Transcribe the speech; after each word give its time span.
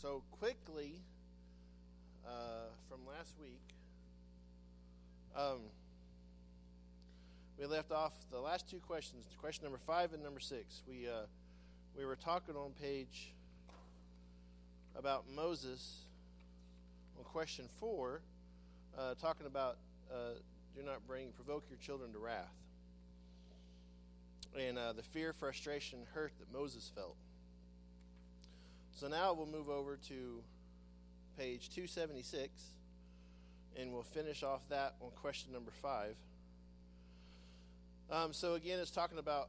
So, 0.00 0.22
quickly, 0.38 0.94
uh, 2.26 2.70
from 2.88 3.00
last 3.06 3.34
week, 3.38 3.60
um, 5.36 5.58
we 7.58 7.66
left 7.66 7.92
off 7.92 8.14
the 8.30 8.38
last 8.38 8.66
two 8.66 8.78
questions, 8.78 9.26
question 9.38 9.64
number 9.64 9.78
five 9.86 10.14
and 10.14 10.22
number 10.22 10.40
six. 10.40 10.80
We, 10.88 11.06
uh, 11.06 11.26
we 11.94 12.06
were 12.06 12.16
talking 12.16 12.56
on 12.56 12.70
page 12.80 13.34
about 14.96 15.24
Moses 15.36 15.96
on 17.18 17.24
question 17.24 17.66
four, 17.78 18.22
uh, 18.98 19.16
talking 19.20 19.46
about 19.46 19.76
uh, 20.10 20.38
do 20.74 20.82
not 20.82 21.06
bring, 21.06 21.30
provoke 21.32 21.64
your 21.68 21.78
children 21.78 22.10
to 22.14 22.18
wrath. 22.18 22.48
And 24.58 24.78
uh, 24.78 24.94
the 24.94 25.02
fear, 25.02 25.34
frustration, 25.34 25.98
hurt 26.14 26.32
that 26.38 26.50
Moses 26.50 26.90
felt. 26.94 27.16
So 28.94 29.08
now 29.08 29.32
we'll 29.32 29.46
move 29.46 29.68
over 29.68 29.96
to 30.08 30.42
page 31.38 31.70
276, 31.70 32.50
and 33.78 33.92
we'll 33.92 34.02
finish 34.02 34.42
off 34.42 34.60
that 34.68 34.94
on 35.00 35.10
question 35.16 35.52
number 35.52 35.70
five. 35.80 36.16
Um, 38.10 38.32
so 38.32 38.54
again, 38.54 38.78
it's 38.78 38.90
talking 38.90 39.18
about 39.18 39.48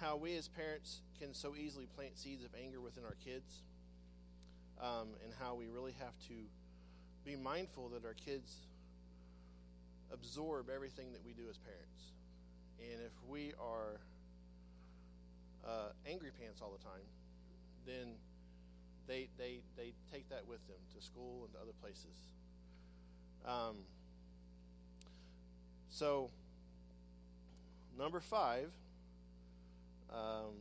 how 0.00 0.16
we 0.16 0.36
as 0.36 0.48
parents 0.48 1.00
can 1.18 1.34
so 1.34 1.54
easily 1.56 1.86
plant 1.96 2.16
seeds 2.16 2.44
of 2.44 2.50
anger 2.62 2.80
within 2.80 3.04
our 3.04 3.16
kids, 3.24 3.62
um, 4.80 5.08
and 5.24 5.32
how 5.40 5.54
we 5.54 5.66
really 5.66 5.94
have 5.98 6.16
to 6.28 6.34
be 7.24 7.34
mindful 7.34 7.88
that 7.88 8.04
our 8.04 8.14
kids 8.14 8.54
absorb 10.12 10.68
everything 10.72 11.12
that 11.12 11.24
we 11.24 11.32
do 11.32 11.48
as 11.50 11.58
parents. 11.58 12.12
And 12.78 13.00
if 13.04 13.12
we 13.28 13.52
are 13.58 14.00
uh, 15.66 15.88
angry 16.08 16.30
pants 16.38 16.60
all 16.62 16.70
the 16.70 16.84
time, 16.84 17.02
then 17.86 18.14
they, 19.06 19.28
they, 19.38 19.60
they 19.76 19.92
take 20.12 20.28
that 20.30 20.46
with 20.46 20.66
them 20.66 20.76
to 20.94 21.04
school 21.04 21.44
and 21.44 21.52
to 21.52 21.58
other 21.60 21.72
places. 21.80 22.16
Um, 23.46 23.76
so, 25.88 26.30
number 27.98 28.20
five, 28.20 28.70
um, 30.12 30.54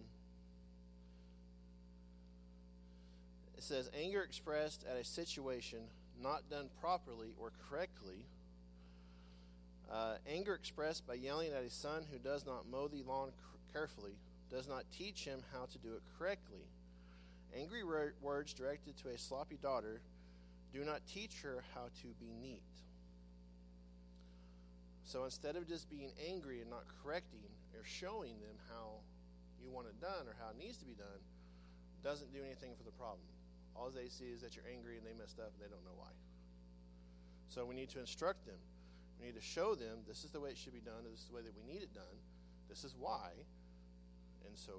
it 3.57 3.63
says 3.63 3.89
anger 3.99 4.21
expressed 4.21 4.85
at 4.89 4.97
a 4.97 5.03
situation 5.03 5.79
not 6.21 6.49
done 6.49 6.69
properly 6.79 7.33
or 7.39 7.51
correctly. 7.69 8.25
Uh, 9.91 10.15
anger 10.27 10.55
expressed 10.55 11.05
by 11.05 11.13
yelling 11.13 11.51
at 11.51 11.63
a 11.63 11.69
son 11.69 12.03
who 12.11 12.17
does 12.17 12.45
not 12.45 12.69
mow 12.69 12.87
the 12.87 13.03
lawn 13.03 13.31
carefully 13.71 14.13
does 14.49 14.67
not 14.67 14.83
teach 14.91 15.25
him 15.25 15.41
how 15.53 15.65
to 15.65 15.77
do 15.79 15.93
it 15.93 16.01
correctly. 16.17 16.65
Angry 17.57 17.83
words 18.21 18.53
directed 18.53 18.97
to 18.97 19.09
a 19.09 19.17
sloppy 19.17 19.57
daughter 19.61 20.01
do 20.73 20.83
not 20.83 20.99
teach 21.07 21.41
her 21.41 21.63
how 21.73 21.87
to 22.01 22.07
be 22.19 22.33
neat. 22.41 22.61
So 25.05 25.23
instead 25.23 25.55
of 25.55 25.67
just 25.67 25.89
being 25.89 26.11
angry 26.27 26.59
and 26.59 26.69
not 26.69 26.83
correcting 27.01 27.47
or 27.73 27.83
showing 27.85 28.41
them 28.41 28.57
how 28.67 28.99
you 29.63 29.69
want 29.69 29.87
it 29.87 30.01
done 30.01 30.27
or 30.27 30.35
how 30.41 30.51
it 30.51 30.57
needs 30.59 30.77
to 30.79 30.85
be 30.85 30.93
done, 30.93 31.21
doesn't 32.03 32.33
do 32.33 32.43
anything 32.43 32.75
for 32.75 32.83
the 32.83 32.91
problem. 32.91 33.23
All 33.75 33.89
they 33.89 34.09
see 34.09 34.25
is 34.25 34.41
that 34.41 34.55
you're 34.55 34.67
angry 34.67 34.97
and 34.97 35.05
they 35.05 35.13
messed 35.17 35.39
up 35.39 35.53
and 35.55 35.61
they 35.63 35.71
don't 35.71 35.85
know 35.85 35.95
why. 35.95 36.11
So 37.47 37.63
we 37.65 37.75
need 37.75 37.89
to 37.95 37.99
instruct 37.99 38.45
them. 38.45 38.59
We 39.19 39.27
need 39.27 39.35
to 39.35 39.45
show 39.45 39.75
them 39.75 40.03
this 40.07 40.25
is 40.25 40.31
the 40.31 40.41
way 40.41 40.49
it 40.51 40.57
should 40.57 40.73
be 40.73 40.83
done, 40.83 41.07
this 41.09 41.21
is 41.21 41.27
the 41.31 41.35
way 41.35 41.41
that 41.41 41.55
we 41.55 41.63
need 41.63 41.81
it 41.81 41.93
done, 41.93 42.19
this 42.67 42.83
is 42.83 42.95
why, 42.99 43.31
and 44.45 44.57
so 44.57 44.71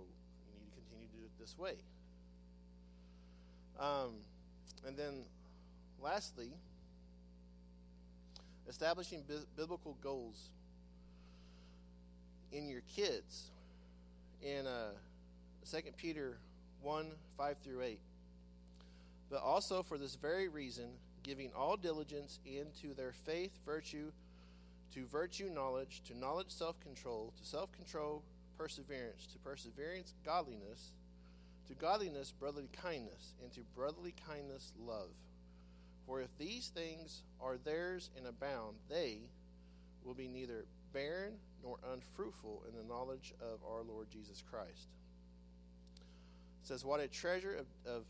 you 0.45 0.53
need 0.61 0.69
to 0.69 0.77
continue 0.77 1.09
to 1.09 1.17
do 1.17 1.25
it 1.25 1.33
this 1.41 1.57
way. 1.57 1.81
Um, 3.79 4.15
and 4.87 4.97
then, 4.97 5.25
lastly, 6.03 6.51
establishing 8.69 9.23
biblical 9.57 9.97
goals 10.03 10.51
in 12.53 12.69
your 12.69 12.83
kids. 12.95 13.51
In 14.43 14.67
uh, 14.67 14.91
2 15.71 15.79
Peter 15.97 16.39
1 16.83 17.07
5 17.37 17.57
through 17.65 17.83
8. 17.83 17.99
But 19.31 19.43
also 19.43 19.83
for 19.83 19.99
this 19.99 20.15
very 20.15 20.49
reason, 20.49 20.91
giving 21.23 21.51
all 21.57 21.77
diligence 21.77 22.39
into 22.47 22.95
their 22.95 23.13
faith, 23.13 23.51
virtue, 23.65 24.13
to 24.95 25.07
virtue, 25.07 25.51
knowledge, 25.53 26.03
to 26.07 26.17
knowledge, 26.17 26.51
self 26.51 26.79
control, 26.81 27.33
to 27.39 27.47
self 27.47 27.73
control, 27.73 28.23
perseverance, 28.57 29.27
to 29.33 29.39
perseverance, 29.39 30.15
godliness 30.25 30.93
to 31.69 31.75
godliness, 31.75 32.33
brotherly 32.39 32.69
kindness, 32.81 33.35
and 33.43 33.53
to 33.53 33.61
brotherly 33.75 34.15
kindness, 34.27 34.73
love. 34.79 35.11
For 36.07 36.21
if 36.21 36.37
these 36.39 36.69
things 36.69 37.23
are 37.41 37.57
theirs 37.57 38.11
and 38.17 38.27
abound, 38.27 38.77
they 38.89 39.19
will 40.05 40.15
be 40.15 40.29
neither 40.29 40.65
barren 40.93 41.35
nor 41.63 41.79
unfruitful 41.93 42.63
in 42.69 42.77
the 42.77 42.89
knowledge 42.89 43.35
of 43.41 43.59
our 43.69 43.83
Lord 43.83 44.09
Jesus 44.11 44.43
Christ. 44.49 44.89
It 46.63 46.69
says, 46.69 46.85
What 46.85 47.01
a 47.01 47.09
treasure 47.09 47.57
of, 47.57 47.67
of 47.91 48.05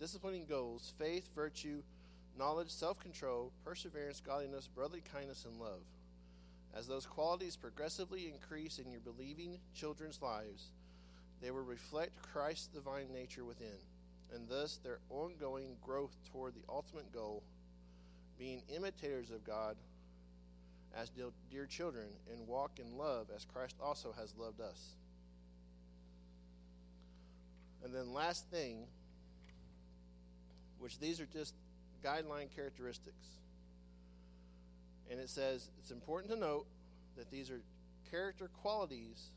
disciplining 0.00 0.46
goals, 0.48 0.92
faith, 0.98 1.28
virtue, 1.34 1.82
knowledge, 2.38 2.70
self 2.70 2.98
control, 2.98 3.52
perseverance, 3.64 4.22
godliness, 4.24 4.68
brotherly 4.74 5.02
kindness, 5.12 5.44
and 5.44 5.60
love. 5.60 5.82
As 6.74 6.86
those 6.86 7.06
qualities 7.06 7.56
progressively 7.56 8.28
increase 8.28 8.78
in 8.78 8.90
your 8.90 9.00
believing 9.00 9.58
children's 9.74 10.22
lives, 10.22 10.70
they 11.42 11.50
will 11.50 11.62
reflect 11.62 12.22
Christ's 12.22 12.68
divine 12.68 13.12
nature 13.12 13.44
within, 13.44 13.78
and 14.34 14.48
thus 14.48 14.78
their 14.82 14.98
ongoing 15.10 15.76
growth 15.82 16.16
toward 16.32 16.54
the 16.54 16.64
ultimate 16.68 17.12
goal, 17.12 17.42
being 18.38 18.62
imitators 18.74 19.30
of 19.30 19.44
God 19.44 19.76
as 20.96 21.10
dear 21.50 21.66
children, 21.66 22.08
and 22.32 22.46
walk 22.46 22.78
in 22.78 22.96
love 22.96 23.28
as 23.34 23.44
Christ 23.44 23.76
also 23.80 24.14
has 24.18 24.34
loved 24.36 24.60
us. 24.60 24.94
And 27.84 27.94
then, 27.94 28.12
last 28.12 28.46
thing, 28.50 28.86
which 30.78 30.98
these 30.98 31.20
are 31.20 31.26
just 31.26 31.54
guideline 32.04 32.54
characteristics. 32.54 33.26
And 35.10 35.20
it 35.20 35.30
says 35.30 35.70
it's 35.78 35.90
important 35.90 36.32
to 36.32 36.38
note 36.38 36.66
that 37.16 37.30
these 37.30 37.50
are 37.50 37.60
character 38.10 38.50
qualities 38.62 39.30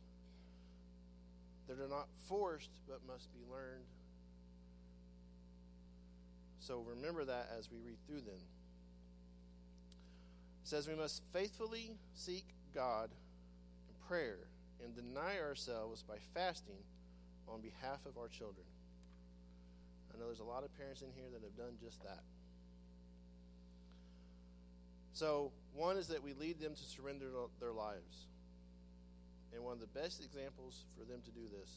that 1.71 1.81
are 1.81 1.87
not 1.87 2.07
forced 2.27 2.69
but 2.85 2.99
must 3.07 3.31
be 3.31 3.39
learned. 3.49 3.85
So 6.59 6.83
remember 6.85 7.23
that 7.23 7.49
as 7.57 7.71
we 7.71 7.77
read 7.79 7.97
through 8.05 8.21
them. 8.21 8.41
It 10.63 10.67
says 10.67 10.87
we 10.87 10.95
must 10.95 11.23
faithfully 11.31 11.95
seek 12.13 12.45
God 12.75 13.09
in 13.87 14.07
prayer 14.07 14.39
and 14.83 14.93
deny 14.93 15.39
ourselves 15.39 16.03
by 16.03 16.15
fasting 16.33 16.83
on 17.47 17.61
behalf 17.61 18.05
of 18.05 18.17
our 18.17 18.27
children. 18.27 18.65
I 20.13 20.19
know 20.19 20.25
there's 20.25 20.39
a 20.39 20.43
lot 20.43 20.65
of 20.65 20.77
parents 20.77 21.01
in 21.01 21.09
here 21.15 21.29
that 21.31 21.41
have 21.41 21.55
done 21.55 21.77
just 21.81 22.03
that. 22.03 22.23
So, 25.13 25.51
one 25.73 25.97
is 25.97 26.07
that 26.07 26.21
we 26.23 26.33
lead 26.33 26.59
them 26.59 26.73
to 26.75 26.83
surrender 26.83 27.27
their 27.59 27.71
lives. 27.71 28.27
And 29.51 29.63
one 29.63 29.75
of 29.75 29.83
the 29.83 29.91
best 29.91 30.23
examples 30.23 30.87
for 30.95 31.03
them 31.03 31.19
to 31.23 31.31
do 31.31 31.43
this 31.51 31.69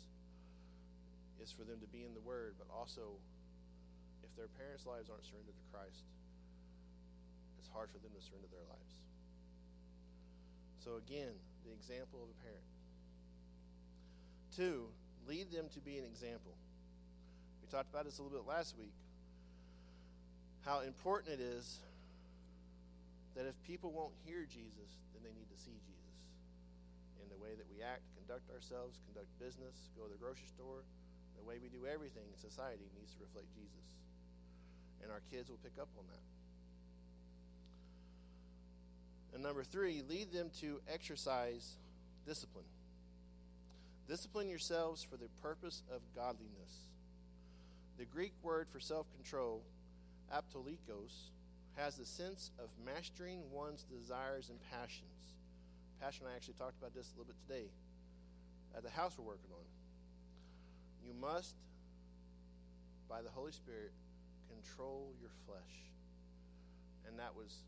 is 1.42 1.50
for 1.50 1.66
them 1.66 1.82
to 1.82 1.90
be 1.90 2.06
in 2.06 2.14
the 2.14 2.22
Word, 2.22 2.54
but 2.58 2.70
also 2.70 3.18
if 4.22 4.30
their 4.38 4.48
parents' 4.56 4.86
lives 4.86 5.10
aren't 5.10 5.26
surrendered 5.26 5.58
to 5.58 5.66
Christ, 5.74 6.06
it's 7.58 7.68
hard 7.74 7.90
for 7.90 7.98
them 7.98 8.14
to 8.14 8.22
surrender 8.22 8.46
their 8.48 8.64
lives. 8.70 8.94
So, 10.82 11.00
again, 11.00 11.34
the 11.64 11.72
example 11.72 12.22
of 12.22 12.28
a 12.30 12.38
parent. 12.44 12.68
Two, 14.54 14.86
lead 15.26 15.50
them 15.50 15.66
to 15.74 15.80
be 15.80 15.98
an 15.98 16.04
example. 16.04 16.54
We 17.62 17.68
talked 17.72 17.90
about 17.90 18.04
this 18.04 18.18
a 18.18 18.22
little 18.22 18.38
bit 18.38 18.46
last 18.46 18.76
week. 18.78 18.94
How 20.64 20.80
important 20.80 21.40
it 21.40 21.42
is 21.42 21.80
that 23.34 23.46
if 23.46 23.54
people 23.66 23.90
won't 23.92 24.14
hear 24.24 24.46
Jesus, 24.46 24.90
then 25.12 25.24
they 25.24 25.34
need 25.34 25.50
to 25.50 25.58
see 25.58 25.72
Jesus 25.82 25.93
way 27.44 27.52
that 27.60 27.68
we 27.68 27.84
act, 27.84 28.08
conduct 28.16 28.48
ourselves, 28.48 28.96
conduct 29.04 29.28
business, 29.36 29.92
go 29.92 30.08
to 30.08 30.12
the 30.12 30.16
grocery 30.16 30.48
store, 30.48 30.88
the 31.36 31.44
way 31.44 31.60
we 31.60 31.68
do 31.68 31.84
everything 31.84 32.24
in 32.32 32.36
society 32.40 32.88
needs 32.96 33.12
to 33.12 33.20
reflect 33.20 33.52
Jesus. 33.52 33.84
And 35.04 35.12
our 35.12 35.20
kids 35.28 35.52
will 35.52 35.60
pick 35.60 35.76
up 35.76 35.92
on 36.00 36.08
that. 36.08 36.24
And 39.36 39.42
number 39.42 39.64
three, 39.64 40.00
lead 40.08 40.32
them 40.32 40.48
to 40.64 40.80
exercise 40.88 41.76
discipline. 42.24 42.64
Discipline 44.08 44.48
yourselves 44.48 45.02
for 45.02 45.16
the 45.16 45.28
purpose 45.42 45.82
of 45.92 46.00
godliness. 46.16 46.88
The 47.98 48.04
Greek 48.06 48.32
word 48.42 48.68
for 48.72 48.80
self 48.80 49.06
control, 49.12 49.62
aptolikos, 50.32 51.30
has 51.76 51.96
the 51.96 52.06
sense 52.06 52.50
of 52.58 52.68
mastering 52.86 53.40
one's 53.52 53.84
desires 53.84 54.48
and 54.48 54.58
passions 54.70 55.34
Pastor 56.00 56.24
and 56.24 56.32
I 56.32 56.36
actually 56.36 56.58
talked 56.58 56.78
about 56.78 56.94
this 56.94 57.10
a 57.10 57.18
little 57.18 57.30
bit 57.30 57.40
today 57.46 57.68
at 58.76 58.82
the 58.82 58.90
house 58.90 59.14
we're 59.18 59.24
working 59.24 59.52
on. 59.54 59.66
You 61.04 61.14
must, 61.14 61.54
by 63.08 63.22
the 63.22 63.30
Holy 63.30 63.52
Spirit, 63.52 63.92
control 64.50 65.14
your 65.20 65.30
flesh. 65.46 65.74
And 67.06 67.20
that 67.20 67.36
was 67.36 67.64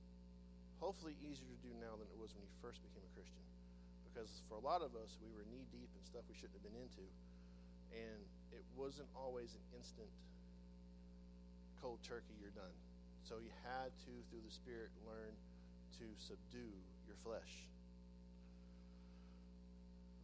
hopefully 0.81 1.15
easier 1.21 1.47
to 1.47 1.61
do 1.63 1.73
now 1.79 1.95
than 1.97 2.09
it 2.09 2.19
was 2.19 2.33
when 2.35 2.43
you 2.43 2.53
first 2.59 2.83
became 2.83 3.05
a 3.05 3.13
Christian. 3.15 3.45
Because 4.09 4.43
for 4.49 4.57
a 4.57 4.65
lot 4.65 4.81
of 4.81 4.97
us, 4.97 5.21
we 5.21 5.29
were 5.31 5.45
knee 5.53 5.69
deep 5.69 5.93
in 5.93 6.01
stuff 6.03 6.25
we 6.27 6.35
shouldn't 6.35 6.57
have 6.57 6.67
been 6.67 6.81
into. 6.81 7.05
And 7.93 8.21
it 8.51 8.65
wasn't 8.75 9.09
always 9.15 9.55
an 9.55 9.65
instant 9.77 10.11
cold 11.81 12.01
turkey, 12.03 12.35
you're 12.41 12.57
done. 12.57 12.73
So 13.23 13.39
you 13.39 13.53
had 13.63 13.93
to, 14.09 14.13
through 14.33 14.43
the 14.43 14.55
Spirit, 14.55 14.91
learn 15.05 15.37
to 16.01 16.07
subdue 16.17 16.73
your 17.07 17.17
flesh. 17.23 17.69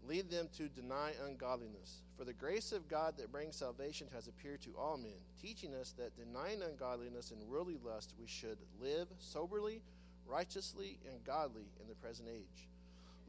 Lead 0.06 0.30
them 0.30 0.48
to 0.56 0.68
deny 0.68 1.12
ungodliness. 1.26 2.02
For 2.16 2.24
the 2.24 2.32
grace 2.32 2.72
of 2.72 2.88
God 2.88 3.14
that 3.16 3.30
brings 3.30 3.56
salvation 3.56 4.08
has 4.12 4.26
appeared 4.26 4.60
to 4.62 4.76
all 4.76 4.96
men, 4.96 5.12
teaching 5.40 5.74
us 5.74 5.94
that 5.98 6.16
denying 6.16 6.62
ungodliness 6.62 7.30
and 7.30 7.48
worldly 7.48 7.78
lust, 7.84 8.12
we 8.18 8.26
should 8.26 8.58
live 8.80 9.08
soberly, 9.18 9.80
righteously, 10.26 10.98
and 11.08 11.22
godly 11.24 11.66
in 11.80 11.88
the 11.88 11.94
present 11.94 12.28
age, 12.28 12.68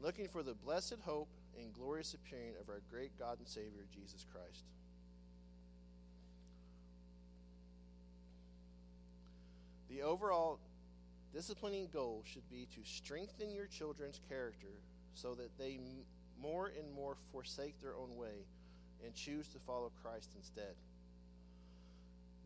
looking 0.00 0.28
for 0.28 0.42
the 0.42 0.54
blessed 0.54 0.96
hope 1.04 1.28
and 1.58 1.72
glorious 1.72 2.14
appearing 2.14 2.54
of 2.60 2.68
our 2.68 2.80
great 2.90 3.16
God 3.18 3.38
and 3.38 3.46
Savior, 3.48 3.86
Jesus 3.92 4.26
Christ. 4.32 4.64
The 9.88 10.02
overall 10.02 10.58
disciplining 11.32 11.88
goal 11.92 12.24
should 12.24 12.48
be 12.50 12.66
to 12.74 12.80
strengthen 12.82 13.52
your 13.52 13.66
children's 13.66 14.20
character 14.28 14.80
so 15.14 15.34
that 15.34 15.56
they 15.56 15.78
more 16.44 16.70
and 16.78 16.94
more 16.94 17.16
forsake 17.32 17.80
their 17.80 17.94
own 17.96 18.16
way 18.16 18.44
and 19.04 19.14
choose 19.14 19.48
to 19.48 19.58
follow 19.58 19.90
Christ 20.02 20.30
instead. 20.36 20.74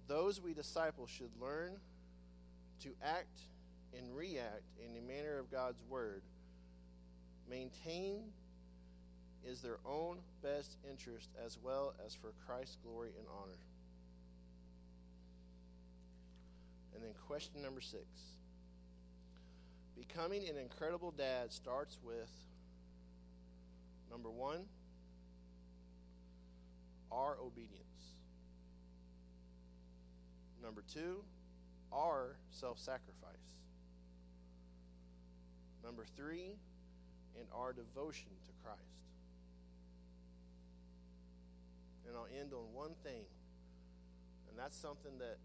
Those 0.07 0.41
we 0.41 0.55
disciple 0.55 1.07
should 1.07 1.31
learn 1.41 1.73
to 2.83 2.91
act 3.03 3.41
and 3.97 4.17
react 4.17 4.63
in 4.85 4.95
the 4.95 5.01
manner 5.01 5.39
of 5.39 5.51
God's 5.51 5.83
word. 5.89 6.23
Maintain 7.51 8.21
is 9.47 9.61
their 9.61 9.79
own 9.87 10.19
best 10.43 10.77
interest 10.89 11.29
as 11.45 11.59
well 11.63 11.95
as 12.05 12.15
for 12.15 12.33
Christ's 12.47 12.77
glory 12.83 13.11
and 13.19 13.27
honor. 13.43 13.59
And 16.95 17.03
then 17.03 17.13
question 17.27 17.63
number 17.63 17.81
six. 17.81 18.05
Becoming 19.97 20.49
an 20.49 20.57
incredible 20.57 21.13
dad 21.17 21.53
starts 21.53 21.99
with 22.05 22.31
Number 24.11 24.31
one, 24.31 24.65
our 27.13 27.37
obedience. 27.43 27.85
Number 30.63 30.83
two, 30.93 31.23
our 31.93 32.37
self 32.51 32.79
sacrifice. 32.79 33.57
Number 35.85 36.05
three, 36.17 36.57
and 37.39 37.47
our 37.55 37.73
devotion 37.73 38.31
to 38.47 38.53
Christ. 38.63 38.81
And 42.07 42.17
I'll 42.17 42.29
end 42.41 42.53
on 42.53 42.73
one 42.73 42.97
thing, 43.05 43.29
and 44.49 44.59
that's 44.59 44.77
something 44.77 45.19
that 45.19 45.39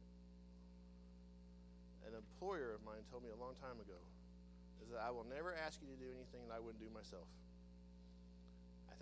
an 2.07 2.15
employer 2.15 2.73
of 2.73 2.83
mine 2.83 3.03
told 3.11 3.23
me 3.23 3.29
a 3.29 3.39
long 3.39 3.55
time 3.61 3.79
ago 3.79 3.99
is 4.83 4.91
that 4.91 4.99
I 4.99 5.11
will 5.11 5.27
never 5.27 5.55
ask 5.55 5.79
you 5.79 5.87
to 5.87 5.99
do 5.99 6.09
anything 6.11 6.47
that 6.49 6.55
I 6.55 6.59
wouldn't 6.59 6.83
do 6.83 6.91
myself 6.91 7.27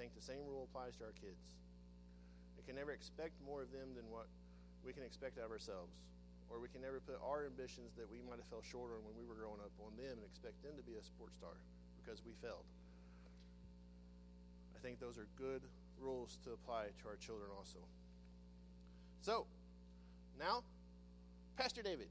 think 0.02 0.18
the 0.18 0.26
same 0.26 0.42
rule 0.50 0.66
applies 0.66 0.98
to 0.98 1.06
our 1.06 1.14
kids. 1.14 1.54
We 2.58 2.66
can 2.66 2.74
never 2.74 2.90
expect 2.90 3.38
more 3.46 3.62
of 3.62 3.70
them 3.70 3.94
than 3.94 4.10
what 4.10 4.26
we 4.82 4.98
can 4.98 5.06
expect 5.06 5.38
out 5.38 5.46
of 5.46 5.54
ourselves. 5.54 5.94
Or 6.50 6.58
we 6.58 6.74
can 6.74 6.82
never 6.82 6.98
put 6.98 7.22
our 7.22 7.46
ambitions 7.46 7.94
that 8.02 8.10
we 8.10 8.26
might 8.26 8.42
have 8.42 8.50
fell 8.50 8.66
short 8.66 8.98
on 8.98 9.06
when 9.06 9.14
we 9.14 9.30
were 9.30 9.38
growing 9.38 9.62
up 9.62 9.70
on 9.78 9.94
them 10.02 10.18
and 10.18 10.26
expect 10.26 10.58
them 10.66 10.74
to 10.74 10.82
be 10.82 10.98
a 10.98 11.06
sports 11.06 11.38
star 11.38 11.54
because 12.02 12.26
we 12.26 12.34
failed. 12.42 12.66
I 14.74 14.82
think 14.82 14.98
those 14.98 15.22
are 15.22 15.30
good 15.38 15.62
rules 16.02 16.42
to 16.50 16.58
apply 16.58 16.90
to 16.98 17.04
our 17.06 17.22
children 17.22 17.54
also. 17.54 17.78
So, 19.22 19.46
now, 20.42 20.66
Pastor 21.62 21.86
David. 21.86 22.10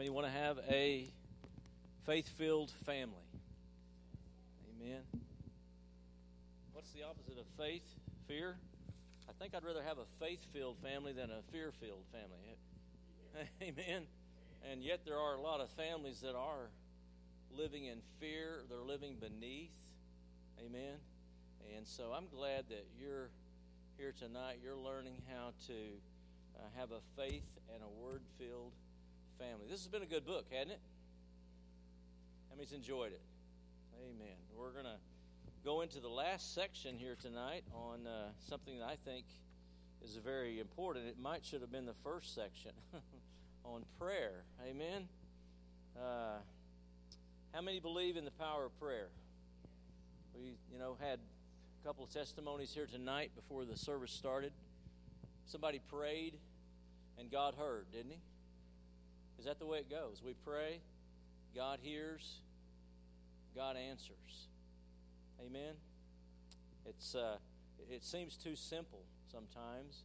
Many 0.00 0.08
want 0.08 0.26
to 0.26 0.32
have 0.32 0.58
a 0.70 1.10
faith 2.06 2.26
filled 2.38 2.70
family? 2.86 3.28
Amen. 4.80 5.02
What's 6.72 6.90
the 6.92 7.02
opposite 7.02 7.38
of 7.38 7.44
faith? 7.58 7.84
Fear? 8.26 8.56
I 9.28 9.32
think 9.38 9.54
I'd 9.54 9.62
rather 9.62 9.82
have 9.82 9.98
a 9.98 10.06
faith 10.18 10.40
filled 10.54 10.78
family 10.78 11.12
than 11.12 11.28
a 11.28 11.42
fear 11.52 11.70
filled 11.70 12.06
family. 12.12 13.46
Amen. 13.62 14.04
And 14.72 14.82
yet, 14.82 15.00
there 15.04 15.18
are 15.18 15.34
a 15.34 15.40
lot 15.42 15.60
of 15.60 15.68
families 15.68 16.22
that 16.22 16.34
are 16.34 16.70
living 17.54 17.84
in 17.84 17.98
fear, 18.20 18.62
they're 18.70 18.78
living 18.78 19.16
beneath. 19.20 19.68
Amen. 20.64 20.96
And 21.76 21.86
so 21.86 22.14
I'm 22.16 22.28
glad 22.34 22.70
that 22.70 22.86
you're 22.98 23.28
here 23.98 24.14
tonight. 24.18 24.60
You're 24.64 24.78
learning 24.78 25.20
how 25.28 25.52
to 25.66 25.74
uh, 26.56 26.62
have 26.78 26.88
a 26.90 27.02
faith 27.20 27.44
and 27.74 27.82
a 27.82 28.02
word 28.02 28.22
filled 28.38 28.72
family. 29.40 29.64
This 29.70 29.80
has 29.80 29.88
been 29.88 30.02
a 30.02 30.06
good 30.06 30.26
book, 30.26 30.44
hasn't 30.50 30.72
it? 30.72 30.80
How 32.50 32.56
many's 32.56 32.72
enjoyed 32.72 33.12
it? 33.12 33.22
Amen. 34.04 34.36
We're 34.54 34.72
going 34.72 34.84
to 34.84 34.98
go 35.64 35.80
into 35.80 35.98
the 35.98 36.10
last 36.10 36.54
section 36.54 36.98
here 36.98 37.16
tonight 37.18 37.64
on 37.74 38.06
uh, 38.06 38.32
something 38.50 38.78
that 38.78 38.84
I 38.84 38.96
think 39.02 39.24
is 40.04 40.16
very 40.22 40.60
important. 40.60 41.06
It 41.06 41.18
might 41.18 41.42
should 41.42 41.62
have 41.62 41.72
been 41.72 41.86
the 41.86 41.96
first 42.04 42.34
section 42.34 42.72
on 43.64 43.86
prayer. 43.98 44.44
Amen. 44.68 45.08
Uh, 45.96 46.36
how 47.54 47.62
many 47.62 47.80
believe 47.80 48.18
in 48.18 48.26
the 48.26 48.30
power 48.32 48.66
of 48.66 48.78
prayer? 48.78 49.08
We, 50.34 50.58
you 50.70 50.78
know, 50.78 50.98
had 51.00 51.18
a 51.18 51.86
couple 51.86 52.04
of 52.04 52.12
testimonies 52.12 52.74
here 52.74 52.86
tonight 52.86 53.30
before 53.34 53.64
the 53.64 53.76
service 53.76 54.12
started. 54.12 54.52
Somebody 55.46 55.80
prayed 55.88 56.34
and 57.18 57.30
God 57.30 57.54
heard, 57.58 57.86
didn't 57.90 58.10
he? 58.10 58.18
Is 59.40 59.46
that 59.46 59.58
the 59.58 59.64
way 59.64 59.78
it 59.78 59.88
goes? 59.88 60.20
We 60.22 60.34
pray, 60.44 60.80
God 61.56 61.78
hears, 61.80 62.40
God 63.56 63.74
answers. 63.74 64.48
Amen. 65.40 65.72
It's 66.84 67.14
uh, 67.14 67.36
it 67.90 68.04
seems 68.04 68.36
too 68.36 68.54
simple 68.54 69.00
sometimes, 69.32 70.04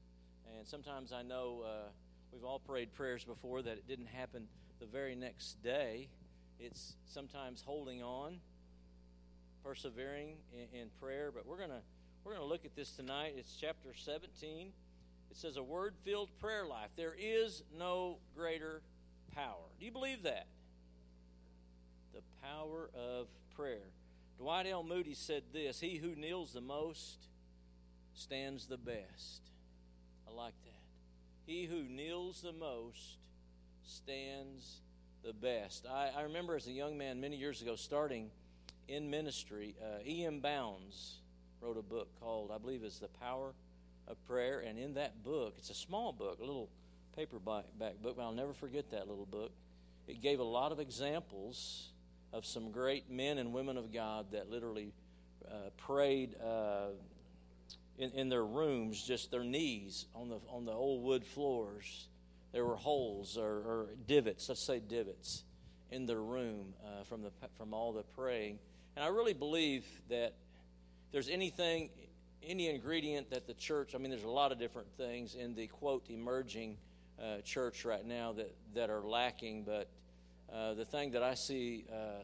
and 0.55 0.65
sometimes 0.65 1.11
I 1.11 1.21
know 1.21 1.63
uh, 1.65 1.89
we've 2.31 2.45
all 2.45 2.59
prayed 2.59 2.93
prayers 2.93 3.25
before 3.25 3.61
that 3.61 3.73
it 3.73 3.85
didn't 3.89 4.07
happen 4.07 4.47
the 4.79 4.85
very 4.85 5.15
next 5.15 5.61
day. 5.61 6.07
It's 6.57 6.93
sometimes 7.05 7.61
holding 7.61 8.01
on, 8.01 8.37
persevering 9.65 10.37
in, 10.53 10.79
in 10.79 10.87
prayer. 11.01 11.33
But 11.35 11.45
we're 11.45 11.59
gonna 11.59 11.81
we're 12.23 12.35
gonna 12.35 12.45
look 12.45 12.63
at 12.63 12.73
this 12.77 12.91
tonight. 12.91 13.33
It's 13.35 13.57
chapter 13.59 13.89
17. 13.93 14.71
It 15.29 15.35
says 15.35 15.57
a 15.57 15.63
word-filled 15.63 16.29
prayer 16.39 16.65
life. 16.65 16.91
There 16.95 17.15
is 17.19 17.63
no 17.77 18.19
greater 18.33 18.81
power. 19.35 19.65
Do 19.79 19.85
you 19.85 19.91
believe 19.91 20.23
that? 20.23 20.47
The 22.13 22.21
power 22.41 22.89
of 22.93 23.27
prayer. 23.55 23.91
Dwight 24.37 24.67
L. 24.67 24.83
Moody 24.83 25.13
said 25.13 25.43
this 25.53 25.79
He 25.79 25.97
who 25.97 26.15
kneels 26.15 26.53
the 26.53 26.61
most 26.61 27.27
stands 28.13 28.67
the 28.67 28.77
best. 28.77 29.41
I 30.27 30.33
like 30.33 30.53
that. 30.63 30.71
He 31.45 31.65
who 31.65 31.83
kneels 31.83 32.41
the 32.41 32.53
most 32.53 33.17
stands 33.83 34.81
the 35.23 35.33
best. 35.33 35.85
I, 35.87 36.11
I 36.17 36.21
remember 36.23 36.55
as 36.55 36.67
a 36.67 36.71
young 36.71 36.97
man 36.97 37.19
many 37.19 37.35
years 37.35 37.61
ago 37.61 37.75
starting 37.75 38.31
in 38.87 39.09
ministry, 39.09 39.75
uh, 39.81 40.03
E.M. 40.05 40.39
Bounds 40.39 41.17
wrote 41.61 41.77
a 41.77 41.81
book 41.81 42.07
called, 42.19 42.51
I 42.53 42.57
believe 42.57 42.83
it's 42.83 42.99
The 42.99 43.07
Power 43.07 43.53
of 44.07 44.23
Prayer. 44.27 44.59
And 44.59 44.77
in 44.77 44.93
that 44.95 45.23
book, 45.23 45.55
it's 45.57 45.69
a 45.69 45.75
small 45.75 46.13
book, 46.13 46.39
a 46.39 46.45
little 46.45 46.69
paperback 47.15 47.65
book, 47.77 48.15
but 48.17 48.21
I'll 48.21 48.31
never 48.31 48.53
forget 48.53 48.91
that 48.91 49.07
little 49.07 49.25
book. 49.25 49.51
It 50.07 50.21
gave 50.21 50.39
a 50.39 50.43
lot 50.43 50.71
of 50.71 50.79
examples 50.79 51.89
of 52.31 52.45
some 52.45 52.71
great 52.71 53.09
men 53.09 53.37
and 53.37 53.53
women 53.53 53.77
of 53.77 53.93
God 53.93 54.27
that 54.31 54.49
literally 54.49 54.93
uh, 55.49 55.69
prayed 55.77 56.35
uh, 56.43 56.89
in, 57.97 58.11
in 58.11 58.29
their 58.29 58.45
rooms, 58.45 59.01
just 59.01 59.31
their 59.31 59.43
knees 59.43 60.05
on 60.13 60.29
the 60.29 60.39
on 60.49 60.65
the 60.65 60.71
old 60.71 61.03
wood 61.03 61.25
floors. 61.25 62.07
There 62.51 62.65
were 62.65 62.75
holes 62.75 63.37
or, 63.37 63.45
or 63.45 63.87
divots, 64.07 64.47
let's 64.47 64.65
say 64.65 64.79
divots, 64.79 65.43
in 65.91 66.05
their 66.05 66.21
room 66.21 66.73
uh, 66.85 67.03
from 67.03 67.21
the 67.21 67.31
from 67.57 67.73
all 67.73 67.93
the 67.93 68.03
praying. 68.15 68.59
And 68.95 69.03
I 69.03 69.09
really 69.09 69.33
believe 69.33 69.85
that 70.09 70.33
there's 71.11 71.29
anything, 71.29 71.89
any 72.43 72.69
ingredient 72.69 73.29
that 73.31 73.47
the 73.47 73.53
church. 73.53 73.93
I 73.95 73.97
mean, 73.97 74.11
there's 74.11 74.23
a 74.23 74.29
lot 74.29 74.51
of 74.51 74.59
different 74.59 74.87
things 74.97 75.35
in 75.35 75.55
the 75.55 75.67
quote 75.67 76.05
emerging 76.09 76.77
uh, 77.21 77.41
church 77.41 77.85
right 77.85 78.05
now 78.05 78.33
that, 78.33 78.55
that 78.73 78.89
are 78.89 79.01
lacking, 79.01 79.63
but 79.63 79.89
uh, 80.53 80.73
the 80.73 80.85
thing 80.85 81.11
that 81.11 81.23
I 81.23 81.33
see 81.33 81.85
uh, 81.91 82.23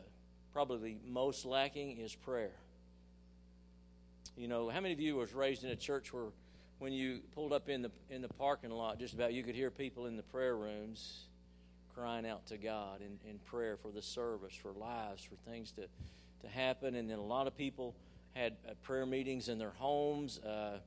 probably 0.53 0.97
most 1.07 1.45
lacking 1.45 1.97
is 1.97 2.13
prayer. 2.13 2.55
You 4.37 4.47
know, 4.47 4.69
how 4.69 4.79
many 4.79 4.93
of 4.93 4.99
you 4.99 5.15
was 5.15 5.33
raised 5.33 5.63
in 5.63 5.69
a 5.69 5.75
church 5.75 6.13
where 6.13 6.25
when 6.79 6.93
you 6.93 7.19
pulled 7.35 7.53
up 7.53 7.69
in 7.69 7.81
the 7.81 7.91
in 8.09 8.21
the 8.21 8.27
parking 8.27 8.71
lot, 8.71 8.99
just 8.99 9.13
about 9.13 9.33
you 9.33 9.43
could 9.43 9.55
hear 9.55 9.69
people 9.69 10.07
in 10.07 10.17
the 10.17 10.23
prayer 10.23 10.55
rooms 10.55 11.25
crying 11.93 12.25
out 12.25 12.45
to 12.47 12.57
God 12.57 13.01
in, 13.01 13.29
in 13.29 13.37
prayer 13.39 13.77
for 13.77 13.91
the 13.91 14.01
service, 14.01 14.53
for 14.53 14.71
lives, 14.71 15.23
for 15.23 15.35
things 15.49 15.71
to, 15.73 15.83
to 16.41 16.47
happen. 16.47 16.95
And 16.95 17.09
then 17.09 17.19
a 17.19 17.23
lot 17.23 17.47
of 17.47 17.55
people 17.55 17.95
had 18.33 18.55
uh, 18.67 18.73
prayer 18.81 19.05
meetings 19.05 19.49
in 19.49 19.57
their 19.57 19.73
homes. 19.77 20.39
Uh, 20.39 20.79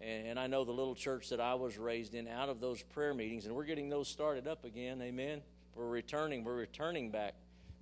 and, 0.00 0.28
and, 0.28 0.38
I 0.38 0.46
know 0.46 0.64
the 0.64 0.72
little 0.72 0.94
church 0.94 1.30
that 1.30 1.40
I 1.40 1.54
was 1.54 1.76
raised 1.76 2.14
in, 2.14 2.28
out 2.28 2.48
of 2.48 2.60
those 2.60 2.82
prayer 2.82 3.14
meetings, 3.14 3.46
and 3.46 3.54
we're 3.54 3.64
getting 3.64 3.88
those 3.88 4.08
started 4.08 4.46
up 4.46 4.64
again. 4.64 5.02
Amen. 5.02 5.42
We're 5.74 5.88
returning. 5.88 6.44
We're 6.44 6.56
returning 6.56 7.10
back 7.10 7.34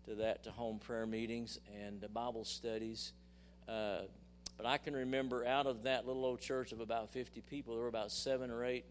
to 0.06 0.14
that, 0.16 0.44
to 0.44 0.50
home 0.50 0.78
prayer 0.78 1.06
meetings 1.06 1.58
and 1.85 2.04
Bible 2.14 2.44
studies. 2.44 3.12
Uh, 3.68 4.02
but 4.56 4.66
I 4.66 4.78
can 4.78 4.94
remember 4.94 5.44
out 5.44 5.66
of 5.66 5.82
that 5.82 6.06
little 6.06 6.25
old 6.25 6.40
church 6.40 6.73
of 6.73 6.80
about 6.80 7.11
50 7.11 7.42
people, 7.42 7.75
there 7.75 7.82
were 7.82 7.88
about 7.88 8.11
seven 8.11 8.50
or 8.50 8.64
eight 8.64 8.87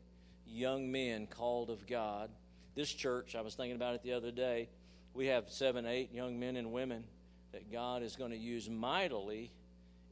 young 0.46 0.91
men 0.91 1.25
called 1.27 1.70
of 1.70 1.88
God. 1.88 2.29
This 2.75 2.91
church, 2.91 3.36
I 3.36 3.41
was 3.41 3.55
thinking 3.55 3.75
about 3.75 3.96
it 3.96 4.03
the 4.03 4.13
other 4.13 4.32
day, 4.32 4.70
we 5.13 5.27
have 5.27 5.50
seven, 5.50 5.86
eight 5.86 6.13
young 6.13 6.39
men 6.39 6.58
and 6.58 6.72
women 6.72 7.05
that 7.53 7.72
God 7.72 8.03
is 8.03 8.15
going 8.15 8.32
to 8.32 8.38
use 8.38 8.70
mightily 8.70 9.51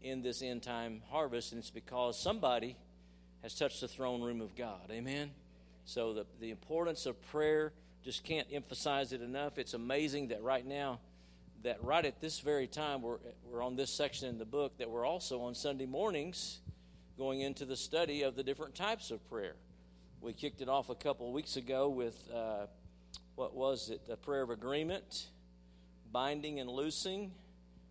in 0.02 0.22
this 0.22 0.42
end 0.42 0.64
time 0.64 1.02
harvest, 1.10 1.52
and 1.52 1.60
it's 1.60 1.70
because 1.70 2.20
somebody 2.20 2.78
has 3.44 3.54
touched 3.54 3.82
the 3.82 3.88
throne 3.88 4.22
room 4.22 4.42
of 4.42 4.56
God. 4.56 4.90
Amen? 4.90 5.32
So, 5.86 6.14
the, 6.14 6.26
the 6.40 6.50
importance 6.50 7.06
of 7.06 7.22
prayer, 7.28 7.74
just 8.04 8.24
can't 8.24 8.48
emphasize 8.52 9.14
it 9.14 9.22
enough. 9.22 9.58
It's 9.58 9.74
amazing 9.74 10.30
that 10.30 10.42
right 10.42 10.66
now, 10.66 11.00
that 11.64 11.84
right 11.84 12.06
at 12.06 12.20
this 12.20 12.40
very 12.40 12.68
time, 12.68 13.02
we're, 13.02 13.18
we're 13.50 13.62
on 13.62 13.76
this 13.76 13.92
section 13.92 14.28
in 14.28 14.38
the 14.38 14.46
book, 14.46 14.78
that 14.80 14.90
we're 14.90 15.06
also 15.06 15.42
on 15.42 15.56
Sunday 15.56 15.86
mornings 15.86 16.60
going 17.18 17.42
into 17.42 17.66
the 17.66 17.76
study 17.76 18.24
of 18.24 18.36
the 18.36 18.44
different 18.44 18.76
types 18.76 19.12
of 19.12 19.28
prayer. 19.30 19.56
We 20.20 20.34
kicked 20.34 20.62
it 20.62 20.70
off 20.70 20.90
a 20.90 20.96
couple 20.96 21.28
of 21.28 21.34
weeks 21.34 21.58
ago 21.58 21.90
with 21.90 22.18
uh, 22.34 22.66
what 23.36 23.54
was 23.56 23.90
it? 23.90 24.02
A 24.10 24.18
prayer 24.18 24.42
of 24.42 24.50
agreement, 24.50 25.28
binding 26.12 26.60
and 26.60 26.70
loosing, 26.70 27.32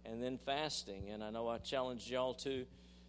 and 0.04 0.23
then 0.23 0.38
fasting. 0.44 1.11
And 1.11 1.23
I 1.23 1.30
know 1.30 1.49
I 1.49 1.59
challenged 1.59 2.11
y'all 2.11 2.35
to 2.35 2.64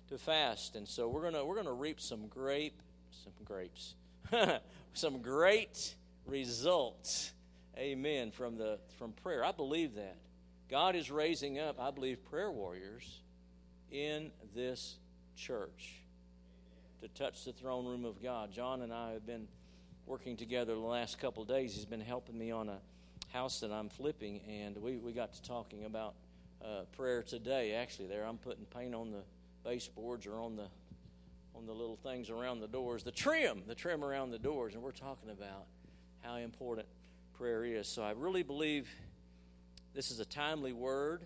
to 0.09 0.17
fast, 0.17 0.75
and 0.75 0.87
so 0.87 1.07
we're 1.07 1.23
gonna 1.23 1.45
we're 1.45 1.55
gonna 1.55 1.73
reap 1.73 1.99
some 1.99 2.27
grape, 2.27 2.81
some 3.23 3.33
grapes, 3.45 3.95
some 4.93 5.21
great 5.21 5.95
results. 6.25 7.33
Amen. 7.77 8.31
From 8.31 8.57
the 8.57 8.79
from 8.97 9.13
prayer, 9.13 9.43
I 9.43 9.51
believe 9.51 9.95
that. 9.95 10.17
God 10.69 10.95
is 10.95 11.11
raising 11.11 11.59
up, 11.59 11.79
I 11.79 11.91
believe, 11.91 12.23
prayer 12.25 12.49
warriors 12.49 13.21
in 13.91 14.31
this 14.55 14.97
church 15.35 16.01
to 17.01 17.07
touch 17.09 17.43
the 17.45 17.53
throne 17.53 17.85
room 17.85 18.05
of 18.05 18.23
God. 18.23 18.51
John 18.51 18.81
and 18.81 18.93
I 18.93 19.11
have 19.11 19.25
been 19.25 19.47
working 20.05 20.37
together 20.37 20.73
the 20.73 20.79
last 20.79 21.19
couple 21.19 21.43
days. 21.45 21.75
He's 21.75 21.85
been 21.85 22.01
helping 22.01 22.37
me 22.37 22.51
on 22.51 22.69
a 22.69 22.79
house 23.31 23.59
that 23.59 23.71
I'm 23.71 23.89
flipping, 23.89 24.41
and 24.47 24.77
we, 24.77 24.97
we 24.97 25.11
got 25.11 25.33
to 25.33 25.41
talking 25.41 25.85
about 25.85 26.15
uh, 26.63 26.83
prayer 26.95 27.21
today. 27.23 27.73
Actually, 27.73 28.07
there 28.07 28.25
I'm 28.25 28.37
putting 28.37 28.65
paint 28.65 28.95
on 28.95 29.11
the 29.11 29.23
baseboards 29.63 30.25
or 30.25 30.39
on 30.39 30.55
the 30.55 30.67
on 31.55 31.65
the 31.67 31.73
little 31.73 31.97
things 31.97 32.29
around 32.29 32.61
the 32.61 32.67
doors, 32.67 33.03
the 33.03 33.11
trim, 33.11 33.61
the 33.67 33.75
trim 33.75 34.03
around 34.03 34.31
the 34.31 34.39
doors, 34.39 34.73
and 34.73 34.81
we're 34.81 34.91
talking 34.91 35.29
about 35.29 35.67
how 36.21 36.35
important 36.37 36.87
prayer 37.37 37.63
is. 37.63 37.87
So 37.87 38.01
I 38.01 38.11
really 38.11 38.43
believe 38.43 38.89
this 39.93 40.09
is 40.09 40.19
a 40.19 40.25
timely 40.25 40.73
word. 40.73 41.21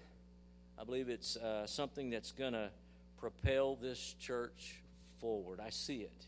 I 0.79 0.83
believe 0.83 1.07
it's 1.09 1.37
uh, 1.37 1.65
something 1.65 2.09
that's 2.09 2.31
going 2.31 2.53
to 2.53 2.69
propel 3.17 3.75
this 3.75 4.15
church 4.19 4.81
forward. 5.19 5.59
I 5.59 5.69
see 5.69 6.01
it. 6.01 6.25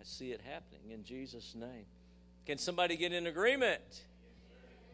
I 0.00 0.02
see 0.04 0.32
it 0.32 0.40
happening 0.40 0.90
in 0.90 1.04
Jesus' 1.04 1.54
name. 1.54 1.84
Can 2.46 2.58
somebody 2.58 2.96
get 2.96 3.12
in 3.12 3.26
agreement? 3.26 4.04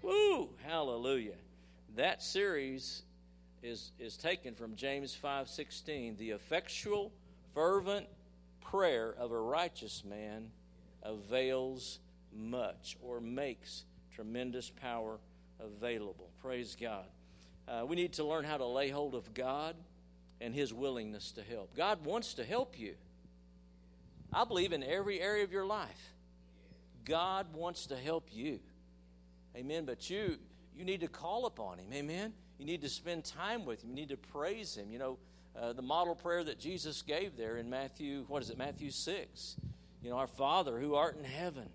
Woo! 0.02 0.50
Hallelujah. 0.64 1.36
That 1.96 2.22
series 2.22 3.02
is, 3.62 3.92
is 3.98 4.16
taken 4.16 4.54
from 4.54 4.74
James 4.74 5.16
5:16. 5.16 6.16
The 6.16 6.30
effectual, 6.30 7.12
fervent 7.54 8.06
prayer 8.60 9.14
of 9.18 9.30
a 9.30 9.38
righteous 9.38 10.04
man 10.04 10.50
avails 11.02 11.98
much 12.32 12.96
or 13.02 13.20
makes 13.20 13.84
tremendous 14.14 14.70
power 14.70 15.18
available. 15.60 16.30
Praise 16.40 16.76
God. 16.80 17.06
Uh, 17.68 17.84
we 17.86 17.96
need 17.96 18.14
to 18.14 18.24
learn 18.24 18.44
how 18.44 18.56
to 18.56 18.66
lay 18.66 18.88
hold 18.88 19.14
of 19.14 19.32
God 19.34 19.76
and 20.40 20.54
His 20.54 20.74
willingness 20.74 21.32
to 21.32 21.42
help. 21.42 21.74
God 21.76 22.04
wants 22.04 22.34
to 22.34 22.44
help 22.44 22.78
you. 22.78 22.94
I 24.32 24.44
believe 24.44 24.72
in 24.72 24.82
every 24.82 25.20
area 25.20 25.44
of 25.44 25.52
your 25.52 25.66
life. 25.66 26.14
God 27.04 27.54
wants 27.54 27.86
to 27.86 27.96
help 27.96 28.28
you. 28.32 28.60
Amen. 29.56 29.84
But 29.84 30.08
you 30.08 30.38
you 30.74 30.84
need 30.84 31.00
to 31.00 31.08
call 31.08 31.46
upon 31.46 31.78
Him. 31.78 31.92
Amen. 31.92 32.32
You 32.58 32.66
need 32.66 32.82
to 32.82 32.88
spend 32.88 33.24
time 33.24 33.64
with 33.64 33.82
Him. 33.82 33.90
You 33.90 33.96
need 33.96 34.08
to 34.10 34.16
praise 34.16 34.76
Him. 34.76 34.90
You 34.90 34.98
know, 34.98 35.18
uh, 35.58 35.72
the 35.72 35.82
model 35.82 36.14
prayer 36.14 36.44
that 36.44 36.58
Jesus 36.58 37.02
gave 37.02 37.36
there 37.36 37.56
in 37.56 37.68
Matthew, 37.68 38.24
what 38.28 38.42
is 38.42 38.50
it, 38.50 38.58
Matthew 38.58 38.90
6. 38.90 39.56
You 40.02 40.10
know, 40.10 40.16
our 40.16 40.26
Father 40.26 40.78
who 40.78 40.94
art 40.94 41.16
in 41.16 41.24
heaven. 41.24 41.68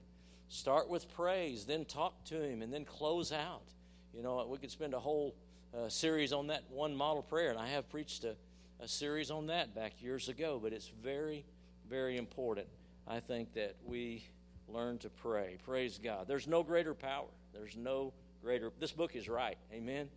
Start 0.50 0.90
with 0.90 1.14
praise, 1.14 1.66
then 1.66 1.86
talk 1.86 2.24
to 2.26 2.42
Him, 2.42 2.62
and 2.62 2.74
then 2.74 2.86
close 2.86 3.32
out. 3.32 3.68
You 4.14 4.24
know, 4.24 4.48
we 4.50 4.58
could 4.58 4.72
spend 4.72 4.94
a 4.94 5.00
whole 5.00 5.36
uh, 5.78 5.90
series 5.90 6.32
on 6.32 6.48
that 6.48 6.64
one 6.70 6.96
model 6.96 7.22
prayer, 7.22 7.50
and 7.50 7.60
I 7.60 7.68
have 7.68 7.90
preached 7.90 8.24
a, 8.24 8.36
a 8.80 8.88
series 8.88 9.30
on 9.30 9.48
that 9.48 9.76
back 9.76 10.02
years 10.02 10.30
ago, 10.30 10.60
but 10.62 10.74
it's 10.74 10.90
very, 11.04 11.46
very 11.90 12.18
important, 12.18 12.68
I 13.08 13.20
think, 13.20 13.54
that 13.54 13.76
we 13.86 14.24
learn 14.68 14.98
to 15.00 15.10
pray. 15.10 15.58
Praise 15.66 16.00
God. 16.02 16.28
There's 16.28 16.48
no 16.48 16.64
greater 16.64 16.94
power. 16.94 17.28
There's 17.54 17.76
no 17.76 18.14
greater. 18.42 18.72
This 18.80 18.92
book 18.92 19.16
is 19.16 19.28
right. 19.28 19.58
Amen. 19.74 20.10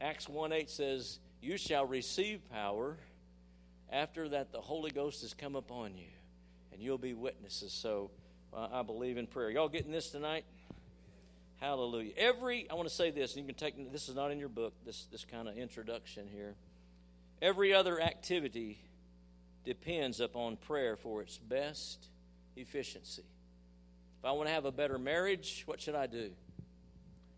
Acts 0.00 0.28
1 0.28 0.52
8 0.52 0.70
says, 0.70 1.18
You 1.40 1.56
shall 1.56 1.86
receive 1.86 2.40
power. 2.50 2.98
After 3.90 4.28
that, 4.30 4.50
the 4.50 4.60
Holy 4.60 4.90
Ghost 4.90 5.22
has 5.22 5.34
come 5.34 5.54
upon 5.54 5.96
you, 5.96 6.08
and 6.72 6.82
you'll 6.82 6.98
be 6.98 7.14
witnesses. 7.14 7.72
So 7.72 8.10
uh, 8.52 8.68
I 8.72 8.82
believe 8.82 9.18
in 9.18 9.26
prayer. 9.26 9.50
Y'all 9.50 9.68
getting 9.68 9.92
this 9.92 10.10
tonight? 10.10 10.44
Hallelujah. 11.60 12.12
Every, 12.16 12.68
I 12.68 12.74
want 12.74 12.88
to 12.88 12.94
say 12.94 13.10
this, 13.10 13.36
and 13.36 13.42
you 13.42 13.46
can 13.46 13.54
take, 13.54 13.92
this 13.92 14.08
is 14.08 14.14
not 14.14 14.30
in 14.30 14.38
your 14.38 14.48
book, 14.48 14.74
this, 14.84 15.06
this 15.12 15.24
kind 15.24 15.48
of 15.48 15.56
introduction 15.56 16.26
here. 16.32 16.56
Every 17.40 17.72
other 17.72 18.00
activity 18.00 18.78
depends 19.64 20.20
upon 20.20 20.56
prayer 20.56 20.96
for 20.96 21.22
its 21.22 21.38
best 21.38 22.06
efficiency. 22.56 23.24
If 24.18 24.24
I 24.24 24.32
want 24.32 24.48
to 24.48 24.54
have 24.54 24.64
a 24.64 24.72
better 24.72 24.98
marriage, 24.98 25.62
what 25.66 25.80
should 25.80 25.94
I 25.94 26.06
do? 26.06 26.30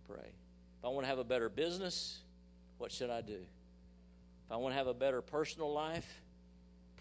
Pray. 0.08 0.32
If 0.78 0.84
I 0.84 0.88
want 0.88 1.04
to 1.04 1.08
have 1.08 1.18
a 1.18 1.24
better 1.24 1.48
business, 1.48 2.18
what 2.78 2.92
should 2.92 3.10
I 3.10 3.20
do? 3.20 3.38
If 4.46 4.52
I 4.52 4.56
want 4.56 4.72
to 4.72 4.78
have 4.78 4.86
a 4.86 4.94
better 4.94 5.22
personal 5.22 5.72
life, 5.72 6.20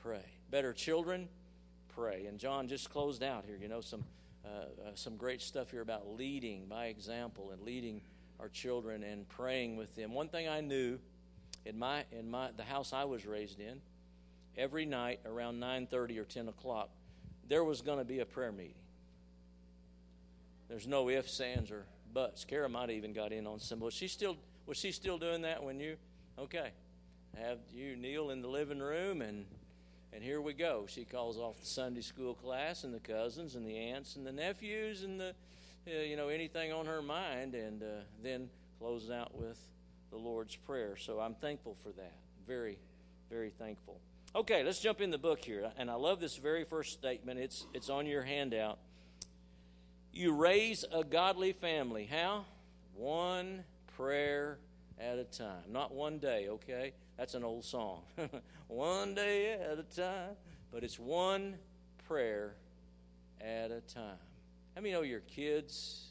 pray. 0.01 0.25
Better 0.49 0.73
children, 0.73 1.29
pray. 1.95 2.25
And 2.25 2.39
John 2.39 2.67
just 2.67 2.89
closed 2.89 3.23
out 3.23 3.45
here, 3.45 3.57
you 3.61 3.67
know, 3.67 3.81
some 3.81 4.03
uh, 4.45 4.47
uh, 4.47 4.91
some 4.93 5.15
great 5.17 5.41
stuff 5.41 5.71
here 5.71 5.81
about 5.81 6.15
leading 6.15 6.65
by 6.67 6.85
example 6.85 7.49
and 7.51 7.61
leading 7.63 8.01
our 8.39 8.47
children 8.49 9.03
and 9.03 9.27
praying 9.27 9.75
with 9.75 9.95
them. 9.95 10.13
One 10.13 10.27
thing 10.27 10.47
I 10.47 10.61
knew 10.61 10.99
in 11.65 11.79
my 11.79 12.03
in 12.11 12.29
my 12.29 12.49
the 12.55 12.63
house 12.63 12.93
I 12.93 13.05
was 13.05 13.25
raised 13.25 13.59
in, 13.59 13.81
every 14.57 14.85
night 14.85 15.19
around 15.25 15.59
nine 15.59 15.87
thirty 15.87 16.19
or 16.19 16.25
ten 16.25 16.47
o'clock, 16.47 16.89
there 17.47 17.63
was 17.63 17.81
going 17.81 17.97
to 17.99 18.05
be 18.05 18.19
a 18.19 18.25
prayer 18.25 18.51
meeting. 18.51 18.75
There's 20.67 20.87
no 20.87 21.09
ifs, 21.09 21.39
ands, 21.41 21.71
or 21.71 21.85
buts. 22.13 22.45
Kara 22.45 22.69
might 22.69 22.89
even 22.89 23.13
got 23.13 23.31
in 23.31 23.45
on 23.47 23.59
some. 23.59 23.79
Was 23.79 23.93
she 23.93 24.07
still 24.07 24.37
was 24.65 24.77
she 24.77 24.91
still 24.91 25.17
doing 25.17 25.41
that 25.41 25.63
when 25.63 25.79
you? 25.79 25.97
Okay, 26.37 26.71
have 27.37 27.59
you 27.73 27.95
kneel 27.95 28.29
in 28.29 28.41
the 28.41 28.47
living 28.47 28.79
room 28.79 29.21
and 29.21 29.45
and 30.15 30.23
here 30.23 30.39
we 30.39 30.53
go. 30.53 30.85
She 30.87 31.03
calls 31.03 31.37
off 31.37 31.59
the 31.59 31.65
Sunday 31.65 31.99
school 31.99 32.35
class 32.35 32.85
and 32.85 32.93
the 32.93 33.01
cousins 33.01 33.55
and 33.55 33.67
the 33.67 33.75
aunts 33.75 34.15
and 34.15 34.25
the 34.25 34.31
nephews 34.31 35.03
and 35.03 35.19
the, 35.19 35.35
uh, 35.85 36.03
you 36.03 36.15
know, 36.15 36.29
anything 36.29 36.71
on 36.71 36.85
her 36.85 37.01
mind, 37.01 37.53
and 37.53 37.83
uh, 37.83 37.87
then 38.23 38.49
closes 38.79 39.11
out 39.11 39.35
with 39.35 39.59
the 40.11 40.15
Lord's 40.15 40.55
Prayer. 40.55 40.95
So 40.95 41.19
I'm 41.19 41.35
thankful 41.35 41.75
for 41.83 41.89
that. 41.89 42.13
Very, 42.47 42.77
very 43.29 43.49
thankful. 43.49 43.99
Okay, 44.33 44.63
let's 44.63 44.79
jump 44.79 45.01
in 45.01 45.11
the 45.11 45.17
book 45.17 45.43
here. 45.43 45.69
And 45.77 45.91
I 45.91 45.95
love 45.95 46.21
this 46.21 46.37
very 46.37 46.63
first 46.63 46.93
statement. 46.93 47.37
It's 47.37 47.65
it's 47.73 47.89
on 47.89 48.05
your 48.05 48.23
handout. 48.23 48.79
You 50.13 50.31
raise 50.31 50.85
a 50.93 51.03
godly 51.03 51.51
family. 51.51 52.05
How? 52.05 52.45
One 52.93 53.65
prayer 53.95 54.59
at 54.99 55.17
a 55.17 55.23
time. 55.23 55.63
Not 55.69 55.93
one 55.93 56.19
day, 56.19 56.47
okay? 56.49 56.93
That's 57.17 57.33
an 57.33 57.43
old 57.43 57.63
song. 57.63 58.03
one 58.67 59.15
day 59.15 59.53
at 59.53 59.79
a 59.79 59.83
time. 59.83 60.31
But 60.71 60.83
it's 60.83 60.99
one 60.99 61.55
prayer 62.07 62.55
at 63.41 63.71
a 63.71 63.81
time. 63.81 64.17
How 64.75 64.81
many 64.81 64.93
know 64.93 65.01
your 65.01 65.21
kids 65.21 66.07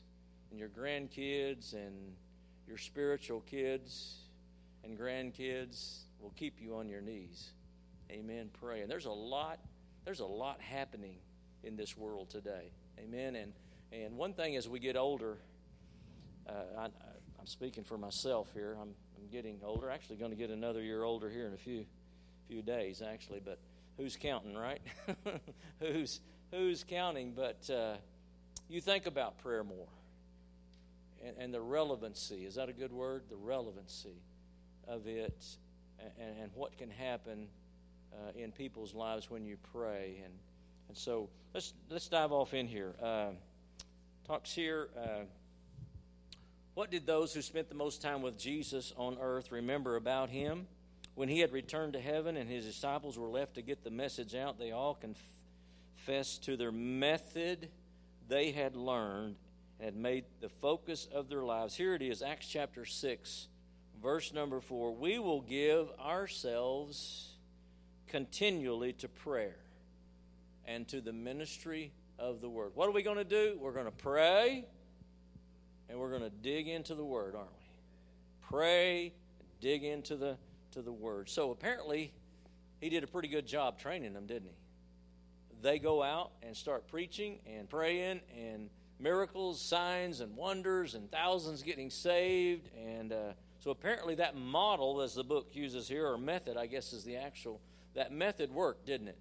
and 0.50 0.58
your 0.58 0.68
grandkids 0.68 1.74
and 1.74 1.94
your 2.66 2.78
spiritual 2.78 3.40
kids 3.40 4.16
and 4.82 4.98
grandkids 4.98 6.04
will 6.20 6.32
keep 6.36 6.60
you 6.60 6.76
on 6.76 6.88
your 6.88 7.00
knees. 7.00 7.50
Amen. 8.10 8.48
Pray. 8.60 8.80
And 8.80 8.90
there's 8.90 9.06
a 9.06 9.10
lot, 9.10 9.58
there's 10.04 10.20
a 10.20 10.26
lot 10.26 10.60
happening 10.60 11.16
in 11.62 11.76
this 11.76 11.96
world 11.96 12.30
today. 12.30 12.72
Amen. 12.98 13.36
And 13.36 13.52
and 13.92 14.16
one 14.16 14.32
thing 14.32 14.56
as 14.56 14.68
we 14.68 14.80
get 14.80 14.96
older, 14.96 15.38
uh, 16.48 16.52
I, 16.78 16.84
am 17.44 17.48
speaking 17.48 17.84
for 17.84 17.98
myself 17.98 18.48
here. 18.54 18.74
I'm, 18.80 18.94
I'm 19.18 19.28
getting 19.30 19.60
older. 19.62 19.90
Actually, 19.90 20.16
going 20.16 20.30
to 20.30 20.36
get 20.36 20.48
another 20.48 20.80
year 20.80 21.04
older 21.04 21.28
here 21.28 21.46
in 21.46 21.52
a 21.52 21.58
few 21.58 21.84
few 22.48 22.62
days, 22.62 23.02
actually. 23.02 23.42
But 23.44 23.58
who's 23.98 24.16
counting, 24.16 24.54
right? 24.54 24.80
who's 25.78 26.20
who's 26.50 26.84
counting? 26.88 27.34
But 27.36 27.68
uh, 27.68 27.96
you 28.70 28.80
think 28.80 29.04
about 29.04 29.36
prayer 29.36 29.62
more 29.62 29.88
and, 31.22 31.36
and, 31.36 31.52
the 31.52 31.60
relevancy. 31.60 32.46
Is 32.46 32.54
that 32.54 32.70
a 32.70 32.72
good 32.72 32.92
word? 32.92 33.24
The 33.28 33.36
relevancy 33.36 34.22
of 34.88 35.06
it, 35.06 35.44
and, 36.18 36.38
and 36.44 36.50
what 36.54 36.78
can 36.78 36.88
happen 36.88 37.48
uh, 38.14 38.30
in 38.34 38.52
people's 38.52 38.94
lives 38.94 39.28
when 39.30 39.44
you 39.44 39.58
pray. 39.70 40.22
And 40.24 40.32
and 40.88 40.96
so 40.96 41.28
let's 41.52 41.74
let's 41.90 42.08
dive 42.08 42.32
off 42.32 42.54
in 42.54 42.66
here. 42.66 42.94
Uh, 43.02 43.32
talks 44.26 44.50
here. 44.50 44.88
What 46.74 46.90
did 46.90 47.06
those 47.06 47.32
who 47.32 47.40
spent 47.40 47.68
the 47.68 47.76
most 47.76 48.02
time 48.02 48.20
with 48.20 48.36
Jesus 48.36 48.92
on 48.96 49.16
earth 49.20 49.52
remember 49.52 49.94
about 49.94 50.28
him? 50.30 50.66
When 51.14 51.28
he 51.28 51.38
had 51.38 51.52
returned 51.52 51.92
to 51.92 52.00
heaven 52.00 52.36
and 52.36 52.50
his 52.50 52.64
disciples 52.64 53.16
were 53.16 53.28
left 53.28 53.54
to 53.54 53.62
get 53.62 53.84
the 53.84 53.90
message 53.90 54.34
out, 54.34 54.58
they 54.58 54.72
all 54.72 54.98
confessed 54.98 56.42
to 56.44 56.56
their 56.56 56.72
method 56.72 57.68
they 58.28 58.50
had 58.50 58.74
learned 58.74 59.36
and 59.78 59.84
had 59.84 59.96
made 59.96 60.24
the 60.40 60.48
focus 60.48 61.06
of 61.12 61.28
their 61.28 61.44
lives. 61.44 61.76
Here 61.76 61.94
it 61.94 62.02
is, 62.02 62.22
Acts 62.22 62.48
chapter 62.48 62.84
6, 62.84 63.46
verse 64.02 64.32
number 64.32 64.60
4. 64.60 64.96
We 64.96 65.20
will 65.20 65.42
give 65.42 65.88
ourselves 66.00 67.30
continually 68.08 68.94
to 68.94 69.06
prayer 69.08 69.56
and 70.66 70.88
to 70.88 71.00
the 71.00 71.12
ministry 71.12 71.92
of 72.18 72.40
the 72.40 72.48
Word. 72.48 72.72
What 72.74 72.88
are 72.88 72.92
we 72.92 73.02
going 73.02 73.18
to 73.18 73.24
do? 73.24 73.56
We're 73.60 73.72
going 73.72 73.84
to 73.84 73.92
pray 73.92 74.64
and 75.88 75.98
we're 75.98 76.10
going 76.10 76.22
to 76.22 76.30
dig 76.30 76.68
into 76.68 76.94
the 76.94 77.04
Word, 77.04 77.34
aren't 77.34 77.50
we? 77.50 78.48
Pray, 78.48 79.14
dig 79.60 79.84
into 79.84 80.16
the 80.16 80.36
to 80.72 80.82
the 80.82 80.92
Word. 80.92 81.28
So 81.30 81.50
apparently, 81.50 82.12
he 82.80 82.90
did 82.90 83.04
a 83.04 83.06
pretty 83.06 83.28
good 83.28 83.46
job 83.46 83.78
training 83.78 84.12
them, 84.12 84.26
didn't 84.26 84.48
he? 84.48 84.56
They 85.62 85.78
go 85.78 86.02
out 86.02 86.32
and 86.42 86.56
start 86.56 86.88
preaching 86.88 87.38
and 87.46 87.70
praying 87.70 88.20
and 88.38 88.68
miracles, 88.98 89.66
signs, 89.66 90.20
and 90.20 90.36
wonders, 90.36 90.94
and 90.94 91.10
thousands 91.10 91.62
getting 91.62 91.90
saved. 91.90 92.68
And 92.76 93.12
uh, 93.12 93.32
so 93.60 93.70
apparently, 93.70 94.16
that 94.16 94.36
model, 94.36 95.00
as 95.00 95.14
the 95.14 95.24
book 95.24 95.48
uses 95.52 95.88
here, 95.88 96.06
or 96.06 96.18
method, 96.18 96.56
I 96.56 96.66
guess 96.66 96.92
is 96.92 97.04
the 97.04 97.16
actual, 97.16 97.60
that 97.94 98.12
method 98.12 98.50
worked, 98.50 98.86
didn't 98.86 99.08
it? 99.08 99.18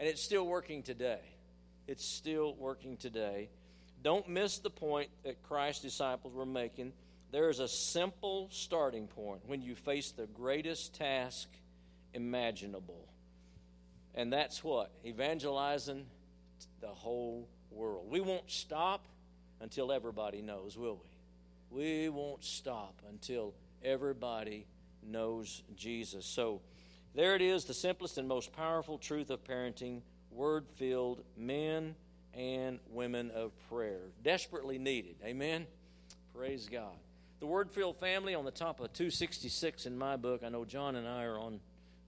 And 0.00 0.08
it's 0.08 0.24
still 0.24 0.46
working 0.46 0.82
today. 0.82 1.20
It's 1.86 2.16
still 2.16 2.54
working 2.54 2.96
today. 2.96 3.50
Don't 4.02 4.28
miss 4.28 4.58
the 4.58 4.70
point 4.70 5.10
that 5.24 5.42
Christ's 5.42 5.82
disciples 5.82 6.34
were 6.34 6.46
making. 6.46 6.92
There 7.30 7.50
is 7.50 7.60
a 7.60 7.68
simple 7.68 8.48
starting 8.50 9.06
point 9.06 9.40
when 9.46 9.60
you 9.60 9.74
face 9.74 10.12
the 10.12 10.26
greatest 10.26 10.94
task 10.94 11.48
imaginable. 12.14 13.08
And 14.14 14.32
that's 14.32 14.64
what? 14.64 14.90
Evangelizing 15.04 16.06
the 16.80 16.88
whole 16.88 17.48
world. 17.70 18.06
We 18.08 18.20
won't 18.20 18.50
stop 18.50 19.06
until 19.60 19.92
everybody 19.92 20.42
knows, 20.42 20.76
will 20.76 21.00
we? 21.02 21.08
We 21.70 22.08
won't 22.08 22.44
stop 22.44 23.02
until 23.08 23.54
everybody 23.84 24.66
knows 25.02 25.62
Jesus. 25.76 26.24
So 26.24 26.60
there 27.14 27.34
it 27.34 27.42
is, 27.42 27.64
the 27.64 27.74
simplest 27.74 28.18
and 28.18 28.26
most 28.26 28.52
powerful 28.52 28.98
truth 28.98 29.30
of 29.30 29.44
parenting 29.44 30.00
word 30.30 30.66
filled 30.76 31.22
men 31.36 31.94
and 32.38 32.78
women 32.92 33.32
of 33.32 33.50
prayer. 33.68 33.98
Desperately 34.22 34.78
needed. 34.78 35.16
Amen? 35.24 35.66
Praise 36.34 36.68
God. 36.70 36.94
The 37.40 37.46
word 37.46 37.70
filled 37.70 37.98
family 37.98 38.34
on 38.34 38.44
the 38.44 38.52
top 38.52 38.80
of 38.80 38.92
266 38.92 39.86
in 39.86 39.98
my 39.98 40.16
book. 40.16 40.42
I 40.44 40.48
know 40.48 40.64
John 40.64 40.94
and 40.94 41.06
I 41.06 41.24
are 41.24 41.38
on 41.38 41.58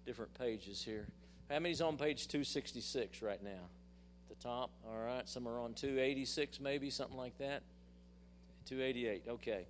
different 0.06 0.32
pages 0.34 0.82
here. 0.82 1.08
How 1.48 1.58
many's 1.58 1.80
on 1.80 1.96
page 1.96 2.28
266 2.28 3.22
right 3.22 3.42
now? 3.42 3.50
At 3.50 4.38
the 4.38 4.42
top. 4.42 4.70
All 4.88 4.98
right. 4.98 5.28
Some 5.28 5.48
are 5.48 5.58
on 5.58 5.74
286, 5.74 6.60
maybe, 6.60 6.90
something 6.90 7.16
like 7.16 7.36
that. 7.38 7.62
288. 8.66 9.24
Okay. 9.28 9.66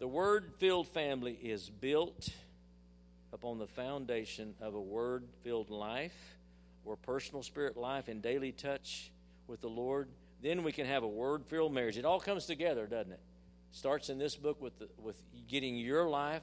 The 0.00 0.08
word 0.08 0.50
filled 0.58 0.88
family 0.88 1.38
is 1.40 1.70
built 1.70 2.28
upon 3.32 3.58
the 3.58 3.68
foundation 3.68 4.54
of 4.60 4.74
a 4.74 4.80
word 4.80 5.24
filled 5.44 5.70
life 5.70 6.36
or 6.84 6.96
personal 6.96 7.44
spirit 7.44 7.76
life 7.76 8.08
and 8.08 8.20
daily 8.20 8.50
touch 8.50 9.11
with 9.46 9.60
the 9.60 9.68
Lord. 9.68 10.08
Then 10.42 10.62
we 10.62 10.72
can 10.72 10.86
have 10.86 11.02
a 11.02 11.08
word 11.08 11.44
filled 11.46 11.72
marriage. 11.72 11.96
It 11.96 12.04
all 12.04 12.20
comes 12.20 12.46
together, 12.46 12.86
doesn't 12.86 13.12
it? 13.12 13.20
Starts 13.70 14.08
in 14.08 14.18
this 14.18 14.36
book 14.36 14.60
with, 14.60 14.78
the, 14.78 14.88
with 14.98 15.20
getting 15.48 15.76
your 15.76 16.08
life 16.08 16.42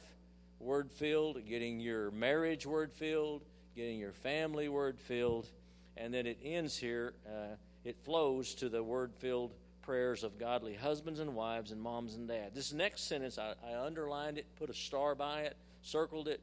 word 0.59 0.91
filled, 0.91 1.45
getting 1.47 1.79
your 1.79 2.11
marriage 2.11 2.65
word 2.65 2.91
filled, 2.93 3.43
getting 3.75 3.99
your 3.99 4.11
family 4.11 4.67
word 4.67 4.99
filled, 4.99 5.47
and 5.95 6.13
then 6.13 6.25
it 6.25 6.37
ends 6.43 6.77
here. 6.77 7.13
Uh, 7.25 7.55
it 7.83 7.97
flows 8.03 8.55
to 8.55 8.69
the 8.69 8.83
word 8.83 9.13
filled 9.19 9.51
prayers 9.81 10.23
of 10.23 10.37
godly 10.37 10.75
husbands 10.75 11.19
and 11.19 11.33
wives 11.33 11.71
and 11.71 11.81
moms 11.81 12.15
and 12.15 12.27
dads. 12.27 12.55
This 12.55 12.73
next 12.73 13.07
sentence, 13.07 13.37
I, 13.37 13.53
I 13.65 13.85
underlined 13.85 14.37
it, 14.37 14.45
put 14.57 14.69
a 14.69 14.73
star 14.73 15.15
by 15.15 15.41
it, 15.41 15.57
circled 15.81 16.27
it, 16.27 16.41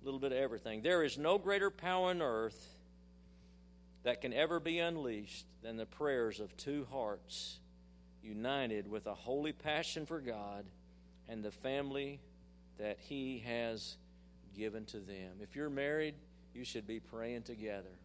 a 0.00 0.04
little 0.04 0.20
bit 0.20 0.32
of 0.32 0.38
everything. 0.38 0.82
There 0.82 1.02
is 1.02 1.18
no 1.18 1.38
greater 1.38 1.70
power 1.70 2.10
on 2.10 2.22
earth 2.22 2.68
that 4.02 4.20
can 4.20 4.32
ever 4.32 4.60
be 4.60 4.78
unleashed 4.78 5.46
than 5.62 5.76
the 5.76 5.86
prayers 5.86 6.40
of 6.40 6.56
two 6.56 6.86
hearts 6.90 7.58
united 8.22 8.90
with 8.90 9.06
a 9.06 9.14
holy 9.14 9.52
passion 9.52 10.06
for 10.06 10.20
God 10.20 10.64
and 11.28 11.42
the 11.42 11.50
family 11.50 12.20
that 12.78 12.98
He 13.00 13.42
has 13.46 13.96
given 14.56 14.84
to 14.86 14.98
them. 14.98 15.32
If 15.40 15.54
you're 15.54 15.70
married, 15.70 16.14
you 16.54 16.64
should 16.64 16.86
be 16.86 17.00
praying 17.00 17.42
together. 17.42 17.98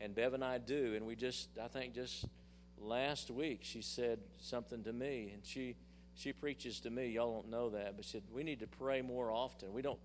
And 0.00 0.14
Bev 0.14 0.34
and 0.34 0.44
I 0.44 0.58
do. 0.58 0.94
And 0.96 1.06
we 1.06 1.16
just, 1.16 1.48
I 1.62 1.68
think 1.68 1.94
just 1.94 2.24
last 2.78 3.30
week, 3.30 3.60
she 3.62 3.82
said 3.82 4.18
something 4.38 4.82
to 4.84 4.92
me. 4.92 5.30
And 5.34 5.44
she, 5.44 5.76
she 6.14 6.32
preaches 6.32 6.80
to 6.80 6.90
me. 6.90 7.08
Y'all 7.08 7.40
don't 7.40 7.50
know 7.50 7.70
that. 7.70 7.96
But 7.96 8.04
she 8.04 8.12
said, 8.12 8.22
we 8.32 8.42
need 8.42 8.60
to 8.60 8.66
pray 8.66 9.02
more 9.02 9.30
often. 9.30 9.72
We 9.72 9.82
don't 9.82 9.98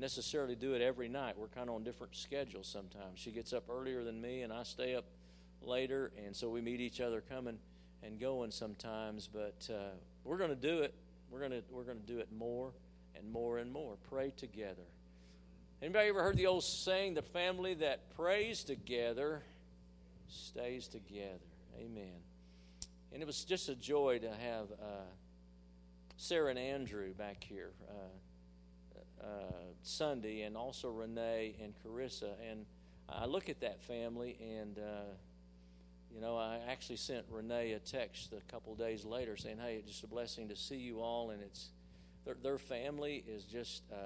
necessarily 0.00 0.56
do 0.56 0.74
it 0.74 0.82
every 0.82 1.08
night. 1.08 1.38
We're 1.38 1.48
kind 1.48 1.68
of 1.68 1.76
on 1.76 1.84
different 1.84 2.16
schedules 2.16 2.66
sometimes. 2.66 3.18
She 3.20 3.30
gets 3.30 3.52
up 3.52 3.64
earlier 3.70 4.02
than 4.02 4.20
me, 4.20 4.42
and 4.42 4.52
I 4.52 4.62
stay 4.62 4.94
up 4.94 5.04
later. 5.62 6.10
And 6.24 6.34
so 6.34 6.48
we 6.48 6.60
meet 6.60 6.80
each 6.80 7.00
other 7.00 7.20
coming 7.20 7.58
and 8.02 8.18
going 8.18 8.50
sometimes. 8.50 9.28
But 9.32 9.68
uh, 9.72 9.90
we're 10.24 10.38
going 10.38 10.50
to 10.50 10.56
do 10.56 10.80
it. 10.80 10.94
We're 11.30 11.40
going 11.40 11.52
to, 11.52 11.62
we're 11.70 11.84
going 11.84 12.00
to 12.00 12.06
do 12.06 12.18
it 12.18 12.28
more 12.36 12.72
and 13.14 13.30
more 13.30 13.58
and 13.58 13.70
more. 13.70 13.96
Pray 14.08 14.32
together. 14.36 14.82
Anybody 15.82 16.08
ever 16.08 16.22
heard 16.22 16.36
the 16.36 16.46
old 16.46 16.64
saying, 16.64 17.14
the 17.14 17.22
family 17.22 17.74
that 17.74 18.14
prays 18.16 18.64
together 18.64 19.42
stays 20.28 20.88
together? 20.88 21.38
Amen. 21.78 22.20
And 23.12 23.22
it 23.22 23.26
was 23.26 23.44
just 23.44 23.68
a 23.68 23.74
joy 23.74 24.18
to 24.18 24.28
have 24.28 24.70
uh, 24.72 25.04
Sarah 26.16 26.50
and 26.50 26.58
Andrew 26.58 27.12
back 27.14 27.42
here 27.42 27.70
uh, 27.88 28.08
Sunday, 29.82 30.42
and 30.42 30.56
also 30.56 30.88
Renee 30.88 31.54
and 31.62 31.74
Carissa. 31.84 32.32
And 32.50 32.66
I 33.08 33.26
look 33.26 33.48
at 33.48 33.60
that 33.60 33.82
family, 33.82 34.36
and 34.40 34.78
uh, 34.78 35.12
you 36.14 36.20
know, 36.20 36.36
I 36.36 36.58
actually 36.68 36.96
sent 36.96 37.24
Renee 37.30 37.72
a 37.72 37.78
text 37.78 38.32
a 38.32 38.52
couple 38.52 38.74
days 38.74 39.04
later 39.04 39.36
saying, 39.36 39.58
"Hey, 39.58 39.76
it's 39.76 39.88
just 39.88 40.04
a 40.04 40.08
blessing 40.08 40.48
to 40.48 40.56
see 40.56 40.76
you 40.76 41.00
all," 41.00 41.30
and 41.30 41.42
it's 41.42 41.70
their, 42.24 42.34
their 42.42 42.58
family 42.58 43.24
is 43.26 43.44
just 43.44 43.82
uh, 43.92 43.96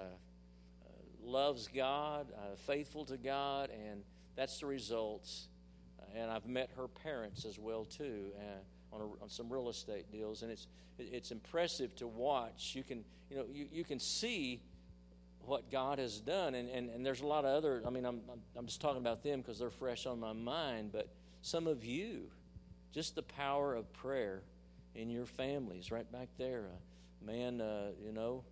loves 1.22 1.68
God, 1.74 2.28
uh, 2.32 2.56
faithful 2.66 3.04
to 3.06 3.16
God, 3.16 3.70
and 3.70 4.02
that's 4.36 4.60
the 4.60 4.66
results. 4.66 5.48
Uh, 5.98 6.18
and 6.18 6.30
I've 6.30 6.46
met 6.46 6.70
her 6.76 6.88
parents 6.88 7.44
as 7.44 7.58
well 7.58 7.84
too 7.84 8.32
uh, 8.38 8.94
on, 8.94 9.00
a, 9.00 9.04
on, 9.22 9.28
some 9.28 9.52
real 9.52 9.68
estate 9.68 10.10
deals, 10.12 10.42
and 10.42 10.50
it's 10.50 10.66
it's 10.98 11.30
impressive 11.30 11.94
to 11.96 12.06
watch. 12.06 12.72
You 12.74 12.84
can 12.84 13.04
you 13.30 13.36
know 13.36 13.44
you, 13.50 13.66
you 13.72 13.84
can 13.84 13.98
see 13.98 14.60
what 15.46 15.70
God 15.70 15.98
has 15.98 16.20
done, 16.20 16.54
and, 16.54 16.68
and, 16.68 16.90
and 16.90 17.04
there's 17.04 17.20
a 17.20 17.26
lot 17.26 17.44
of 17.44 17.56
other. 17.56 17.82
I 17.86 17.90
mean, 17.90 18.04
I'm 18.04 18.20
I'm 18.56 18.66
just 18.66 18.80
talking 18.80 19.00
about 19.00 19.22
them 19.22 19.40
because 19.40 19.58
they're 19.58 19.70
fresh 19.70 20.06
on 20.06 20.20
my 20.20 20.32
mind, 20.32 20.90
but 20.92 21.08
some 21.42 21.66
of 21.66 21.84
you, 21.84 22.30
just 22.92 23.14
the 23.14 23.22
power 23.22 23.74
of 23.74 23.92
prayer 23.92 24.42
in 24.94 25.10
your 25.10 25.26
families, 25.26 25.90
right 25.90 26.10
back 26.10 26.28
there. 26.38 26.66
Uh, 26.72 27.26
man, 27.26 27.60
uh, 27.60 27.88
you 28.04 28.12
know, 28.12 28.44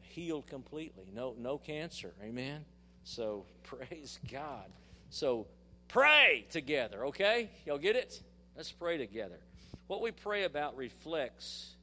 healed 0.00 0.46
completely. 0.46 1.04
No, 1.12 1.34
no 1.38 1.58
cancer. 1.58 2.14
Amen. 2.22 2.64
So 3.04 3.46
praise 3.62 4.18
God. 4.30 4.70
So 5.10 5.46
pray 5.88 6.46
together, 6.50 7.06
okay? 7.06 7.50
Y'all 7.66 7.78
get 7.78 7.96
it? 7.96 8.22
Let's 8.56 8.72
pray 8.72 8.98
together. 8.98 9.38
What 9.86 10.00
we 10.00 10.10
pray 10.10 10.44
about 10.44 10.76
reflects 10.76 11.74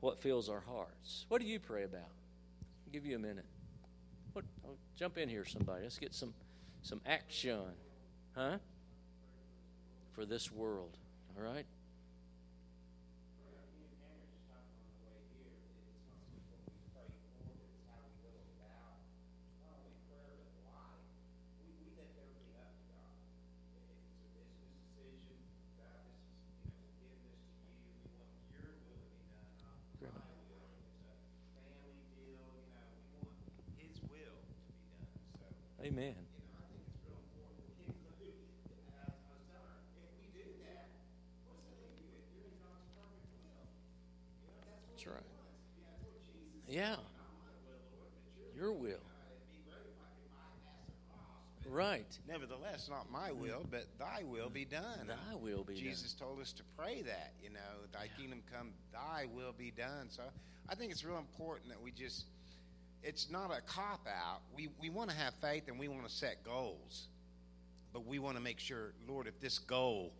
what 0.00 0.18
fills 0.18 0.48
our 0.48 0.60
hearts. 0.60 1.26
What 1.28 1.40
do 1.40 1.46
you 1.46 1.60
pray 1.60 1.84
about? 1.84 2.00
I'll 2.00 2.92
give 2.92 3.06
you 3.06 3.16
a 3.16 3.20
minute. 3.20 3.44
What? 4.32 4.44
Oh, 4.66 4.76
jump 4.96 5.18
in 5.18 5.28
here, 5.28 5.44
somebody. 5.44 5.82
Let's 5.82 5.98
get 5.98 6.14
some 6.14 6.34
some 6.82 7.00
action, 7.06 7.60
huh? 8.34 8.58
For 10.12 10.24
this 10.24 10.50
world. 10.50 10.96
All 11.36 11.44
right. 11.44 11.66
Amen. 35.92 36.14
That's 44.90 45.06
right. 45.06 45.22
Yeah. 46.66 46.96
Your 48.56 48.72
will. 48.72 48.98
Right. 51.68 52.06
Nevertheless, 52.28 52.88
not 52.90 53.10
my 53.10 53.32
will, 53.32 53.64
but 53.70 53.86
thy 53.98 54.22
will 54.24 54.50
be 54.50 54.64
done. 54.64 55.06
Thy 55.06 55.34
will 55.34 55.64
be 55.64 55.74
done. 55.74 55.82
Jesus 55.82 56.12
done. 56.12 56.28
told 56.28 56.40
us 56.40 56.52
to 56.54 56.62
pray 56.76 57.02
that, 57.02 57.32
you 57.42 57.50
know, 57.50 57.86
thy 57.92 58.04
Yeah. 58.04 58.16
kingdom 58.16 58.42
come, 58.52 58.72
thy 58.92 59.26
will 59.26 59.52
be 59.52 59.70
done. 59.70 60.08
So 60.10 60.22
I 60.68 60.74
think 60.74 60.92
it's 60.92 61.04
real 61.04 61.18
important 61.18 61.68
that 61.70 61.80
we 61.80 61.90
just, 61.90 62.26
it's 63.02 63.30
not 63.30 63.50
a 63.50 63.60
cop 63.62 64.06
out. 64.06 64.40
We, 64.54 64.68
we 64.80 64.90
want 64.90 65.10
to 65.10 65.16
have 65.16 65.34
faith 65.40 65.64
and 65.68 65.78
we 65.78 65.88
want 65.88 66.04
to 66.06 66.12
set 66.12 66.44
goals, 66.44 67.08
but 67.92 68.06
we 68.06 68.18
want 68.18 68.36
to 68.36 68.42
make 68.42 68.58
sure, 68.60 68.92
Lord, 69.08 69.26
if 69.26 69.40
this 69.40 69.58
goal 69.58 70.12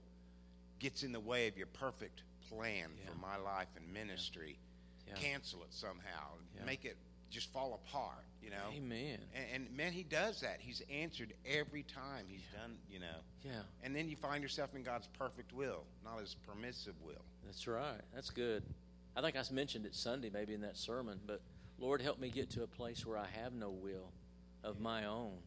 gets 0.78 1.02
in 1.02 1.12
the 1.12 1.20
way 1.20 1.46
of 1.48 1.56
your 1.56 1.68
perfect 1.68 2.22
plan 2.48 2.90
Yeah. 3.02 3.10
for 3.10 3.18
my 3.18 3.36
life 3.36 3.68
and 3.76 3.92
ministry, 3.92 4.58
Yeah. 5.06 5.14
cancel 5.14 5.62
it 5.62 5.72
somehow, 5.72 6.32
Yeah. 6.56 6.64
make 6.64 6.84
it 6.84 6.96
just 7.30 7.50
fall 7.52 7.74
apart, 7.74 8.24
you 8.42 8.50
know? 8.50 8.68
Amen. 8.74 9.18
And, 9.32 9.46
and 9.66 9.76
man, 9.76 9.92
he 9.92 10.02
does 10.02 10.40
that. 10.40 10.60
He's 10.60 10.82
answered 10.90 11.32
every 11.46 11.82
time 11.82 12.26
he's 12.28 12.42
done, 12.54 12.76
you 12.90 12.98
know. 12.98 13.20
Yeah. 13.42 13.62
And 13.82 13.96
then 13.96 14.08
you 14.08 14.16
find 14.16 14.42
yourself 14.42 14.74
in 14.74 14.82
God's 14.82 15.06
perfect 15.18 15.52
will, 15.52 15.84
not 16.04 16.20
his 16.20 16.34
permissive 16.46 16.94
will. 17.00 17.24
That's 17.46 17.66
right. 17.66 18.00
That's 18.14 18.28
good. 18.28 18.64
I 19.16 19.20
think 19.22 19.36
I 19.36 19.42
mentioned 19.52 19.86
it 19.86 19.94
Sunday, 19.94 20.30
maybe 20.30 20.52
in 20.52 20.60
that 20.62 20.76
sermon, 20.76 21.20
but 21.26 21.40
Lord, 21.78 22.00
help 22.00 22.18
me 22.20 22.30
get 22.30 22.50
to 22.50 22.62
a 22.62 22.66
place 22.66 23.04
where 23.04 23.18
I 23.18 23.26
have 23.42 23.52
no 23.52 23.70
will 23.70 24.12
of 24.62 24.80
my 24.80 25.06
own, 25.06 25.38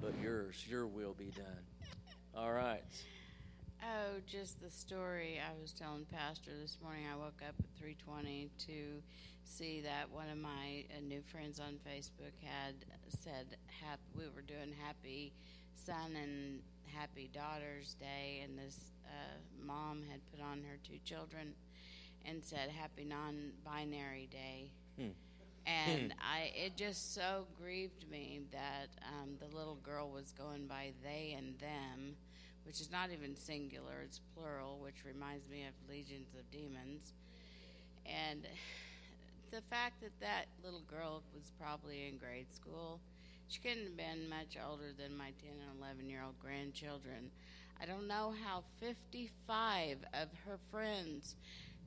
but 0.00 0.12
yours. 0.22 0.64
Your 0.68 0.86
will 0.86 1.14
be 1.14 1.32
done. 1.36 1.64
All 2.36 2.52
right. 2.52 2.82
Oh, 3.82 4.20
just 4.26 4.60
the 4.60 4.70
story 4.70 5.40
I 5.40 5.60
was 5.60 5.72
telling 5.72 6.04
Pastor 6.04 6.52
this 6.60 6.78
morning. 6.82 7.04
I 7.12 7.16
woke 7.16 7.42
up 7.46 7.54
at 7.58 7.84
3:20 7.84 8.48
to 8.66 9.02
see 9.44 9.80
that 9.80 10.08
one 10.10 10.28
of 10.28 10.38
my 10.38 10.84
uh, 10.96 11.00
new 11.02 11.20
friends 11.20 11.58
on 11.58 11.80
Facebook 11.86 12.32
had 12.40 12.74
said 13.08 13.56
hap- 13.80 13.98
we 14.16 14.24
were 14.34 14.42
doing 14.42 14.72
Happy 14.84 15.32
Son 15.74 16.14
and 16.14 16.60
Happy 16.86 17.28
Daughters 17.34 17.94
Day, 17.98 18.42
and 18.44 18.56
this 18.56 18.78
uh, 19.04 19.38
mom 19.60 20.02
had 20.08 20.20
put 20.30 20.40
on 20.40 20.62
her 20.62 20.78
two 20.84 20.98
children 21.04 21.52
and 22.24 22.44
said 22.44 22.70
Happy 22.70 23.04
Non-Binary 23.04 24.28
Day. 24.30 24.70
Hmm. 24.96 25.10
And 25.66 26.14
I, 26.20 26.50
it 26.56 26.76
just 26.76 27.14
so 27.14 27.46
grieved 27.60 28.10
me 28.10 28.40
that 28.50 28.88
um, 29.06 29.36
the 29.38 29.56
little 29.56 29.76
girl 29.76 30.10
was 30.10 30.32
going 30.32 30.66
by 30.66 30.92
they 31.02 31.34
and 31.36 31.58
them, 31.58 32.16
which 32.64 32.80
is 32.80 32.90
not 32.90 33.10
even 33.12 33.36
singular, 33.36 34.02
it's 34.04 34.20
plural, 34.34 34.78
which 34.82 35.04
reminds 35.04 35.48
me 35.48 35.64
of 35.66 35.74
legions 35.88 36.34
of 36.38 36.50
demons. 36.50 37.14
And 38.06 38.46
the 39.52 39.62
fact 39.70 40.00
that 40.00 40.18
that 40.20 40.46
little 40.64 40.82
girl 40.90 41.22
was 41.34 41.52
probably 41.60 42.08
in 42.08 42.16
grade 42.16 42.52
school, 42.52 43.00
she 43.48 43.60
couldn't 43.60 43.84
have 43.84 43.96
been 43.96 44.28
much 44.28 44.56
older 44.68 44.92
than 44.98 45.16
my 45.16 45.32
10 45.40 45.50
and 45.50 45.80
11 45.80 46.08
year 46.08 46.22
old 46.24 46.38
grandchildren. 46.40 47.30
I 47.80 47.86
don't 47.86 48.08
know 48.08 48.32
how 48.44 48.62
55 48.80 49.98
of 50.14 50.28
her 50.46 50.58
friends 50.70 51.36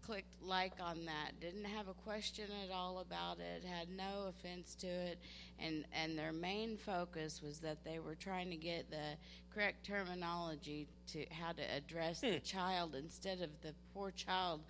clicked 0.06 0.42
like 0.42 0.74
on 0.80 1.06
that. 1.06 1.40
Didn't 1.40 1.66
have 1.66 1.88
a 1.88 1.94
question 1.94 2.46
at 2.64 2.74
all 2.74 3.00
about 3.00 3.40
it 3.40 3.64
had 3.66 3.90
no 3.90 4.30
offense 4.30 4.76
to 4.76 4.88
it. 4.88 5.20
And 5.60 5.86
and 5.94 6.18
their 6.18 6.32
main 6.32 6.78
focus 6.78 7.42
was 7.42 7.60
that 7.60 7.84
they 7.84 8.00
were 8.00 8.16
trying 8.16 8.50
to 8.50 8.58
get 8.58 8.90
the 8.90 9.18
correct 9.54 9.86
terminology 9.86 10.88
to 11.14 11.26
how 11.32 11.52
to 11.54 11.64
address 11.76 12.22
the 12.22 12.34
hmm. 12.34 12.44
child 12.44 12.96
instead 12.96 13.42
of 13.42 13.50
the 13.62 13.74
poor 13.94 14.12
child 14.12 14.62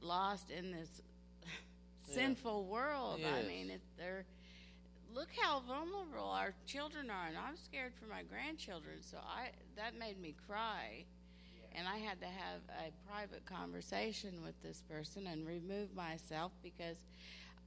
lost 0.00 0.50
in 0.50 0.72
this 0.72 1.02
sinful 2.08 2.66
world. 2.66 3.20
I 3.24 3.46
mean 3.46 3.70
it, 3.70 3.82
they're 3.98 4.24
look 5.12 5.28
how 5.40 5.60
vulnerable 5.66 6.30
our 6.30 6.54
children 6.66 7.10
are 7.10 7.26
and 7.26 7.36
i'm 7.36 7.56
scared 7.56 7.92
for 7.98 8.06
my 8.06 8.22
grandchildren 8.22 8.98
so 9.00 9.16
i 9.18 9.48
that 9.76 9.98
made 9.98 10.20
me 10.20 10.36
cry 10.46 11.04
and 11.76 11.86
I 11.88 11.98
had 11.98 12.20
to 12.20 12.26
have 12.26 12.60
a 12.68 13.10
private 13.10 13.44
conversation 13.46 14.42
with 14.42 14.60
this 14.62 14.82
person 14.88 15.26
and 15.26 15.46
remove 15.46 15.94
myself 15.94 16.52
because 16.62 16.96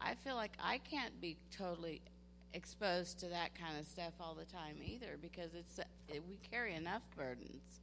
I 0.01 0.15
feel 0.15 0.35
like 0.35 0.53
I 0.61 0.79
can't 0.79 1.19
be 1.21 1.37
totally 1.55 2.01
exposed 2.53 3.19
to 3.19 3.27
that 3.27 3.55
kind 3.55 3.79
of 3.79 3.85
stuff 3.85 4.13
all 4.19 4.35
the 4.35 4.45
time 4.45 4.77
either 4.83 5.17
because 5.21 5.53
it's 5.53 5.79
it, 6.07 6.23
we 6.27 6.37
carry 6.49 6.75
enough 6.75 7.01
burdens, 7.17 7.79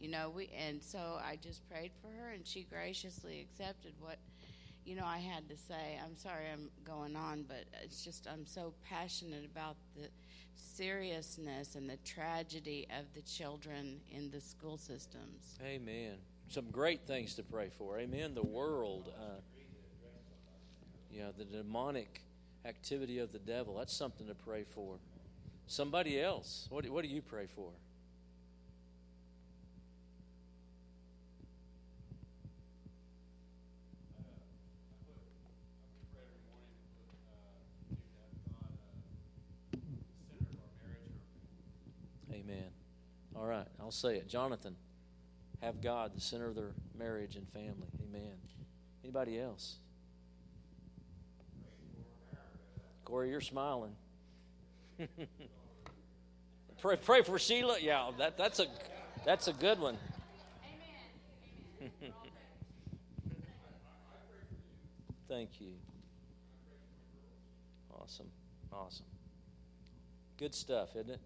you 0.00 0.08
know. 0.08 0.30
We 0.30 0.48
and 0.56 0.82
so 0.82 1.18
I 1.22 1.36
just 1.36 1.68
prayed 1.68 1.90
for 2.00 2.08
her 2.22 2.30
and 2.30 2.46
she 2.46 2.66
graciously 2.70 3.40
accepted 3.40 3.92
what 4.00 4.18
you 4.84 4.94
know 4.94 5.04
I 5.04 5.18
had 5.18 5.48
to 5.48 5.56
say. 5.56 5.98
I'm 6.02 6.16
sorry 6.16 6.44
I'm 6.52 6.70
going 6.84 7.16
on, 7.16 7.44
but 7.46 7.64
it's 7.82 8.04
just 8.04 8.26
I'm 8.32 8.46
so 8.46 8.72
passionate 8.88 9.44
about 9.44 9.76
the 9.96 10.08
seriousness 10.56 11.74
and 11.74 11.88
the 11.88 11.96
tragedy 11.98 12.86
of 12.98 13.04
the 13.14 13.22
children 13.22 14.00
in 14.10 14.30
the 14.30 14.40
school 14.40 14.76
systems. 14.76 15.58
Amen. 15.64 16.14
Some 16.48 16.70
great 16.70 17.06
things 17.06 17.34
to 17.34 17.42
pray 17.42 17.70
for. 17.76 17.98
Amen. 17.98 18.34
The 18.34 18.42
world, 18.42 19.12
uh, 19.18 19.40
yeah, 21.10 21.30
the 21.36 21.44
demonic 21.44 22.20
activity 22.64 23.18
of 23.18 23.32
the 23.32 23.38
devil. 23.38 23.76
That's 23.76 23.94
something 23.94 24.26
to 24.26 24.34
pray 24.34 24.64
for. 24.64 24.96
Somebody 25.66 26.20
else. 26.20 26.66
What 26.70 26.84
do, 26.84 26.92
what 26.92 27.02
do 27.02 27.08
you 27.08 27.22
pray 27.22 27.46
for? 27.46 27.70
All 43.46 43.52
right, 43.52 43.68
I'll 43.78 43.92
say 43.92 44.16
it. 44.16 44.26
Jonathan, 44.28 44.74
have 45.62 45.80
God 45.80 46.16
the 46.16 46.20
center 46.20 46.48
of 46.48 46.56
their 46.56 46.72
marriage 46.98 47.36
and 47.36 47.48
family. 47.50 47.86
Amen. 48.02 48.32
Anybody 49.04 49.38
else? 49.38 49.76
Corey, 53.04 53.30
you're 53.30 53.40
smiling. 53.40 53.92
pray, 56.82 56.96
pray 56.96 57.22
for 57.22 57.38
Sheila. 57.38 57.76
Yeah, 57.80 58.10
that, 58.18 58.36
that's 58.36 58.58
a 58.58 58.66
that's 59.24 59.46
a 59.46 59.52
good 59.52 59.78
one. 59.78 59.96
Amen. 61.80 61.92
Amen. 62.02 62.12
Thank 65.28 65.60
you. 65.60 65.74
Awesome. 67.94 68.26
Awesome. 68.72 69.06
Good 70.36 70.52
stuff, 70.52 70.96
isn't 70.96 71.10
it? 71.10 71.20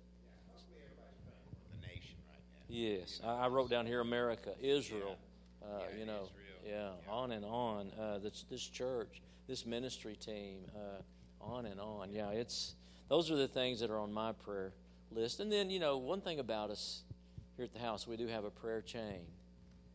The 1.80 1.87
nation 1.87 2.16
right 2.28 2.44
now. 2.52 2.60
Yes, 2.70 3.20
I, 3.24 3.44
I 3.44 3.48
wrote 3.48 3.68
down 3.68 3.87
here 3.87 4.00
America, 4.00 4.50
Israel, 4.62 5.16
uh, 5.62 5.80
Yeah, 5.92 5.98
you 5.98 6.06
know, 6.06 6.28
Israel. 6.64 6.92
yeah, 7.06 7.12
on 7.12 7.33
and 7.33 7.44
on. 7.44 7.90
Uh, 7.98 8.18
this 8.18 8.44
this 8.48 8.64
church, 8.66 9.20
this 9.48 9.66
ministry 9.66 10.14
team, 10.16 10.61
uh, 10.76 11.02
on 11.44 11.66
and 11.66 11.80
on. 11.80 12.11
Yeah, 12.12 12.30
it's 12.30 12.74
those 13.09 13.30
are 13.30 13.37
the 13.37 13.48
things 13.48 13.80
that 13.80 13.90
are 13.90 13.98
on 13.98 14.12
my 14.12 14.33
prayer 14.33 14.72
list. 15.11 15.40
And 15.40 15.50
then 15.50 15.68
you 15.68 15.80
know, 15.80 15.98
one 15.98 16.20
thing 16.20 16.38
about 16.38 16.70
us 16.70 17.02
here 17.56 17.64
at 17.64 17.72
the 17.72 17.80
house, 17.80 18.06
we 18.06 18.16
do 18.16 18.28
have 18.28 18.44
a 18.44 18.50
prayer 18.50 18.80
chain, 18.83 19.26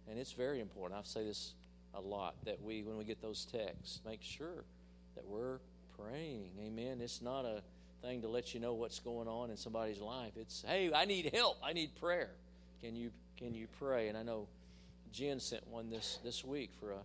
and 0.10 0.20
it's 0.20 0.34
very 0.34 0.60
important. 0.60 1.00
I 1.00 1.04
say 1.04 1.24
this 1.24 1.54
a 1.94 2.02
lot 2.02 2.36
that 2.44 2.62
we, 2.62 2.84
when 2.84 2.98
we 2.98 3.06
get 3.06 3.22
those 3.22 3.46
texts, 3.46 4.02
make 4.06 4.22
sure 4.22 4.66
that 5.16 5.26
we're 5.26 5.60
praying. 5.98 6.50
Amen. 6.60 7.00
It's 7.00 7.22
not 7.22 7.46
a 7.46 7.62
thing 8.02 8.22
to 8.24 8.28
let 8.28 8.54
you 8.54 8.60
know 8.60 8.74
what's 8.74 9.00
going 9.00 9.30
on 9.30 9.50
in 9.50 9.56
somebody's 9.56 10.02
life. 10.02 10.34
It's 10.36 10.62
hey, 10.68 10.92
I 10.94 11.06
need 11.06 11.32
help. 11.34 11.58
I 11.64 11.72
need 11.72 11.96
prayer. 11.96 12.32
Can 12.86 12.96
you 12.96 13.10
can 13.36 13.56
you 13.56 13.66
pray? 13.80 14.10
And 14.10 14.18
I 14.18 14.22
know 14.22 14.48
Jen 15.12 15.40
sent 15.40 15.68
one 15.68 15.90
this 15.90 16.20
this 16.24 16.46
week 16.46 16.70
for 16.80 16.92
a 16.92 17.00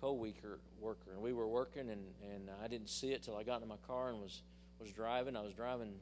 co-worker 0.00 0.58
worker, 0.80 1.10
and 1.12 1.20
we 1.20 1.34
were 1.34 1.46
working, 1.46 1.90
and, 1.90 2.00
and 2.32 2.48
I 2.64 2.66
didn't 2.66 2.88
see 2.88 3.12
it 3.12 3.22
till 3.22 3.36
I 3.36 3.42
got 3.42 3.60
in 3.60 3.68
my 3.68 3.76
car 3.86 4.08
and 4.08 4.22
was 4.22 4.40
was 4.80 4.90
driving. 4.90 5.36
I 5.36 5.42
was 5.42 5.52
driving 5.52 5.92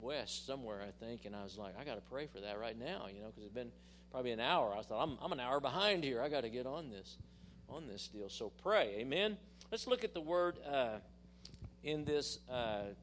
west 0.00 0.46
somewhere, 0.46 0.80
I 0.80 0.92
think, 1.04 1.26
and 1.26 1.36
I 1.36 1.42
was 1.42 1.58
like, 1.58 1.74
I 1.78 1.84
got 1.84 1.96
to 1.96 2.10
pray 2.10 2.26
for 2.26 2.40
that 2.40 2.58
right 2.58 2.78
now, 2.78 3.04
you 3.14 3.20
know, 3.20 3.26
because 3.26 3.44
it's 3.44 3.52
been 3.52 3.70
probably 4.10 4.30
an 4.30 4.40
hour. 4.40 4.74
I 4.74 4.80
thought 4.80 5.02
I'm 5.02 5.18
I'm 5.20 5.32
an 5.32 5.40
hour 5.40 5.60
behind 5.60 6.02
here. 6.02 6.22
I 6.22 6.30
got 6.30 6.44
to 6.44 6.50
get 6.50 6.64
on 6.64 6.88
this 6.88 7.18
on 7.68 7.86
this 7.86 8.08
deal. 8.08 8.30
So 8.30 8.50
pray, 8.62 8.96
Amen. 9.00 9.36
Let's 9.70 9.86
look 9.88 10.04
at 10.04 10.14
the 10.14 10.22
word 10.22 10.56
uh, 10.66 11.00
in 11.84 12.06
this. 12.06 12.38
Uh, 12.50 12.94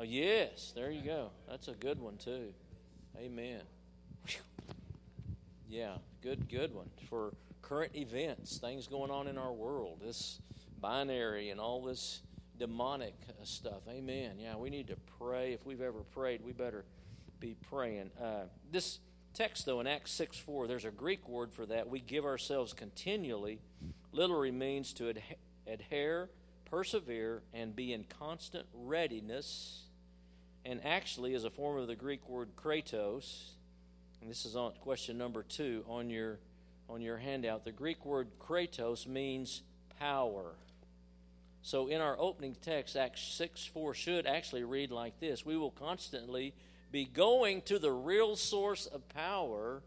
oh 0.00 0.02
yes, 0.02 0.72
there 0.74 0.90
you 0.90 1.02
go. 1.02 1.30
That's 1.48 1.68
a 1.68 1.74
good 1.74 2.00
one 2.00 2.16
too. 2.16 2.52
Amen. 3.16 3.60
Yeah, 5.68 5.98
good, 6.20 6.48
good 6.48 6.74
one 6.74 6.90
for 7.08 7.32
current 7.62 7.94
events, 7.94 8.58
things 8.58 8.88
going 8.88 9.12
on 9.12 9.28
in 9.28 9.38
our 9.38 9.52
world. 9.52 10.00
This 10.04 10.40
binary 10.80 11.50
and 11.50 11.60
all 11.60 11.82
this 11.82 12.22
demonic 12.58 13.14
uh, 13.28 13.44
stuff. 13.44 13.82
Amen. 13.88 14.32
Yeah, 14.40 14.56
we 14.56 14.68
need 14.68 14.88
to 14.88 14.96
pray. 15.18 15.52
If 15.52 15.64
we've 15.64 15.80
ever 15.80 16.00
prayed, 16.12 16.42
we 16.44 16.50
better 16.52 16.84
be 17.38 17.54
praying. 17.70 18.10
Uh, 18.20 18.46
this 18.72 18.98
text, 19.32 19.64
though, 19.64 19.78
in 19.78 19.86
Acts 19.86 20.10
6 20.12 20.38
4, 20.38 20.66
there's 20.66 20.84
a 20.84 20.90
Greek 20.90 21.28
word 21.28 21.52
for 21.52 21.66
that. 21.66 21.88
We 21.88 22.00
give 22.00 22.24
ourselves 22.24 22.72
continually. 22.72 23.60
Literally 24.12 24.50
means 24.50 24.92
to 24.94 25.04
adhe- 25.04 25.36
adhere, 25.68 26.30
persevere, 26.68 27.42
and 27.54 27.76
be 27.76 27.92
in 27.92 28.04
constant 28.18 28.66
readiness. 28.74 29.84
And 30.64 30.84
actually 30.84 31.34
is 31.34 31.44
a 31.44 31.50
form 31.50 31.78
of 31.78 31.86
the 31.86 31.96
Greek 31.96 32.28
word 32.28 32.50
kratos 32.56 33.52
and 34.20 34.30
this 34.30 34.44
is 34.44 34.54
on 34.54 34.72
question 34.80 35.16
number 35.16 35.42
two 35.42 35.84
on 35.88 36.10
your 36.10 36.38
on 36.88 37.00
your 37.00 37.16
handout. 37.16 37.64
The 37.64 37.72
Greek 37.72 38.04
word 38.04 38.28
kratos 38.38 39.06
means 39.06 39.62
power. 39.98 40.54
So 41.62 41.86
in 41.86 42.00
our 42.00 42.18
opening 42.18 42.56
text, 42.60 42.96
Acts 42.96 43.22
6 43.22 43.66
4 43.66 43.94
should 43.94 44.26
actually 44.26 44.64
read 44.64 44.90
like 44.90 45.18
this 45.20 45.46
We 45.46 45.56
will 45.56 45.70
constantly 45.70 46.54
be 46.90 47.04
going 47.04 47.62
to 47.62 47.78
the 47.78 47.92
real 47.92 48.36
source 48.36 48.86
of 48.86 49.08
power, 49.08 49.82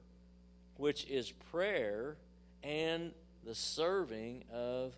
which 0.77 1.05
is 1.05 1.31
prayer 1.51 2.17
and 2.63 3.11
the 3.45 3.53
serving 3.53 4.45
of 4.51 4.93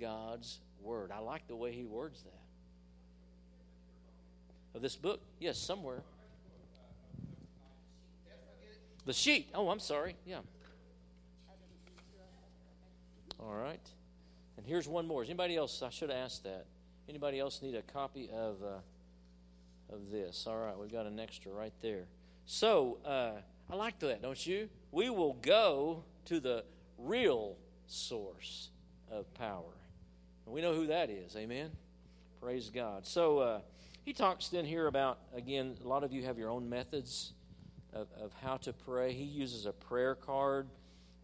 God's 0.00 0.60
word. 0.80 1.10
I 1.10 1.18
like 1.18 1.48
the 1.48 1.56
way 1.56 1.72
he 1.72 1.84
words 1.84 2.22
that. 2.22 2.47
Of 4.74 4.82
this 4.82 4.96
book? 4.96 5.20
Yes, 5.40 5.58
somewhere. 5.58 6.02
The 9.06 9.12
sheet. 9.12 9.48
Oh, 9.54 9.70
I'm 9.70 9.80
sorry. 9.80 10.16
Yeah. 10.26 10.40
All 13.40 13.54
right. 13.54 13.80
And 14.56 14.66
here's 14.66 14.86
one 14.86 15.06
more. 15.06 15.22
Is 15.22 15.30
anybody 15.30 15.56
else? 15.56 15.82
I 15.82 15.90
should 15.90 16.10
have 16.10 16.18
asked 16.18 16.44
that. 16.44 16.66
Anybody 17.08 17.38
else 17.38 17.62
need 17.62 17.74
a 17.74 17.82
copy 17.82 18.28
of 18.30 18.62
uh, 18.62 19.94
of 19.94 20.10
this? 20.10 20.46
All 20.46 20.58
right, 20.58 20.76
we've 20.78 20.92
got 20.92 21.06
an 21.06 21.18
extra 21.18 21.52
right 21.52 21.72
there. 21.80 22.04
So 22.44 22.98
uh, 23.04 23.40
I 23.70 23.76
like 23.76 23.98
that, 24.00 24.22
don't 24.22 24.46
you? 24.46 24.68
We 24.92 25.10
will 25.10 25.34
go 25.34 26.04
to 26.26 26.40
the 26.40 26.64
real 26.98 27.56
source 27.86 28.70
of 29.10 29.32
power. 29.34 29.72
And 30.44 30.54
we 30.54 30.60
know 30.60 30.74
who 30.74 30.88
that 30.88 31.10
is. 31.10 31.36
Amen. 31.36 31.70
Praise 32.40 32.70
God. 32.70 33.06
So 33.06 33.38
uh, 33.38 33.60
he 34.08 34.14
talks 34.14 34.48
then 34.48 34.64
here 34.64 34.86
about 34.86 35.18
again. 35.36 35.76
A 35.84 35.86
lot 35.86 36.02
of 36.02 36.14
you 36.14 36.22
have 36.22 36.38
your 36.38 36.48
own 36.48 36.66
methods 36.66 37.34
of, 37.92 38.08
of 38.18 38.32
how 38.42 38.56
to 38.56 38.72
pray. 38.72 39.12
He 39.12 39.24
uses 39.24 39.66
a 39.66 39.72
prayer 39.72 40.14
card 40.14 40.66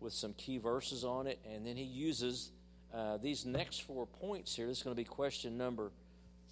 with 0.01 0.13
some 0.13 0.35
key 0.35 0.59
verses 0.59 1.03
on 1.03 1.27
it, 1.27 1.39
and 1.51 1.67
then 1.67 1.77
he 1.77 1.85
uses 1.85 2.51
uh, 2.93 3.17
these 3.17 3.47
next 3.47 3.85
four 3.85 4.05
points 4.05 4.55
here. 4.55 4.67
This 4.67 4.79
is 4.79 4.83
going 4.83 4.95
to 4.95 5.01
be 5.01 5.05
question 5.05 5.57
number 5.57 5.93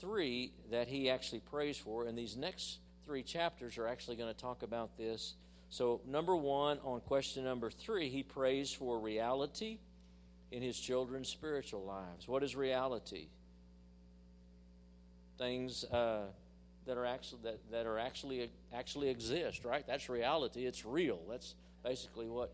three 0.00 0.54
that 0.70 0.88
he 0.88 1.10
actually 1.10 1.40
prays 1.40 1.76
for, 1.76 2.06
and 2.06 2.16
these 2.16 2.34
next 2.34 2.78
three 3.04 3.22
chapters 3.22 3.76
are 3.76 3.86
actually 3.86 4.16
going 4.16 4.32
to 4.32 4.40
talk 4.40 4.62
about 4.62 4.96
this. 4.96 5.34
So, 5.68 6.00
number 6.06 6.34
one, 6.34 6.78
on 6.82 7.00
question 7.00 7.44
number 7.44 7.70
three, 7.70 8.08
he 8.08 8.22
prays 8.22 8.72
for 8.72 8.98
reality 8.98 9.80
in 10.50 10.62
his 10.62 10.80
children's 10.80 11.28
spiritual 11.28 11.84
lives. 11.84 12.26
What 12.26 12.42
is 12.42 12.56
reality? 12.56 13.26
Things. 15.38 15.84
Uh, 15.84 16.26
that 16.86 16.96
are 16.96 17.06
actually 17.06 17.40
that, 17.44 17.58
that 17.70 17.86
are 17.86 17.98
actually 17.98 18.50
actually 18.72 19.08
exist 19.08 19.64
right? 19.64 19.84
That's 19.86 20.08
reality. 20.08 20.66
It's 20.66 20.84
real. 20.84 21.20
That's 21.28 21.54
basically 21.84 22.28
what 22.28 22.52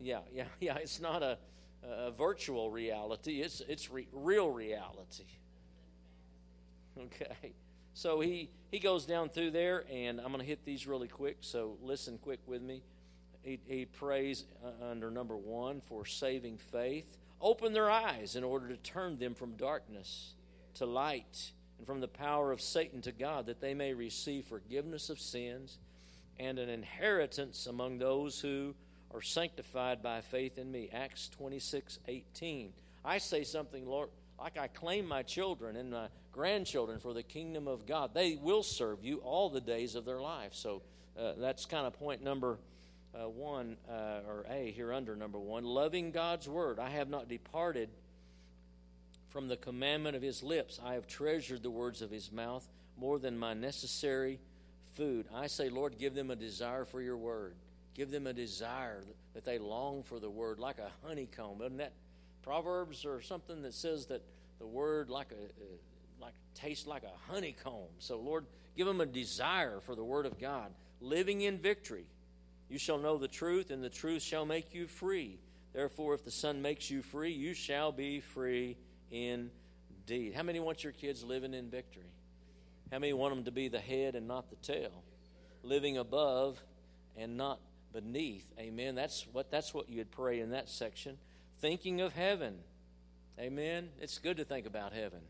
yeah 0.00 0.20
yeah 0.32 0.44
yeah 0.60 0.76
it's 0.76 1.00
not 1.00 1.22
a, 1.22 1.38
a 1.82 2.10
virtual 2.10 2.70
reality. 2.70 3.40
It's 3.40 3.60
it's 3.68 3.90
re, 3.90 4.06
real 4.12 4.50
reality. 4.50 5.24
Okay. 6.98 7.54
So 7.94 8.20
he 8.20 8.50
he 8.70 8.78
goes 8.78 9.06
down 9.06 9.28
through 9.28 9.50
there 9.50 9.84
and 9.90 10.18
i'm 10.18 10.28
going 10.28 10.40
to 10.40 10.46
hit 10.46 10.64
these 10.64 10.86
really 10.86 11.08
quick 11.08 11.38
so 11.40 11.76
listen 11.82 12.18
quick 12.18 12.40
with 12.46 12.62
me. 12.62 12.82
He, 13.42 13.58
he 13.66 13.86
prays 13.86 14.44
uh, 14.64 14.90
under 14.90 15.10
number 15.10 15.36
one 15.36 15.80
for 15.80 16.06
saving 16.06 16.58
faith. 16.58 17.18
Open 17.40 17.72
their 17.72 17.90
eyes 17.90 18.36
in 18.36 18.44
order 18.44 18.68
to 18.68 18.76
turn 18.76 19.18
them 19.18 19.34
from 19.34 19.56
darkness 19.56 20.34
to 20.74 20.86
light 20.86 21.50
and 21.82 21.86
from 21.88 22.00
the 22.00 22.06
power 22.06 22.52
of 22.52 22.60
Satan 22.60 23.00
to 23.02 23.10
God, 23.10 23.46
that 23.46 23.60
they 23.60 23.74
may 23.74 23.92
receive 23.92 24.44
forgiveness 24.44 25.10
of 25.10 25.18
sins 25.18 25.80
and 26.38 26.60
an 26.60 26.68
inheritance 26.68 27.66
among 27.66 27.98
those 27.98 28.38
who 28.38 28.72
are 29.12 29.20
sanctified 29.20 30.00
by 30.00 30.20
faith 30.20 30.58
in 30.58 30.70
me. 30.70 30.90
Acts 30.92 31.28
26 31.30 31.98
18. 32.06 32.72
I 33.04 33.18
say 33.18 33.42
something, 33.42 33.84
Lord, 33.84 34.10
like 34.38 34.56
I 34.56 34.68
claim 34.68 35.08
my 35.08 35.24
children 35.24 35.74
and 35.74 35.90
my 35.90 36.06
grandchildren 36.30 37.00
for 37.00 37.14
the 37.14 37.24
kingdom 37.24 37.66
of 37.66 37.84
God. 37.84 38.14
They 38.14 38.38
will 38.40 38.62
serve 38.62 39.02
you 39.02 39.16
all 39.16 39.50
the 39.50 39.60
days 39.60 39.96
of 39.96 40.04
their 40.04 40.20
life. 40.20 40.54
So 40.54 40.82
uh, 41.18 41.32
that's 41.36 41.66
kind 41.66 41.84
of 41.84 41.94
point 41.94 42.22
number 42.22 42.58
uh, 43.12 43.28
one, 43.28 43.76
uh, 43.90 44.20
or 44.28 44.46
A 44.48 44.70
here 44.70 44.92
under 44.92 45.16
number 45.16 45.40
one. 45.40 45.64
Loving 45.64 46.12
God's 46.12 46.48
word. 46.48 46.78
I 46.78 46.90
have 46.90 47.08
not 47.08 47.28
departed 47.28 47.88
from 49.32 49.48
the 49.48 49.56
commandment 49.56 50.14
of 50.14 50.22
his 50.22 50.42
lips. 50.42 50.78
I 50.84 50.94
have 50.94 51.06
treasured 51.06 51.62
the 51.62 51.70
words 51.70 52.02
of 52.02 52.10
his 52.10 52.30
mouth 52.30 52.68
more 52.96 53.18
than 53.18 53.38
my 53.38 53.54
necessary 53.54 54.38
food. 54.94 55.26
I 55.34 55.46
say, 55.46 55.70
Lord, 55.70 55.98
give 55.98 56.14
them 56.14 56.30
a 56.30 56.36
desire 56.36 56.84
for 56.84 57.00
your 57.00 57.16
word. 57.16 57.54
Give 57.94 58.10
them 58.10 58.26
a 58.26 58.32
desire 58.32 59.02
that 59.34 59.44
they 59.44 59.58
long 59.58 60.02
for 60.02 60.20
the 60.20 60.30
word 60.30 60.58
like 60.58 60.78
a 60.78 60.90
honeycomb. 61.06 61.62
Isn't 61.62 61.78
that 61.78 61.92
Proverbs 62.42 63.04
or 63.04 63.22
something 63.22 63.62
that 63.62 63.74
says 63.74 64.06
that 64.06 64.22
the 64.58 64.66
word 64.66 65.10
like 65.10 65.30
a 65.32 65.34
uh, 65.34 65.66
like 66.20 66.34
tastes 66.54 66.86
like 66.86 67.02
a 67.02 67.32
honeycomb. 67.32 67.88
So 67.98 68.18
Lord, 68.18 68.46
give 68.76 68.86
them 68.86 69.00
a 69.00 69.06
desire 69.06 69.80
for 69.80 69.94
the 69.94 70.04
word 70.04 70.26
of 70.26 70.38
God, 70.38 70.72
living 71.00 71.42
in 71.42 71.58
victory. 71.58 72.06
You 72.68 72.78
shall 72.78 72.98
know 72.98 73.18
the 73.18 73.28
truth, 73.28 73.70
and 73.70 73.82
the 73.82 73.90
truth 73.90 74.22
shall 74.22 74.46
make 74.46 74.74
you 74.74 74.86
free. 74.86 75.38
Therefore, 75.72 76.14
if 76.14 76.24
the 76.24 76.30
Son 76.30 76.62
makes 76.62 76.90
you 76.90 77.02
free, 77.02 77.32
you 77.32 77.54
shall 77.54 77.92
be 77.92 78.20
free 78.20 78.76
indeed. 79.12 80.34
How 80.34 80.42
many 80.42 80.58
want 80.58 80.82
your 80.82 80.92
kids 80.92 81.22
living 81.22 81.54
in 81.54 81.70
victory? 81.70 82.10
How 82.90 82.98
many 82.98 83.12
want 83.12 83.34
them 83.34 83.44
to 83.44 83.52
be 83.52 83.68
the 83.68 83.78
head 83.78 84.16
and 84.16 84.26
not 84.26 84.50
the 84.50 84.56
tail? 84.56 85.04
Living 85.62 85.96
above 85.98 86.60
and 87.16 87.36
not 87.36 87.60
beneath. 87.92 88.50
Amen. 88.58 88.94
That's 88.94 89.26
what 89.32 89.50
that's 89.50 89.72
what 89.72 89.88
you'd 89.88 90.10
pray 90.10 90.40
in 90.40 90.50
that 90.50 90.68
section. 90.68 91.18
Thinking 91.60 92.00
of 92.00 92.12
heaven. 92.12 92.58
Amen. 93.38 93.90
It's 94.00 94.18
good 94.18 94.38
to 94.38 94.44
think 94.44 94.66
about 94.66 94.92
heaven. 94.92 95.20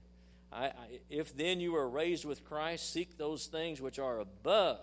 I, 0.52 0.66
I, 0.66 1.00
if 1.08 1.36
then 1.36 1.60
you 1.60 1.76
are 1.76 1.88
raised 1.88 2.24
with 2.24 2.44
Christ, 2.44 2.92
seek 2.92 3.16
those 3.16 3.46
things 3.46 3.80
which 3.80 3.98
are 3.98 4.18
above, 4.18 4.80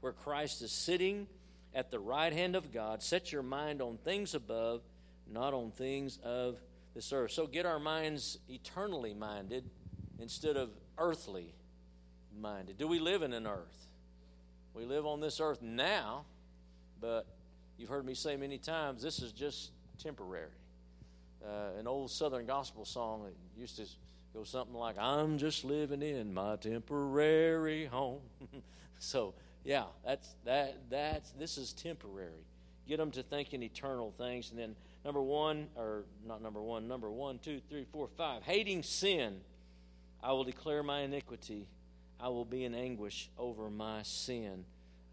where 0.00 0.12
Christ 0.12 0.62
is 0.62 0.72
sitting 0.72 1.26
at 1.74 1.90
the 1.90 1.98
right 1.98 2.32
hand 2.32 2.56
of 2.56 2.72
God. 2.72 3.02
Set 3.02 3.32
your 3.32 3.42
mind 3.42 3.82
on 3.82 3.98
things 3.98 4.34
above, 4.34 4.82
not 5.30 5.54
on 5.54 5.70
things 5.70 6.18
of 6.22 6.58
this 6.94 7.12
earth. 7.12 7.32
So 7.32 7.46
get 7.46 7.66
our 7.66 7.78
minds 7.78 8.38
eternally 8.48 9.14
minded 9.14 9.68
instead 10.20 10.56
of 10.56 10.70
earthly 10.98 11.54
minded. 12.38 12.78
Do 12.78 12.88
we 12.88 12.98
live 12.98 13.22
in 13.22 13.32
an 13.32 13.46
earth? 13.46 13.86
We 14.74 14.84
live 14.84 15.06
on 15.06 15.20
this 15.20 15.40
earth 15.40 15.60
now, 15.60 16.24
but 17.00 17.26
you've 17.76 17.90
heard 17.90 18.04
me 18.04 18.14
say 18.14 18.36
many 18.36 18.58
times 18.58 19.02
this 19.02 19.20
is 19.20 19.32
just 19.32 19.72
temporary. 19.98 20.48
Uh, 21.44 21.78
an 21.78 21.86
old 21.86 22.10
Southern 22.10 22.46
gospel 22.46 22.84
song 22.84 23.24
that 23.24 23.34
used 23.60 23.76
to 23.76 23.84
go 24.32 24.44
something 24.44 24.74
like, 24.74 24.96
I'm 24.98 25.38
just 25.38 25.64
living 25.64 26.02
in 26.02 26.32
my 26.32 26.56
temporary 26.56 27.86
home. 27.86 28.20
so, 28.98 29.34
yeah, 29.64 29.84
that's 30.04 30.34
that 30.44 30.76
that's 30.88 31.30
this 31.32 31.58
is 31.58 31.72
temporary. 31.72 32.46
Get 32.88 32.98
them 32.98 33.10
to 33.12 33.22
thinking 33.22 33.62
eternal 33.62 34.12
things 34.16 34.50
and 34.50 34.58
then 34.58 34.74
Number 35.04 35.22
one, 35.22 35.68
or 35.76 36.04
not 36.24 36.42
number 36.42 36.62
one, 36.62 36.86
number 36.86 37.10
one, 37.10 37.38
two, 37.38 37.60
three, 37.68 37.86
four, 37.90 38.08
five. 38.16 38.42
Hating 38.42 38.82
sin, 38.82 39.40
I 40.22 40.32
will 40.32 40.44
declare 40.44 40.82
my 40.82 41.00
iniquity. 41.00 41.66
I 42.20 42.28
will 42.28 42.44
be 42.44 42.64
in 42.64 42.74
anguish 42.74 43.28
over 43.36 43.68
my 43.68 44.02
sin. 44.04 44.64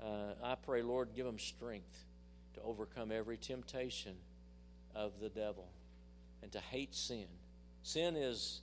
Uh, 0.02 0.34
I 0.44 0.56
pray, 0.56 0.84
Lord, 0.84 1.10
give 1.16 1.26
them 1.26 1.40
strength 1.40 2.06
to 2.54 2.62
overcome 2.62 3.12
every 3.12 3.38
temptation 3.38 4.14
of 4.96 5.14
the 5.20 5.30
devil 5.30 5.68
and 6.44 6.52
to 6.52 6.60
hate 6.60 6.94
sin. 6.94 7.26
Sin 7.84 8.16
is 8.16 8.62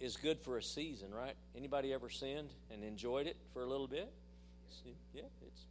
is 0.00 0.16
good 0.16 0.38
for 0.38 0.56
a 0.58 0.62
season, 0.62 1.12
right? 1.12 1.34
Anybody 1.56 1.92
ever 1.92 2.08
sinned 2.08 2.50
and 2.72 2.84
enjoyed 2.84 3.26
it 3.26 3.36
for 3.52 3.62
a 3.62 3.66
little 3.66 3.88
bit? 3.88 4.08
Yeah, 5.12 5.22
it's 5.44 5.62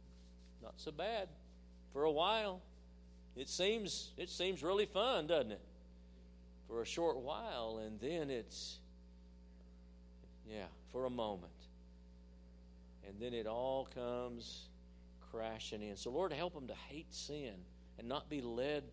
not 0.62 0.74
so 0.76 0.90
bad 0.90 1.28
for 1.92 2.04
a 2.04 2.10
while. 2.10 2.60
It 3.38 3.48
seems 3.48 4.10
it 4.16 4.28
seems 4.28 4.62
really 4.62 4.86
fun, 4.86 5.28
doesn't 5.28 5.52
it? 5.52 5.60
For 6.66 6.82
a 6.82 6.86
short 6.86 7.18
while 7.18 7.80
and 7.84 8.00
then 8.00 8.30
it's 8.30 8.78
yeah, 10.50 10.64
for 10.92 11.04
a 11.04 11.10
moment. 11.10 11.52
And 13.06 13.20
then 13.20 13.32
it 13.34 13.46
all 13.46 13.88
comes 13.94 14.68
crashing 15.30 15.82
in. 15.82 15.96
So 15.96 16.10
Lord 16.10 16.32
help 16.32 16.54
them 16.54 16.66
to 16.66 16.74
hate 16.88 17.14
sin 17.14 17.54
and 17.98 18.08
not 18.08 18.28
be 18.28 18.40
led 18.40 18.84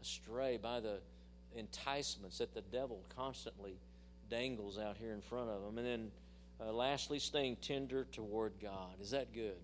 astray 0.00 0.58
by 0.60 0.80
the 0.80 0.98
enticements 1.56 2.38
that 2.38 2.54
the 2.54 2.62
devil 2.62 3.04
constantly 3.16 3.76
dangles 4.28 4.78
out 4.78 4.96
here 4.96 5.12
in 5.12 5.20
front 5.20 5.50
of 5.50 5.62
them. 5.62 5.78
And 5.78 5.86
then 5.86 6.10
uh, 6.60 6.72
lastly, 6.72 7.18
staying 7.18 7.56
tender 7.56 8.06
toward 8.12 8.52
God. 8.60 9.00
Is 9.00 9.10
that 9.10 9.32
good? 9.34 9.58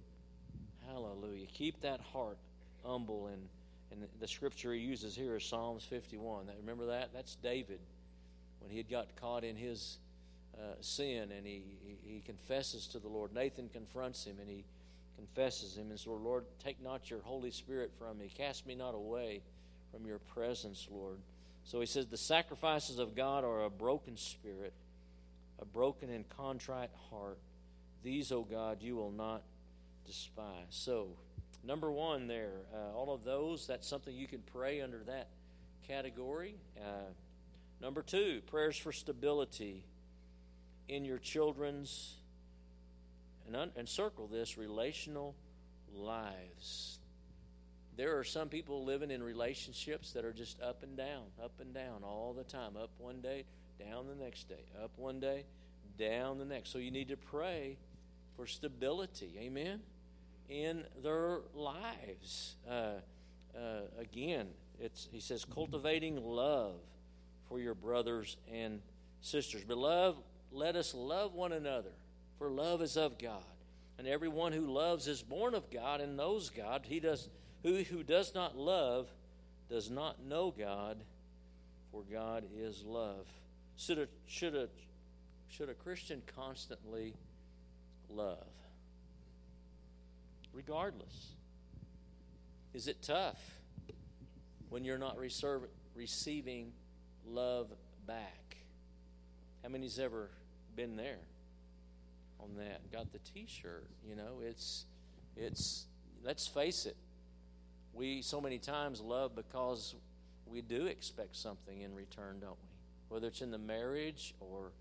Hallelujah. 0.88 1.46
Keep 1.52 1.80
that 1.82 2.00
heart 2.00 2.38
humble. 2.84 3.28
And, 3.28 3.42
and 3.90 4.06
the 4.20 4.28
scripture 4.28 4.72
he 4.72 4.80
uses 4.80 5.16
here 5.16 5.36
is 5.36 5.44
Psalms 5.44 5.84
51. 5.84 6.46
Remember 6.60 6.86
that? 6.86 7.10
That's 7.12 7.36
David 7.36 7.80
when 8.60 8.70
he 8.70 8.76
had 8.76 8.88
got 8.88 9.16
caught 9.16 9.42
in 9.42 9.56
his 9.56 9.98
uh, 10.56 10.74
sin 10.80 11.30
and 11.36 11.46
he, 11.46 11.62
he, 11.82 12.14
he 12.14 12.20
confesses 12.20 12.86
to 12.88 12.98
the 12.98 13.08
Lord. 13.08 13.34
Nathan 13.34 13.68
confronts 13.68 14.24
him 14.24 14.36
and 14.40 14.48
he 14.48 14.64
confesses 15.16 15.76
him 15.76 15.90
and 15.90 15.98
says, 15.98 16.06
Lord, 16.06 16.44
take 16.62 16.82
not 16.82 17.10
your 17.10 17.20
Holy 17.20 17.50
Spirit 17.50 17.90
from 17.98 18.18
me. 18.18 18.30
Cast 18.34 18.66
me 18.66 18.74
not 18.74 18.94
away 18.94 19.42
from 19.92 20.06
your 20.06 20.18
presence, 20.18 20.86
Lord. 20.90 21.18
So 21.64 21.80
he 21.80 21.86
says, 21.86 22.06
The 22.06 22.16
sacrifices 22.16 22.98
of 22.98 23.14
God 23.14 23.44
are 23.44 23.64
a 23.64 23.70
broken 23.70 24.16
spirit, 24.16 24.72
a 25.60 25.64
broken 25.64 26.10
and 26.10 26.28
contrite 26.28 26.90
heart. 27.10 27.38
These, 28.02 28.32
O 28.32 28.42
God, 28.42 28.78
you 28.80 28.96
will 28.96 29.10
not 29.10 29.42
despise. 30.06 30.66
So, 30.70 31.08
number 31.64 31.90
one, 31.90 32.26
there, 32.26 32.52
uh, 32.74 32.96
all 32.96 33.12
of 33.12 33.24
those, 33.24 33.66
that's 33.66 33.86
something 33.86 34.14
you 34.14 34.26
can 34.26 34.42
pray 34.52 34.80
under 34.80 35.02
that 35.04 35.28
category. 35.86 36.54
Uh, 36.78 37.10
number 37.80 38.02
two, 38.02 38.40
prayers 38.46 38.76
for 38.76 38.92
stability 38.92 39.84
in 40.88 41.04
your 41.04 41.18
children's, 41.18 42.14
and, 43.46 43.56
un- 43.56 43.72
and 43.76 43.88
circle 43.88 44.26
this, 44.26 44.58
relational 44.58 45.34
lives. 45.94 46.98
There 47.96 48.18
are 48.18 48.24
some 48.24 48.48
people 48.48 48.84
living 48.84 49.10
in 49.10 49.22
relationships 49.22 50.12
that 50.12 50.24
are 50.24 50.32
just 50.32 50.60
up 50.60 50.82
and 50.82 50.96
down, 50.96 51.24
up 51.42 51.52
and 51.60 51.74
down 51.74 52.02
all 52.02 52.34
the 52.36 52.44
time. 52.44 52.76
Up 52.76 52.90
one 52.98 53.20
day, 53.20 53.44
down 53.78 54.06
the 54.06 54.14
next 54.14 54.48
day. 54.48 54.64
Up 54.82 54.90
one 54.96 55.20
day, 55.20 55.44
down 55.98 56.38
the 56.38 56.44
next. 56.44 56.72
So 56.72 56.78
you 56.78 56.90
need 56.90 57.08
to 57.08 57.16
pray 57.16 57.76
for 58.36 58.46
stability. 58.46 59.36
Amen? 59.38 59.80
In 60.50 60.84
their 61.02 61.38
lives. 61.54 62.56
Uh, 62.68 62.94
uh, 63.56 63.82
again, 63.98 64.48
it's, 64.80 65.08
he 65.10 65.20
says, 65.20 65.44
cultivating 65.44 66.16
love 66.16 66.74
for 67.48 67.60
your 67.60 67.74
brothers 67.74 68.36
and 68.52 68.80
sisters. 69.20 69.62
Beloved, 69.62 70.18
let 70.50 70.74
us 70.74 70.92
love 70.92 71.34
one 71.34 71.52
another, 71.52 71.92
for 72.38 72.50
love 72.50 72.82
is 72.82 72.96
of 72.96 73.18
God. 73.18 73.44
And 73.98 74.08
everyone 74.08 74.52
who 74.52 74.66
loves 74.66 75.06
is 75.06 75.22
born 75.22 75.54
of 75.54 75.70
God 75.70 76.00
and 76.00 76.16
knows 76.16 76.50
God. 76.50 76.82
He 76.84 77.00
does 77.00 77.28
who, 77.62 77.82
who 77.82 78.02
does 78.02 78.34
not 78.34 78.56
love 78.56 79.08
does 79.68 79.90
not 79.90 80.24
know 80.24 80.52
God, 80.56 80.96
for 81.92 82.02
God 82.10 82.44
is 82.58 82.82
love. 82.84 83.26
Should 83.76 83.98
a, 83.98 84.08
should 84.26 84.54
a, 84.54 84.68
should 85.48 85.68
a 85.68 85.74
Christian 85.74 86.22
constantly 86.34 87.14
love? 88.08 88.46
Regardless. 90.52 91.34
Is 92.74 92.86
it 92.86 93.02
tough 93.02 93.40
when 94.68 94.84
you're 94.84 94.98
not 94.98 95.18
reserve, 95.18 95.62
receiving 95.94 96.72
love 97.26 97.68
back? 98.06 98.56
How 99.62 99.68
many's 99.68 99.98
ever 99.98 100.30
been 100.76 100.96
there 100.96 101.18
on 102.40 102.56
that? 102.56 102.90
Got 102.92 103.12
the 103.12 103.18
T-shirt. 103.18 103.88
You 104.08 104.16
know, 104.16 104.40
it's 104.42 104.84
it's. 105.36 105.86
Let's 106.22 106.46
face 106.46 106.84
it 106.84 106.96
we 107.92 108.22
so 108.22 108.40
many 108.40 108.58
times 108.58 109.00
love 109.00 109.34
because 109.34 109.94
we 110.46 110.60
do 110.60 110.86
expect 110.86 111.36
something 111.36 111.80
in 111.80 111.94
return, 111.94 112.38
don't 112.40 112.56
we? 112.62 112.68
Whether 113.08 113.28
it's 113.28 113.42
in 113.42 113.50
the 113.50 113.58
marriage 113.58 114.34
or 114.40 114.72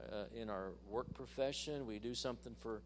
uh, 0.00 0.24
in 0.34 0.50
our 0.50 0.72
work 0.88 1.12
profession, 1.14 1.86
we 1.86 1.98
do 1.98 2.14
something 2.14 2.54
for 2.60 2.80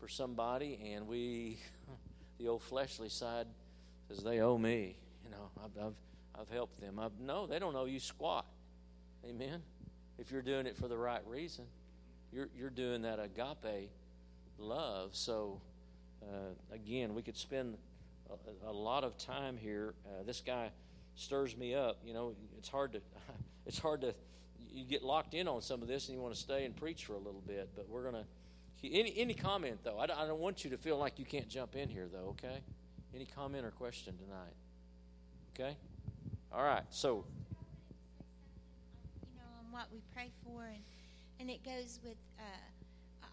for 0.00 0.08
somebody, 0.08 0.80
and 0.94 1.06
we, 1.06 1.58
the 2.38 2.48
old 2.48 2.62
fleshly 2.62 3.10
side, 3.10 3.46
says 4.08 4.24
they 4.24 4.40
owe 4.40 4.56
me. 4.56 4.96
You 5.24 5.30
know, 5.30 5.50
I've 5.62 5.84
I've, 5.84 6.40
I've 6.40 6.48
helped 6.48 6.80
them. 6.80 6.98
I've, 6.98 7.18
no, 7.20 7.46
they 7.46 7.58
don't 7.58 7.76
owe 7.76 7.84
you 7.84 8.00
squat. 8.00 8.46
Amen. 9.28 9.62
If 10.18 10.32
you're 10.32 10.42
doing 10.42 10.66
it 10.66 10.76
for 10.76 10.88
the 10.88 10.96
right 10.96 11.22
reason, 11.26 11.66
you're 12.32 12.48
you're 12.56 12.70
doing 12.70 13.02
that 13.02 13.20
agape 13.20 13.90
love. 14.58 15.10
So, 15.12 15.60
uh, 16.22 16.74
again, 16.74 17.14
we 17.14 17.22
could 17.22 17.36
spend 17.36 17.76
a, 18.30 18.70
a 18.70 18.72
lot 18.72 19.04
of 19.04 19.18
time 19.18 19.56
here. 19.56 19.94
Uh, 20.06 20.22
this 20.24 20.40
guy 20.40 20.70
stirs 21.14 21.56
me 21.56 21.74
up. 21.74 21.98
You 22.04 22.14
know, 22.14 22.34
it's 22.58 22.68
hard 22.68 22.92
to 22.94 23.00
it's 23.66 23.78
hard 23.78 24.00
to 24.00 24.14
you 24.72 24.84
get 24.84 25.02
locked 25.02 25.34
in 25.34 25.48
on 25.48 25.60
some 25.60 25.82
of 25.82 25.88
this 25.88 26.08
and 26.08 26.16
you 26.16 26.22
want 26.22 26.34
to 26.34 26.40
stay 26.40 26.64
and 26.64 26.74
preach 26.74 27.04
for 27.04 27.14
a 27.14 27.18
little 27.18 27.42
bit. 27.46 27.70
But 27.76 27.88
we're 27.88 28.04
gonna 28.04 28.26
any 28.84 29.14
any 29.16 29.34
comment 29.34 29.80
though. 29.84 29.98
I, 29.98 30.06
don't, 30.06 30.18
I 30.18 30.26
don't 30.26 30.40
want 30.40 30.64
you 30.64 30.70
to 30.70 30.78
feel 30.78 30.98
like 30.98 31.18
you 31.18 31.24
can't 31.24 31.48
jump 31.48 31.76
in 31.76 31.88
here 31.88 32.08
though. 32.12 32.30
Okay. 32.30 32.60
Any 33.14 33.26
comment 33.26 33.64
or 33.64 33.70
question 33.70 34.14
tonight? 34.16 34.54
Okay. 35.54 35.76
All 36.52 36.62
right. 36.62 36.84
So. 36.90 37.24
You 39.22 39.34
know, 39.36 39.42
on 39.58 39.72
what 39.72 39.88
we 39.92 40.00
pray 40.14 40.30
for, 40.44 40.64
and 40.64 40.82
and 41.38 41.50
it 41.50 41.64
goes 41.64 41.98
with. 42.04 42.16
Uh, 42.38 42.42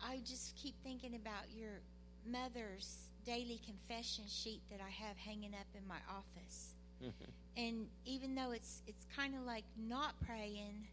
I 0.05 0.19
just 0.25 0.55
keep 0.55 0.75
thinking 0.83 1.15
about 1.15 1.45
your 1.55 1.81
mother's 2.29 3.09
daily 3.25 3.59
confession 3.65 4.25
sheet 4.27 4.61
that 4.69 4.79
I 4.79 4.89
have 4.89 5.17
hanging 5.17 5.53
up 5.53 5.67
in 5.75 5.87
my 5.87 5.97
office. 6.09 6.75
Mm-hmm. 7.03 7.31
And 7.57 7.87
even 8.05 8.35
though 8.35 8.51
it's 8.51 8.81
it's 8.87 9.05
kind 9.15 9.35
of 9.35 9.41
like 9.41 9.65
not 9.77 10.15
praying, 10.25 10.87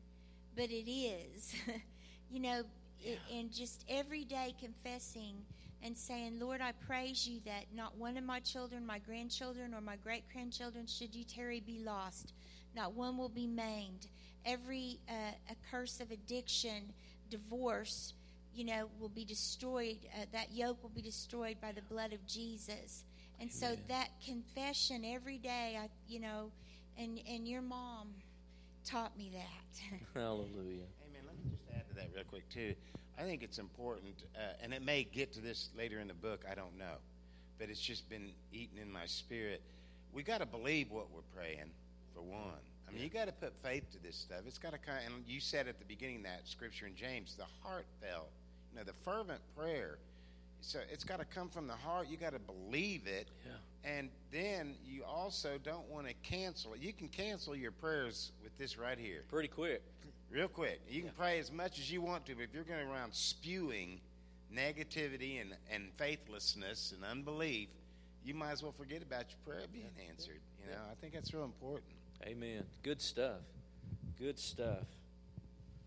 but 0.56 0.70
it 0.70 0.90
is, 0.90 1.54
you 2.30 2.40
know, 2.40 2.62
yeah. 3.04 3.38
and 3.38 3.52
just 3.52 3.84
every 3.88 4.24
day 4.24 4.54
confessing 4.60 5.36
and 5.82 5.96
saying, 5.96 6.38
Lord, 6.40 6.60
I 6.62 6.72
praise 6.86 7.28
you 7.28 7.40
that 7.44 7.66
not 7.74 7.96
one 7.98 8.16
of 8.16 8.24
my 8.24 8.40
children, 8.40 8.86
my 8.86 8.98
grandchildren, 8.98 9.74
or 9.74 9.82
my 9.82 9.96
great 9.96 10.24
grandchildren, 10.32 10.86
should 10.86 11.14
you 11.14 11.24
tarry, 11.24 11.60
be 11.60 11.80
lost. 11.80 12.32
Not 12.74 12.94
one 12.94 13.18
will 13.18 13.28
be 13.28 13.46
maimed. 13.46 14.08
Every 14.46 14.98
uh, 15.08 15.32
a 15.50 15.56
curse 15.70 16.00
of 16.00 16.10
addiction, 16.10 16.92
divorce, 17.30 18.14
you 18.54 18.64
know, 18.64 18.88
will 18.98 19.10
be 19.10 19.24
destroyed. 19.24 19.98
Uh, 20.14 20.24
that 20.32 20.52
yoke 20.52 20.82
will 20.82 20.90
be 20.90 21.02
destroyed 21.02 21.56
by 21.60 21.72
the 21.72 21.82
blood 21.82 22.12
of 22.12 22.26
Jesus. 22.26 23.04
And 23.40 23.50
so 23.50 23.76
that 23.88 24.08
confession 24.24 25.04
every 25.04 25.38
day, 25.38 25.78
I, 25.80 25.88
you 26.08 26.20
know, 26.20 26.50
and 26.96 27.20
and 27.28 27.46
your 27.46 27.62
mom 27.62 28.08
taught 28.84 29.16
me 29.18 29.32
that. 29.34 29.98
Hallelujah. 30.14 30.86
Amen. 31.02 31.22
Let 31.26 31.36
me 31.36 31.50
just 31.50 31.64
add 31.74 31.88
to 31.88 31.94
that 31.96 32.10
real 32.14 32.24
quick 32.24 32.48
too. 32.48 32.74
I 33.18 33.22
think 33.22 33.42
it's 33.42 33.58
important, 33.58 34.24
uh, 34.36 34.54
and 34.62 34.74
it 34.74 34.82
may 34.82 35.04
get 35.04 35.32
to 35.34 35.40
this 35.40 35.70
later 35.76 36.00
in 36.00 36.08
the 36.08 36.14
book. 36.14 36.44
I 36.50 36.54
don't 36.54 36.76
know, 36.76 36.96
but 37.58 37.68
it's 37.68 37.80
just 37.80 38.08
been 38.08 38.30
eaten 38.52 38.78
in 38.78 38.90
my 38.90 39.06
spirit. 39.06 39.62
We 40.12 40.22
got 40.22 40.38
to 40.38 40.46
believe 40.46 40.90
what 40.90 41.06
we're 41.12 41.22
praying, 41.34 41.70
for 42.14 42.22
one. 42.22 42.62
I 42.86 42.90
mean, 42.90 42.98
yeah. 42.98 43.04
you 43.04 43.10
got 43.10 43.26
to 43.26 43.32
put 43.32 43.52
faith 43.62 43.90
to 43.92 44.02
this 44.02 44.16
stuff. 44.16 44.40
It's 44.46 44.58
got 44.58 44.72
to 44.72 44.78
kind. 44.78 44.98
Of, 45.06 45.14
and 45.14 45.24
you 45.26 45.40
said 45.40 45.68
at 45.68 45.78
the 45.78 45.84
beginning 45.84 46.22
that 46.24 46.42
scripture 46.44 46.86
in 46.86 46.96
James, 46.96 47.34
the 47.36 47.46
heartfelt 47.62 48.30
now, 48.74 48.82
the 48.82 48.92
fervent 49.04 49.40
prayer, 49.56 49.98
so 50.60 50.80
it's 50.90 51.04
got 51.04 51.20
to 51.20 51.24
come 51.24 51.48
from 51.48 51.66
the 51.66 51.74
heart. 51.74 52.08
You 52.08 52.16
got 52.16 52.32
to 52.32 52.38
believe 52.38 53.06
it. 53.06 53.28
Yeah. 53.44 53.52
And 53.96 54.08
then 54.32 54.76
you 54.84 55.04
also 55.04 55.58
don't 55.62 55.88
want 55.90 56.08
to 56.08 56.14
cancel 56.22 56.72
it. 56.72 56.80
You 56.80 56.92
can 56.92 57.08
cancel 57.08 57.54
your 57.54 57.70
prayers 57.70 58.32
with 58.42 58.56
this 58.58 58.78
right 58.78 58.98
here. 58.98 59.24
Pretty 59.28 59.48
quick. 59.48 59.82
Real 60.30 60.48
quick. 60.48 60.80
You 60.88 61.00
can 61.00 61.06
yeah. 61.06 61.18
pray 61.18 61.38
as 61.38 61.52
much 61.52 61.78
as 61.78 61.90
you 61.90 62.00
want 62.00 62.26
to, 62.26 62.34
but 62.34 62.42
if 62.42 62.54
you're 62.54 62.64
going 62.64 62.88
around 62.88 63.14
spewing 63.14 64.00
negativity 64.54 65.40
and, 65.40 65.54
and 65.70 65.90
faithlessness 65.96 66.92
and 66.94 67.04
unbelief, 67.04 67.68
you 68.24 68.34
might 68.34 68.52
as 68.52 68.62
well 68.62 68.72
forget 68.72 69.02
about 69.02 69.26
your 69.30 69.54
prayer 69.54 69.66
being 69.72 69.90
answered. 70.08 70.40
You 70.64 70.72
know, 70.72 70.78
I 70.90 70.94
think 71.00 71.12
that's 71.12 71.32
real 71.34 71.44
important. 71.44 71.92
Amen. 72.24 72.64
Good 72.82 73.00
stuff. 73.00 73.40
Good 74.18 74.38
stuff. 74.38 74.86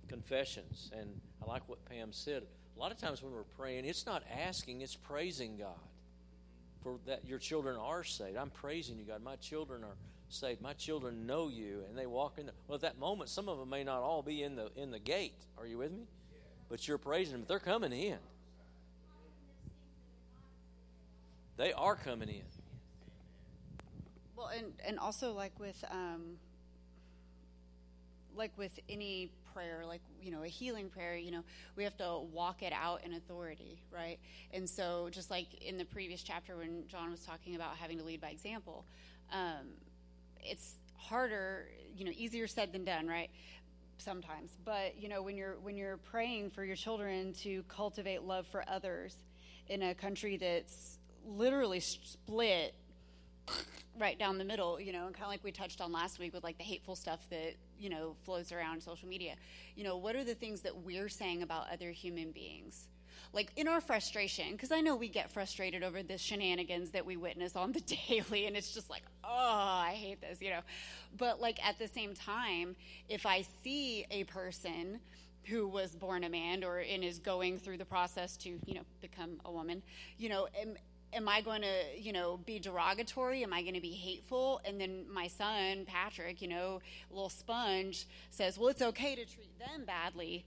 Confessions. 0.08 0.92
And 0.98 1.10
I 1.44 1.50
like 1.50 1.68
what 1.68 1.84
Pam 1.86 2.14
said 2.14 2.44
a 2.78 2.80
lot 2.80 2.92
of 2.92 2.98
times 2.98 3.24
when 3.24 3.34
we're 3.34 3.44
praying, 3.58 3.86
it's 3.86 4.06
not 4.06 4.24
asking, 4.46 4.82
it's 4.82 4.96
praising 4.96 5.58
God 5.58 5.74
for 6.84 6.98
that 7.08 7.26
your 7.26 7.40
children 7.40 7.76
are 7.76 8.04
saved. 8.04 8.38
I'm 8.38 8.52
praising 8.52 9.00
you, 9.00 9.04
God. 9.04 9.24
My 9.24 9.36
children 9.38 9.84
are 9.84 9.96
saved. 10.30 10.62
My 10.62 10.74
children 10.74 11.26
know 11.26 11.50
you, 11.50 11.84
and 11.88 11.98
they 11.98 12.06
walk 12.06 12.38
in. 12.38 12.48
The, 12.48 12.52
well, 12.68 12.76
at 12.76 12.82
that 12.82 13.00
moment, 13.00 13.30
some 13.30 13.50
of 13.50 13.58
them 13.58 13.70
may 13.70 13.84
not 13.84 14.02
all 14.02 14.22
be 14.22 14.44
in 14.44 14.56
the 14.56 14.70
in 14.76 14.92
the 14.92 15.00
gate. 15.00 15.34
Are 15.58 15.66
you 15.66 15.78
with 15.78 15.92
me? 15.92 16.08
But 16.70 16.88
you're 16.88 16.98
praising 16.98 17.34
them. 17.34 17.46
They're 17.48 17.60
coming 17.60 17.94
in. 17.94 18.18
They 21.58 21.74
are 21.74 21.96
coming 21.96 22.30
in. 22.30 22.44
Well, 24.36 24.48
and 24.56 24.74
and 24.86 25.00
also 25.00 25.34
like 25.34 25.60
with 25.60 25.84
um, 25.90 26.38
like 28.36 28.52
with 28.58 28.80
any 28.88 29.32
prayer, 29.54 29.84
like 29.88 30.02
you 30.22 30.32
know 30.32 30.44
a 30.44 30.48
healing 30.48 30.90
prayer, 30.90 31.16
you 31.16 31.32
know 31.32 31.44
we 31.76 31.84
have 31.84 31.98
to 31.98 32.20
walk 32.32 32.62
it 32.62 32.74
out 32.74 33.04
in 33.04 33.14
authority, 33.14 33.82
right? 33.92 34.20
And 34.54 34.70
so 34.70 35.10
just 35.12 35.32
like 35.32 35.48
in 35.64 35.78
the 35.78 35.86
previous 35.86 36.22
chapter 36.22 36.58
when 36.58 36.84
John 36.88 37.10
was 37.10 37.22
talking 37.22 37.56
about 37.56 37.76
having 37.78 37.98
to 37.98 38.04
lead 38.04 38.22
by 38.22 38.30
example, 38.30 38.86
um, 39.34 39.66
it's 40.44 40.76
harder, 40.96 41.68
you 41.96 42.06
know, 42.06 42.12
easier 42.16 42.48
said 42.48 42.74
than 42.74 42.84
done, 42.84 43.08
right? 43.08 43.30
Sometimes, 44.00 44.52
but 44.64 45.02
you 45.02 45.10
know 45.10 45.24
when 45.24 45.36
you're 45.36 45.56
when 45.64 45.76
you're 45.76 45.98
praying 45.98 46.52
for 46.52 46.64
your 46.64 46.76
children 46.76 47.34
to 47.42 47.64
cultivate 47.64 48.22
love 48.22 48.46
for 48.46 48.64
others 48.68 49.16
in 49.70 49.82
a 49.82 49.96
country 49.96 50.38
that's 50.38 51.00
literally 51.26 51.80
split 51.80 52.76
right 54.00 54.18
down 54.20 54.38
the 54.38 54.44
middle, 54.44 54.80
you 54.80 54.94
know, 54.94 55.08
and 55.08 55.16
kind 55.16 55.26
of 55.26 55.30
like 55.30 55.44
we 55.44 55.52
touched 55.52 55.82
on 55.82 55.92
last 55.92 56.20
week 56.20 56.34
with 56.34 56.44
like 56.44 56.58
the 56.58 56.64
hateful 56.64 56.96
stuff 56.96 57.20
that, 57.30 57.56
you 57.80 57.90
know, 57.90 58.16
flows 58.24 58.52
around 58.52 58.82
social 58.82 59.08
media. 59.08 59.36
You 59.76 59.84
know, 59.84 59.98
what 59.98 60.16
are 60.16 60.24
the 60.24 60.36
things 60.36 60.62
that 60.62 60.76
we're 60.76 61.10
saying 61.10 61.42
about 61.42 61.66
other 61.72 61.92
human 61.92 62.32
beings? 62.32 62.88
Like 63.38 63.52
in 63.56 63.68
our 63.68 63.82
frustration, 63.82 64.54
because 64.54 64.72
I 64.72 64.82
know 64.82 64.96
we 64.96 65.10
get 65.10 65.30
frustrated 65.30 65.84
over 65.84 66.02
the 66.02 66.18
shenanigans 66.18 66.90
that 66.90 67.06
we 67.06 67.18
witness 67.18 67.56
on 67.56 67.72
the 67.72 67.82
daily, 68.10 68.48
and 68.48 68.58
it's 68.58 68.74
just 68.74 68.90
like, 68.90 69.04
oh, 69.24 69.30
I 69.30 69.92
hate 69.92 70.22
this, 70.22 70.42
you 70.42 70.50
know. 70.50 70.62
But 71.16 71.40
like 71.40 71.64
at 71.64 71.78
the 71.78 71.88
same 71.88 72.16
time, 72.16 72.76
if 73.10 73.28
I 73.28 73.46
see 73.64 74.08
a 74.10 74.24
person 74.24 75.00
who 75.44 75.68
was 75.68 75.92
born 75.92 76.24
a 76.24 76.30
man 76.30 76.64
or 76.64 76.80
and 76.80 77.04
is 77.04 77.20
going 77.20 77.60
through 77.60 77.78
the 77.78 77.86
process 77.86 78.38
to, 78.38 78.58
you 78.66 78.74
know, 78.74 78.82
become 79.02 79.40
a 79.46 79.52
woman, 79.52 79.84
you 80.18 80.30
know, 80.30 80.48
am, 80.60 80.74
am 81.14 81.30
I 81.30 81.42
going 81.42 81.62
to, 81.62 81.84
you 81.96 82.14
know, 82.14 82.38
be 82.38 82.58
derogatory? 82.58 83.44
Am 83.44 83.54
I 83.54 83.62
going 83.62 83.76
to 83.76 83.82
be 83.82 83.92
hateful? 83.92 84.62
And 84.66 84.82
then 84.82 85.06
my 85.14 85.28
son, 85.28 85.86
Patrick, 85.86 86.42
you 86.42 86.48
know, 86.48 86.82
little 87.12 87.30
sponge, 87.30 88.08
says, 88.32 88.58
well, 88.58 88.70
it's 88.70 88.82
okay 88.82 89.14
to 89.14 89.26
treat 89.26 89.60
them 89.60 89.86
badly 89.86 90.44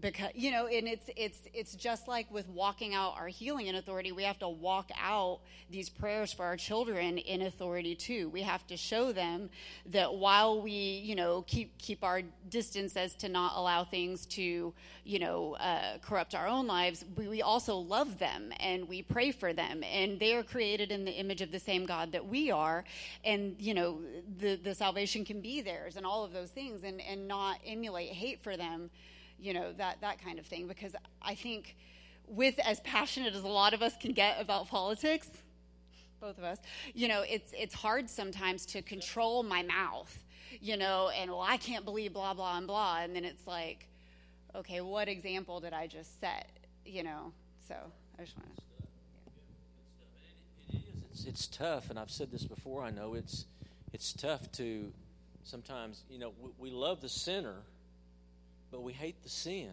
because 0.00 0.30
you 0.34 0.50
know 0.50 0.66
and 0.66 0.86
it's 0.86 1.08
it's 1.16 1.38
it's 1.54 1.74
just 1.74 2.06
like 2.06 2.30
with 2.30 2.48
walking 2.48 2.94
out 2.94 3.14
our 3.16 3.28
healing 3.28 3.66
in 3.66 3.76
authority 3.76 4.12
we 4.12 4.22
have 4.22 4.38
to 4.38 4.48
walk 4.48 4.90
out 5.00 5.40
these 5.70 5.88
prayers 5.88 6.32
for 6.32 6.44
our 6.44 6.56
children 6.56 7.18
in 7.18 7.42
authority 7.42 7.94
too. 7.94 8.28
We 8.28 8.42
have 8.42 8.66
to 8.68 8.76
show 8.76 9.12
them 9.12 9.50
that 9.86 10.14
while 10.14 10.60
we 10.60 10.70
you 10.70 11.14
know 11.14 11.42
keep 11.46 11.76
keep 11.78 12.04
our 12.04 12.22
distance 12.48 12.96
as 12.96 13.14
to 13.16 13.28
not 13.28 13.54
allow 13.56 13.84
things 13.84 14.26
to 14.26 14.72
you 15.04 15.18
know 15.18 15.54
uh, 15.54 15.98
corrupt 16.02 16.34
our 16.34 16.46
own 16.46 16.66
lives 16.66 17.04
we, 17.16 17.28
we 17.28 17.42
also 17.42 17.76
love 17.76 18.18
them 18.18 18.52
and 18.60 18.88
we 18.88 19.02
pray 19.02 19.32
for 19.32 19.52
them. 19.52 19.82
And 19.82 20.20
they 20.20 20.34
are 20.34 20.42
created 20.42 20.92
in 20.92 21.04
the 21.04 21.12
image 21.12 21.40
of 21.40 21.50
the 21.50 21.60
same 21.60 21.86
god 21.86 22.12
that 22.12 22.26
we 22.26 22.50
are. 22.50 22.84
And 23.24 23.56
you 23.58 23.74
know 23.74 24.00
the 24.38 24.56
the 24.56 24.74
salvation 24.74 25.24
can 25.24 25.40
be 25.40 25.60
theirs 25.60 25.96
and 25.96 26.06
all 26.06 26.24
of 26.24 26.32
those 26.32 26.50
things 26.50 26.84
and 26.84 27.00
and 27.00 27.26
not 27.26 27.58
emulate 27.66 28.10
hate 28.10 28.42
for 28.42 28.56
them 28.56 28.90
you 29.38 29.52
know 29.52 29.72
that 29.72 30.00
that 30.00 30.22
kind 30.22 30.38
of 30.38 30.46
thing 30.46 30.66
because 30.66 30.94
i 31.22 31.34
think 31.34 31.76
with 32.26 32.58
as 32.60 32.80
passionate 32.80 33.34
as 33.34 33.42
a 33.42 33.48
lot 33.48 33.74
of 33.74 33.82
us 33.82 33.94
can 34.00 34.12
get 34.12 34.40
about 34.40 34.68
politics 34.68 35.28
both 36.20 36.38
of 36.38 36.44
us 36.44 36.58
you 36.94 37.08
know 37.08 37.22
it's 37.28 37.52
it's 37.56 37.74
hard 37.74 38.08
sometimes 38.08 38.66
to 38.66 38.82
control 38.82 39.42
my 39.42 39.62
mouth 39.62 40.24
you 40.60 40.76
know 40.76 41.10
and 41.10 41.30
well 41.30 41.44
i 41.46 41.56
can't 41.56 41.84
believe 41.84 42.12
blah 42.12 42.34
blah 42.34 42.56
and 42.56 42.66
blah 42.66 43.00
and 43.00 43.14
then 43.14 43.24
it's 43.24 43.46
like 43.46 43.86
okay 44.54 44.80
what 44.80 45.08
example 45.08 45.60
did 45.60 45.72
i 45.72 45.86
just 45.86 46.18
set 46.20 46.48
you 46.84 47.02
know 47.02 47.32
so 47.68 47.74
i 48.18 48.22
just 48.22 48.36
want 48.36 48.54
to 48.56 48.62
is. 51.16 51.26
It's, 51.26 51.46
tough, 51.46 51.90
and 51.90 51.98
I've 51.98 52.10
said 52.10 52.30
this 52.30 52.44
before. 52.44 52.82
I 52.82 52.90
know 52.90 53.14
it's 53.14 53.46
it's 53.92 54.12
tough 54.12 54.50
to 54.52 54.92
sometimes. 55.44 56.02
You 56.10 56.18
know, 56.18 56.32
we, 56.40 56.50
we 56.58 56.70
love 56.70 57.00
the 57.00 57.08
sinner, 57.08 57.56
but 58.76 58.82
we 58.82 58.92
hate 58.92 59.22
the 59.22 59.28
sin. 59.30 59.70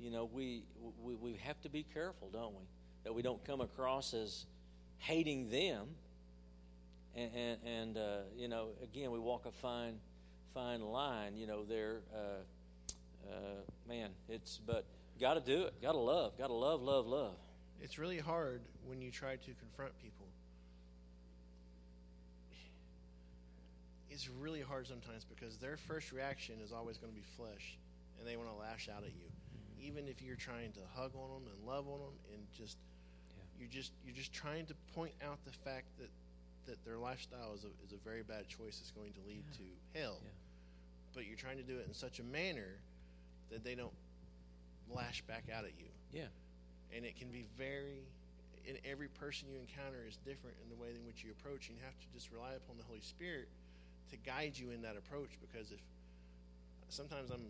You 0.00 0.10
know, 0.10 0.28
we, 0.32 0.64
we 1.04 1.14
we 1.14 1.34
have 1.44 1.60
to 1.60 1.68
be 1.68 1.84
careful, 1.94 2.30
don't 2.32 2.50
we, 2.50 2.64
that 3.04 3.14
we 3.14 3.22
don't 3.22 3.44
come 3.44 3.60
across 3.60 4.12
as 4.12 4.44
hating 4.98 5.50
them. 5.50 5.86
And 7.14 7.30
and, 7.32 7.58
and 7.64 7.96
uh, 7.96 8.16
you 8.36 8.48
know, 8.48 8.70
again, 8.82 9.12
we 9.12 9.20
walk 9.20 9.46
a 9.46 9.52
fine 9.52 10.00
fine 10.52 10.80
line. 10.80 11.36
You 11.36 11.46
know, 11.46 11.64
there, 11.64 12.00
uh, 12.12 13.30
uh, 13.30 13.34
man, 13.88 14.10
it's 14.28 14.58
but 14.66 14.84
got 15.20 15.34
to 15.34 15.40
do 15.40 15.62
it. 15.66 15.80
Got 15.80 15.92
to 15.92 15.98
love. 15.98 16.36
Got 16.36 16.48
to 16.48 16.54
love, 16.54 16.82
love, 16.82 17.06
love. 17.06 17.36
It's 17.80 18.00
really 18.00 18.18
hard 18.18 18.62
when 18.84 19.00
you 19.00 19.12
try 19.12 19.36
to 19.36 19.50
confront 19.60 19.96
people. 20.02 20.26
It's 24.10 24.28
really 24.28 24.60
hard 24.60 24.88
sometimes 24.88 25.24
because 25.24 25.56
their 25.56 25.76
first 25.76 26.10
reaction 26.10 26.56
is 26.62 26.72
always 26.72 26.98
going 26.98 27.12
to 27.12 27.16
be 27.16 27.24
flesh, 27.36 27.78
and 28.22 28.30
they 28.30 28.36
want 28.36 28.48
to 28.48 28.54
lash 28.54 28.88
out 28.88 29.02
at 29.02 29.10
you, 29.10 29.26
even 29.82 30.06
if 30.06 30.22
you're 30.22 30.36
trying 30.38 30.70
to 30.72 30.80
hug 30.94 31.10
on 31.18 31.28
them 31.42 31.50
and 31.50 31.66
love 31.66 31.88
on 31.90 31.98
them, 31.98 32.14
and 32.32 32.40
just 32.56 32.78
Yeah. 33.36 33.42
you're 33.58 33.68
just 33.68 33.90
you're 34.06 34.14
just 34.14 34.32
trying 34.32 34.64
to 34.66 34.74
point 34.94 35.12
out 35.26 35.38
the 35.44 35.50
fact 35.50 35.86
that 35.98 36.08
that 36.70 36.78
their 36.84 36.96
lifestyle 36.98 37.52
is 37.54 37.64
a, 37.64 37.72
is 37.84 37.90
a 37.92 37.98
very 38.08 38.22
bad 38.22 38.46
choice 38.46 38.78
that's 38.78 38.92
going 38.92 39.12
to 39.14 39.20
lead 39.26 39.42
to 39.58 39.98
hell. 39.98 40.20
Yeah. 40.22 40.30
But 41.12 41.26
you're 41.26 41.36
trying 41.36 41.56
to 41.58 41.64
do 41.66 41.76
it 41.78 41.86
in 41.88 41.92
such 41.94 42.20
a 42.20 42.22
manner 42.22 42.78
that 43.50 43.64
they 43.64 43.74
don't 43.74 43.92
lash 44.88 45.22
back 45.22 45.44
out 45.52 45.64
at 45.64 45.72
you 45.78 45.90
Yeah. 46.12 46.30
and 46.94 47.04
it 47.04 47.16
can 47.18 47.28
be 47.32 47.44
very 47.58 48.06
and 48.68 48.78
every 48.84 49.08
person 49.08 49.48
you 49.50 49.58
encounter 49.58 50.04
is 50.06 50.16
different 50.22 50.54
in 50.62 50.70
the 50.70 50.76
way 50.80 50.90
in 50.94 51.02
which 51.06 51.24
you 51.24 51.32
approach 51.32 51.68
and 51.68 51.76
you 51.78 51.82
have 51.84 51.98
to 51.98 52.06
just 52.14 52.30
rely 52.30 52.52
upon 52.54 52.76
the 52.78 52.84
holy 52.84 53.00
spirit 53.00 53.48
to 54.10 54.16
guide 54.18 54.52
you 54.54 54.70
in 54.70 54.82
that 54.82 54.96
approach 54.96 55.30
because 55.40 55.72
if 55.72 55.80
sometimes 56.88 57.30
i'm 57.30 57.46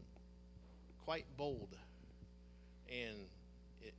quite 1.05 1.25
bold 1.37 1.77
and 2.89 3.17
it 3.83 3.95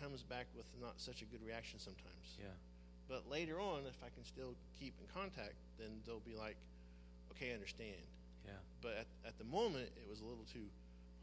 comes 0.00 0.22
back 0.22 0.46
with 0.56 0.66
not 0.80 0.94
such 0.96 1.22
a 1.22 1.24
good 1.26 1.40
reaction 1.46 1.78
sometimes 1.78 2.36
Yeah. 2.38 2.46
but 3.08 3.28
later 3.30 3.60
on 3.60 3.80
if 3.88 3.96
i 4.04 4.08
can 4.14 4.24
still 4.24 4.54
keep 4.78 4.94
in 5.00 5.06
contact 5.14 5.54
then 5.78 5.88
they'll 6.06 6.20
be 6.20 6.34
like 6.34 6.56
okay 7.32 7.50
i 7.50 7.54
understand 7.54 7.96
Yeah. 8.46 8.52
but 8.82 8.92
at, 9.00 9.06
at 9.26 9.38
the 9.38 9.44
moment 9.44 9.88
it 9.96 10.08
was 10.08 10.20
a 10.20 10.24
little 10.24 10.44
too 10.52 10.66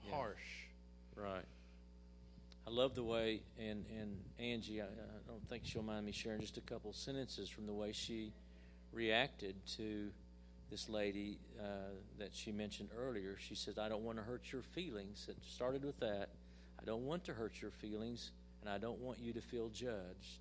Yeah. 0.05 0.15
harsh 0.15 0.67
Right. 1.15 1.45
I 2.65 2.69
love 2.71 2.95
the 2.95 3.03
way, 3.03 3.41
and, 3.59 3.85
and 3.99 4.17
Angie, 4.39 4.81
I, 4.81 4.85
I 4.85 4.87
don't 5.27 5.47
think 5.47 5.61
she'll 5.65 5.83
mind 5.83 6.05
me 6.07 6.11
sharing 6.11 6.39
just 6.39 6.57
a 6.57 6.61
couple 6.61 6.91
sentences 6.93 7.49
from 7.49 7.67
the 7.67 7.73
way 7.73 7.91
she 7.91 8.31
reacted 8.91 9.53
to 9.77 10.09
this 10.73 10.89
lady 10.89 11.37
uh, 11.59 11.93
that 12.17 12.29
she 12.33 12.51
mentioned 12.51 12.89
earlier. 12.97 13.37
She 13.37 13.53
said, 13.53 13.77
I 13.77 13.87
don't 13.89 14.01
want 14.01 14.17
to 14.17 14.23
hurt 14.23 14.51
your 14.51 14.63
feelings. 14.63 15.27
It 15.29 15.37
started 15.47 15.85
with 15.85 15.99
that. 15.99 16.29
I 16.81 16.83
don't 16.83 17.05
want 17.05 17.23
to 17.25 17.33
hurt 17.33 17.61
your 17.61 17.69
feelings, 17.69 18.31
and 18.59 18.67
I 18.67 18.79
don't 18.79 18.97
want 18.97 19.19
you 19.19 19.33
to 19.33 19.41
feel 19.41 19.69
judged. 19.69 20.39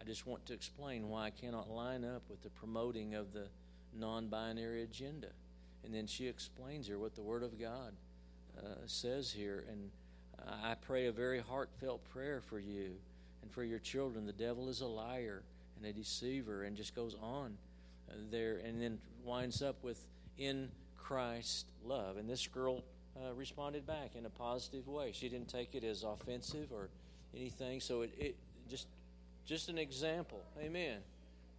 I 0.00 0.04
just 0.04 0.28
want 0.28 0.46
to 0.46 0.52
explain 0.52 1.08
why 1.08 1.26
I 1.26 1.30
cannot 1.30 1.68
line 1.68 2.04
up 2.04 2.22
with 2.30 2.40
the 2.44 2.50
promoting 2.50 3.16
of 3.16 3.32
the 3.32 3.48
non 3.92 4.28
binary 4.28 4.84
agenda. 4.84 5.30
And 5.84 5.92
then 5.92 6.06
she 6.06 6.28
explains 6.28 6.86
here 6.86 7.00
what 7.00 7.16
the 7.16 7.22
Word 7.22 7.42
of 7.42 7.60
God 7.60 7.94
uh, 8.56 8.86
says 8.86 9.32
here. 9.32 9.64
And 9.68 9.90
I 10.62 10.76
pray 10.76 11.06
a 11.06 11.12
very 11.12 11.40
heartfelt 11.40 12.08
prayer 12.10 12.40
for 12.40 12.60
you 12.60 12.92
and 13.42 13.50
for 13.50 13.64
your 13.64 13.80
children. 13.80 14.24
The 14.24 14.32
devil 14.32 14.68
is 14.68 14.82
a 14.82 14.86
liar 14.86 15.42
and 15.76 15.84
a 15.84 15.92
deceiver, 15.92 16.62
and 16.62 16.76
just 16.76 16.94
goes 16.94 17.16
on 17.20 17.58
there, 18.30 18.60
and 18.64 18.80
then 18.80 18.98
winds 19.24 19.62
up 19.62 19.82
with 19.82 20.06
in 20.38 20.70
Christ 20.96 21.66
love. 21.84 22.16
And 22.16 22.28
this 22.28 22.46
girl 22.46 22.82
uh, 23.16 23.32
responded 23.34 23.86
back 23.86 24.16
in 24.16 24.26
a 24.26 24.30
positive 24.30 24.88
way. 24.88 25.12
She 25.12 25.28
didn't 25.28 25.48
take 25.48 25.74
it 25.74 25.84
as 25.84 26.02
offensive 26.02 26.72
or 26.72 26.88
anything. 27.34 27.80
So 27.80 28.02
it, 28.02 28.14
it 28.18 28.36
just 28.68 28.86
just 29.46 29.68
an 29.68 29.78
example. 29.78 30.40
Amen. 30.60 30.98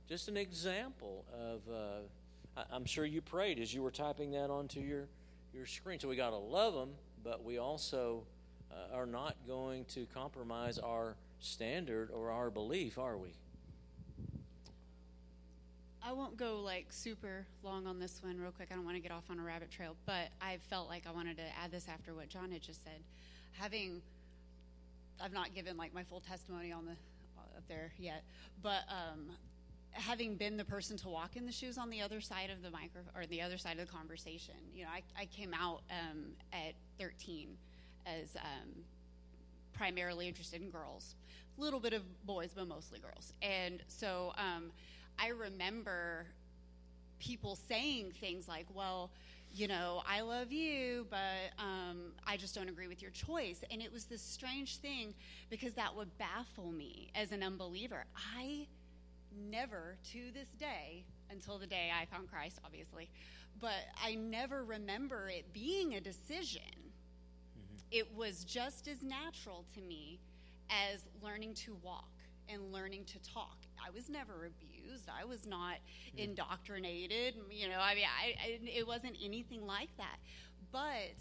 Just 0.08 0.28
an 0.28 0.38
example 0.38 1.26
of. 1.34 1.62
Uh, 1.72 2.00
I, 2.58 2.64
I'm 2.72 2.86
sure 2.86 3.06
you 3.06 3.22
prayed 3.22 3.60
as 3.60 3.74
you 3.74 3.82
were 3.82 3.92
typing 3.92 4.32
that 4.32 4.50
onto 4.50 4.80
your 4.80 5.08
your 5.54 5.66
screen. 5.66 6.00
So 6.00 6.08
we 6.08 6.16
got 6.16 6.32
to 6.32 6.38
love 6.38 6.74
them, 6.74 6.90
but 7.24 7.44
we 7.44 7.58
also 7.58 8.24
uh, 8.72 8.96
are 8.96 9.06
not 9.06 9.36
going 9.48 9.86
to 9.86 10.06
compromise 10.14 10.80
our 10.80 11.16
standard 11.40 12.10
or 12.12 12.32
our 12.32 12.50
belief, 12.50 12.98
are 12.98 13.18
we? 13.18 13.30
I 16.08 16.12
won't 16.14 16.38
go 16.38 16.62
like 16.64 16.86
super 16.92 17.48
long 17.64 17.88
on 17.88 18.00
this 18.00 18.22
one 18.24 18.40
real 18.40 18.52
quick. 18.52 18.68
I 18.72 18.76
don't 18.76 18.86
want 18.86 18.96
to 18.96 19.02
get 19.02 19.12
off 19.12 19.24
on 19.32 19.40
a 19.40 19.44
rabbit 19.44 19.72
trail, 19.72 19.96
but 20.06 20.30
I 20.40 20.58
felt 20.70 20.88
like 20.88 21.08
I 21.08 21.12
wanted 21.12 21.38
to 21.38 21.44
add 21.60 21.72
this 21.72 21.88
after 21.92 22.14
what 22.14 22.30
John 22.30 22.52
had 22.52 22.62
just 22.62 22.84
said. 22.84 23.02
Having, 23.54 24.04
I've 25.20 25.34
not 25.34 25.56
given 25.56 25.78
like 25.78 25.96
my 25.96 26.04
full 26.04 26.20
testimony 26.20 26.72
on 26.72 26.86
the 26.86 26.92
up 27.58 27.64
there 27.68 27.92
yet, 27.98 28.24
but 28.62 28.82
um, 28.90 29.32
having 29.92 30.36
been 30.36 30.58
the 30.58 30.66
person 30.66 30.96
to 30.98 31.10
walk 31.10 31.38
in 31.38 31.46
the 31.46 31.52
shoes 31.52 31.78
on 31.78 31.90
the 31.90 32.02
other 32.02 32.22
side 32.22 32.52
of 32.52 32.62
the 32.62 32.70
micro 32.70 33.02
or 33.16 33.26
the 33.26 33.42
other 33.42 33.58
side 33.58 33.80
of 33.80 33.88
the 33.88 33.92
conversation, 33.92 34.56
you 34.76 34.84
know, 34.84 34.90
I, 34.94 35.02
I 35.20 35.26
came 35.26 35.56
out 35.56 35.82
um, 35.90 36.26
at 36.54 36.76
13 37.00 37.48
as 38.06 38.36
um, 38.36 38.70
primarily 39.74 40.28
interested 40.28 40.62
in 40.62 40.70
girls, 40.70 41.16
a 41.58 41.62
little 41.62 41.80
bit 41.80 41.94
of 41.94 42.04
boys, 42.28 42.52
but 42.54 42.68
mostly 42.68 43.00
girls. 43.00 43.34
And 43.42 43.82
so 43.88 44.34
um, 44.38 44.72
I 45.20 45.30
remember 45.30 46.28
people 47.20 47.56
saying 47.56 48.12
things 48.20 48.48
like, 48.48 48.68
well, 48.74 49.12
you 49.54 49.68
know, 49.68 50.02
I 50.06 50.22
love 50.22 50.52
you, 50.52 51.08
but 51.10 51.58
um, 51.58 52.12
I 52.28 52.36
just 52.36 52.54
don't 52.54 52.68
agree 52.68 52.88
with 52.88 53.02
your 53.02 53.12
choice. 53.12 53.64
And 53.72 53.82
it 53.82 53.92
was 53.92 54.06
this 54.06 54.22
strange 54.22 54.78
thing 54.78 55.14
because 55.50 55.74
that 55.76 55.96
would 55.96 56.18
baffle 56.18 56.72
me 56.72 57.10
as 57.16 57.32
an 57.32 57.42
unbeliever. 57.42 58.04
I 58.38 58.68
never, 59.50 59.98
to 60.12 60.32
this 60.34 60.50
day, 60.60 61.06
until 61.32 61.58
the 61.58 61.68
day 61.68 61.90
I 61.98 62.06
found 62.06 62.30
Christ, 62.30 62.60
obviously, 62.66 63.10
but 63.62 63.86
I 64.04 64.16
never 64.16 64.66
remember 64.66 65.30
it 65.30 65.54
being 65.54 65.96
a 65.96 66.02
decision. 66.02 66.62
Mm-hmm. 66.62 67.78
It 67.92 68.14
was 68.14 68.44
just 68.44 68.90
as 68.90 69.02
natural 69.04 69.64
to 69.76 69.82
me 69.82 70.20
as 70.70 71.02
learning 71.24 71.54
to 71.54 71.78
walk 71.82 72.10
and 72.50 72.72
learning 72.72 73.06
to 73.06 73.20
talk. 73.20 73.58
I 73.86 73.90
was 73.92 74.10
never 74.10 74.46
abused. 74.46 75.10
I 75.10 75.26
was 75.26 75.46
not 75.46 75.76
mm. 76.16 76.24
indoctrinated. 76.24 77.36
You 77.50 77.70
know, 77.70 77.80
I 77.80 77.96
mean, 77.96 78.06
I, 78.06 78.36
I, 78.44 78.60
it 78.66 78.88
wasn't 78.88 79.16
anything 79.24 79.66
like 79.66 79.90
that. 79.98 80.18
But 80.72 81.16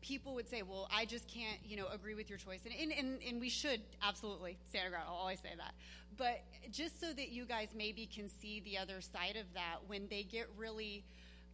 people 0.00 0.34
would 0.34 0.48
say, 0.48 0.62
well, 0.62 0.88
I 0.94 1.04
just 1.04 1.26
can't, 1.28 1.58
you 1.64 1.76
know, 1.76 1.86
agree 1.92 2.14
with 2.14 2.30
your 2.30 2.38
choice. 2.38 2.60
And, 2.64 2.74
and, 2.80 2.92
and, 2.92 3.18
and 3.28 3.40
we 3.40 3.48
should 3.48 3.80
absolutely 4.02 4.56
stand 4.68 4.90
ground. 4.90 5.06
I'll 5.08 5.14
always 5.14 5.40
say 5.40 5.50
that. 5.56 5.74
But 6.16 6.42
just 6.70 7.00
so 7.00 7.12
that 7.12 7.30
you 7.30 7.44
guys 7.44 7.68
maybe 7.74 8.06
can 8.06 8.28
see 8.28 8.60
the 8.60 8.78
other 8.78 9.00
side 9.00 9.36
of 9.36 9.52
that, 9.54 9.78
when 9.86 10.06
they 10.08 10.22
get 10.22 10.48
really 10.56 11.04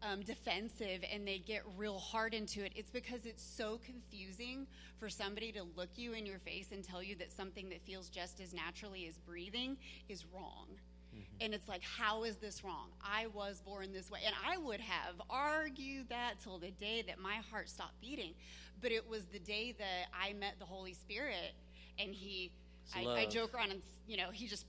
um, 0.02 0.22
defensive 0.22 1.04
and 1.12 1.26
they 1.26 1.38
get 1.38 1.62
real 1.76 1.98
hard 1.98 2.34
into 2.34 2.64
it, 2.64 2.72
it's 2.74 2.90
because 2.90 3.26
it's 3.26 3.42
so 3.42 3.78
confusing 3.84 4.66
for 4.98 5.08
somebody 5.08 5.52
to 5.52 5.62
look 5.76 5.90
you 5.96 6.12
in 6.12 6.26
your 6.26 6.38
face 6.38 6.72
and 6.72 6.84
tell 6.84 7.02
you 7.02 7.16
that 7.16 7.32
something 7.32 7.68
that 7.70 7.82
feels 7.82 8.08
just 8.08 8.40
as 8.40 8.52
naturally 8.52 9.06
as 9.06 9.16
breathing 9.18 9.76
is 10.08 10.24
wrong. 10.32 10.66
Mm-hmm. 11.14 11.44
And 11.44 11.54
it's 11.54 11.68
like, 11.68 11.82
how 11.82 12.24
is 12.24 12.36
this 12.36 12.64
wrong? 12.64 12.88
I 13.02 13.26
was 13.28 13.60
born 13.60 13.92
this 13.92 14.10
way. 14.10 14.20
And 14.24 14.34
I 14.46 14.56
would 14.58 14.80
have 14.80 15.20
argued 15.28 16.08
that 16.08 16.34
till 16.42 16.58
the 16.58 16.70
day 16.70 17.02
that 17.06 17.18
my 17.18 17.36
heart 17.50 17.68
stopped 17.68 18.00
beating. 18.00 18.32
But 18.80 18.92
it 18.92 19.08
was 19.08 19.24
the 19.26 19.38
day 19.38 19.74
that 19.78 20.06
I 20.18 20.32
met 20.32 20.54
the 20.58 20.64
Holy 20.64 20.94
Spirit 20.94 21.54
and 21.98 22.14
He 22.14 22.50
I, 22.94 23.06
I, 23.06 23.26
joke 23.26 23.54
around 23.54 23.70
and 23.70 23.82
you 24.06 24.16
know 24.16 24.30
he 24.32 24.46
just 24.46 24.66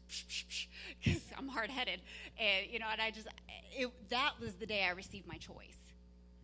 because 1.03 1.21
I'm 1.37 1.47
hard 1.47 1.69
headed 1.69 2.01
and 2.39 2.71
you 2.71 2.79
know 2.79 2.87
and 2.91 3.01
I 3.01 3.11
just 3.11 3.27
it, 3.75 3.89
that 4.09 4.33
was 4.39 4.53
the 4.55 4.65
day 4.65 4.83
I 4.83 4.91
received 4.91 5.27
my 5.27 5.37
choice. 5.37 5.77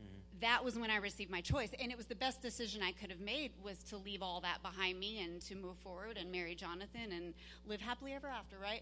Mm-hmm. 0.01 0.39
That 0.41 0.63
was 0.63 0.77
when 0.77 0.89
I 0.89 0.97
received 0.97 1.29
my 1.29 1.41
choice, 1.41 1.69
and 1.79 1.91
it 1.91 1.97
was 1.97 2.07
the 2.07 2.15
best 2.15 2.41
decision 2.41 2.81
I 2.81 2.91
could 2.91 3.11
have 3.11 3.19
made 3.19 3.51
was 3.63 3.77
to 3.89 3.97
leave 3.97 4.21
all 4.21 4.41
that 4.41 4.61
behind 4.61 4.99
me 4.99 5.21
and 5.21 5.41
to 5.43 5.55
move 5.55 5.77
forward 5.77 6.17
and 6.17 6.31
marry 6.31 6.55
Jonathan 6.55 7.11
and 7.11 7.33
live 7.67 7.81
happily 7.81 8.13
ever 8.13 8.27
after, 8.27 8.57
right? 8.57 8.81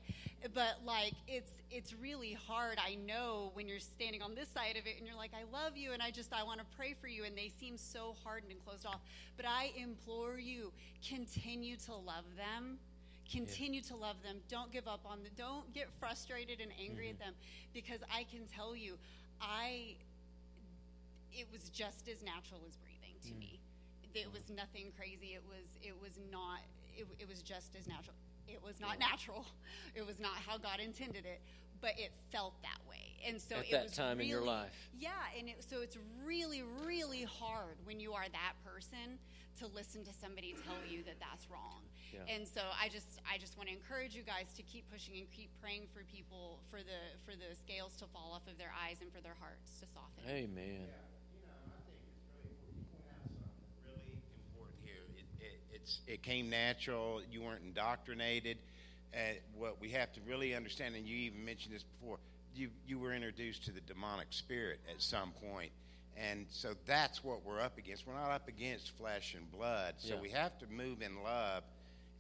But 0.54 0.80
like 0.86 1.14
it's 1.28 1.52
it's 1.70 1.94
really 1.94 2.34
hard. 2.34 2.78
I 2.84 2.96
know 2.96 3.52
when 3.54 3.68
you're 3.68 3.80
standing 3.80 4.22
on 4.22 4.36
this 4.36 4.50
side 4.50 4.78
of 4.78 4.88
it 4.88 4.96
and 4.98 5.06
you're 5.06 5.18
like, 5.18 5.32
I 5.34 5.44
love 5.52 5.76
you, 5.76 5.94
and 5.94 6.02
I 6.02 6.12
just 6.12 6.34
I 6.34 6.44
want 6.44 6.60
to 6.60 6.66
pray 6.78 6.96
for 7.00 7.08
you, 7.08 7.26
and 7.26 7.38
they 7.38 7.52
seem 7.60 7.78
so 7.78 8.16
hardened 8.24 8.52
and 8.52 8.64
closed 8.64 8.86
off. 8.86 9.02
But 9.36 9.46
I 9.46 9.72
implore 9.76 10.40
you, 10.40 10.72
continue 11.08 11.76
to 11.86 11.94
love 11.94 12.26
them 12.36 12.80
Continue 13.32 13.82
yeah. 13.82 13.90
to 13.90 13.96
love 13.96 14.16
them. 14.24 14.38
Don't 14.50 14.72
give 14.72 14.88
up 14.88 15.02
on 15.06 15.24
them. 15.24 15.32
Don't 15.38 15.74
get 15.74 15.90
frustrated 16.00 16.60
and 16.62 16.72
angry 16.80 17.06
mm-hmm. 17.06 17.22
at 17.22 17.26
them 17.26 17.34
because 17.74 18.00
I 18.14 18.24
can 18.24 18.46
tell 18.46 18.76
you, 18.76 18.98
I 19.42 19.96
it 21.32 21.48
was 21.52 21.70
just 21.70 22.08
as 22.08 22.24
natural 22.24 22.62
as 22.68 22.78
breathing 22.78 23.16
to 23.24 23.30
mm. 23.30 23.40
me. 23.40 23.60
It 24.14 24.32
was 24.34 24.50
nothing 24.50 24.92
crazy. 24.98 25.36
It 25.36 25.44
was 25.48 25.78
it 25.84 25.94
was 26.02 26.18
not 26.32 26.60
it, 26.98 27.06
it 27.20 27.30
was 27.30 27.42
just 27.42 27.76
as 27.78 27.88
natural. 27.88 28.16
It 28.48 28.64
was 28.64 28.80
not 28.80 28.96
yeah. 29.00 29.08
natural. 29.08 29.46
It 29.96 30.06
was 30.06 30.20
not 30.20 30.34
how 30.46 30.60
God 30.60 30.80
intended 30.80 31.26
it, 31.26 31.42
but 31.82 31.98
it 31.98 32.12
felt 32.32 32.54
that 32.62 32.78
way. 32.88 33.18
And 33.26 33.42
so 33.42 33.56
at 33.56 33.66
it 33.66 33.72
that 33.72 33.84
was 33.86 33.94
time 33.94 34.18
really, 34.20 34.26
in 34.26 34.30
your 34.30 34.46
life. 34.46 34.90
Yeah, 34.98 35.10
and 35.38 35.50
it, 35.50 35.66
so 35.68 35.82
it's 35.82 35.98
really 36.24 36.64
really 36.86 37.24
hard 37.24 37.78
when 37.84 38.00
you 38.00 38.14
are 38.14 38.26
that 38.32 38.54
person 38.64 39.18
to 39.60 39.68
listen 39.68 40.04
to 40.06 40.14
somebody 40.14 40.56
tell 40.66 40.80
you 40.88 41.04
that 41.04 41.20
that's 41.20 41.50
wrong. 41.50 41.82
Yeah. 42.14 42.34
And 42.34 42.48
so 42.48 42.62
I 42.80 42.90
just 42.90 43.20
I 43.26 43.38
just 43.38 43.58
want 43.58 43.70
to 43.70 43.76
encourage 43.76 44.16
you 44.16 44.24
guys 44.24 44.54
to 44.56 44.64
keep 44.64 44.90
pushing 44.92 45.18
and 45.18 45.30
keep 45.32 45.50
praying 45.62 45.88
for 45.94 46.04
people 46.06 46.60
for 46.70 46.80
the 46.80 47.02
for 47.26 47.34
the 47.36 47.56
scales 47.56 47.96
to 47.98 48.06
fall 48.14 48.32
off 48.34 48.48
of 48.48 48.58
their 48.58 48.72
eyes 48.74 49.02
and 49.02 49.12
for 49.12 49.22
their 49.22 49.36
hearts 49.40 49.80
to 49.82 49.86
soften. 49.94 50.24
Amen. 50.30 50.88
Yeah. 50.88 51.08
Really 53.86 54.18
important 54.50 54.80
here. 54.84 55.04
It, 55.18 55.26
it, 55.44 55.60
it's, 55.74 56.00
it 56.08 56.24
came 56.24 56.50
natural. 56.50 57.22
You 57.32 57.42
weren't 57.42 57.64
indoctrinated. 57.64 58.58
Uh, 59.14 59.40
what 59.58 59.80
we 59.80 59.90
have 59.90 60.12
to 60.14 60.20
really 60.28 60.54
understand, 60.54 60.96
and 60.96 61.08
you 61.08 61.16
even 61.16 61.44
mentioned 61.44 61.74
this 61.74 61.84
before, 61.84 62.20
you, 62.54 62.70
you 62.86 63.00
were 63.00 63.14
introduced 63.14 63.66
to 63.66 63.72
the 63.72 63.82
demonic 63.82 64.28
spirit 64.32 64.80
at 64.92 65.02
some 65.02 65.32
point 65.32 65.72
and 66.18 66.46
so 66.50 66.74
that's 66.86 67.24
what 67.24 67.46
we're 67.46 67.62
up 67.62 67.78
against. 67.78 68.08
We're 68.08 68.16
not 68.16 68.32
up 68.32 68.48
against 68.48 68.98
flesh 68.98 69.36
and 69.36 69.50
blood. 69.52 69.96
So 69.98 70.16
yeah. 70.16 70.22
we 70.22 70.30
have 70.30 70.58
to 70.60 70.66
move 70.68 71.02
in 71.02 71.24
love 71.24 71.64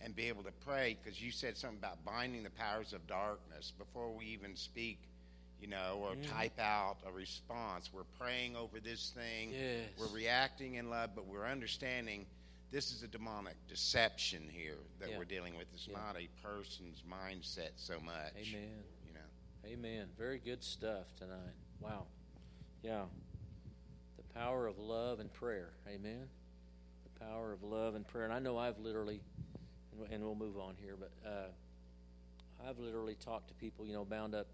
and 0.01 0.15
be 0.15 0.27
able 0.27 0.43
to 0.43 0.51
pray 0.65 0.97
because 1.01 1.21
you 1.21 1.31
said 1.31 1.57
something 1.57 1.79
about 1.79 2.03
binding 2.05 2.43
the 2.43 2.51
powers 2.51 2.93
of 2.93 3.05
darkness 3.07 3.73
before 3.77 4.11
we 4.11 4.25
even 4.25 4.55
speak, 4.55 4.99
you 5.59 5.67
know, 5.67 5.99
or 6.03 6.11
mm. 6.11 6.31
type 6.31 6.59
out 6.59 6.97
a 7.07 7.11
response. 7.11 7.89
We're 7.91 8.03
praying 8.19 8.55
over 8.55 8.79
this 8.79 9.11
thing. 9.15 9.51
Yes. 9.51 9.89
We're 9.99 10.15
reacting 10.15 10.75
in 10.75 10.89
love, 10.89 11.11
but 11.15 11.25
we're 11.25 11.47
understanding 11.47 12.27
this 12.71 12.91
is 12.91 13.01
a 13.01 13.07
demonic 13.07 13.55
deception 13.67 14.43
here 14.51 14.77
that 14.99 15.09
yeah. 15.09 15.17
we're 15.17 15.25
dealing 15.25 15.57
with. 15.57 15.67
It's 15.73 15.87
yeah. 15.87 15.97
not 15.97 16.17
a 16.17 16.27
person's 16.45 17.01
mindset 17.09 17.71
so 17.77 17.95
much. 18.05 18.33
Amen. 18.35 18.69
You 19.07 19.13
know. 19.13 19.73
Amen. 19.73 20.07
Very 20.17 20.37
good 20.37 20.63
stuff 20.63 21.05
tonight. 21.17 21.55
Wow. 21.79 22.05
Yeah. 22.83 23.03
Power 24.37 24.67
of 24.67 24.77
love 24.77 25.19
and 25.19 25.33
prayer. 25.33 25.71
Amen. 25.87 26.27
The 27.03 27.25
power 27.25 27.51
of 27.53 27.63
love 27.63 27.95
and 27.95 28.07
prayer. 28.07 28.23
And 28.25 28.33
I 28.33 28.37
know 28.37 28.55
I've 28.55 28.77
literally 28.77 29.21
and 30.11 30.23
we'll 30.23 30.35
move 30.35 30.57
on 30.59 30.75
here, 30.79 30.95
but 30.97 31.11
uh, 31.27 32.67
I've 32.69 32.77
literally 32.77 33.15
talked 33.15 33.47
to 33.47 33.55
people, 33.55 33.87
you 33.87 33.93
know, 33.93 34.05
bound 34.05 34.35
up 34.35 34.45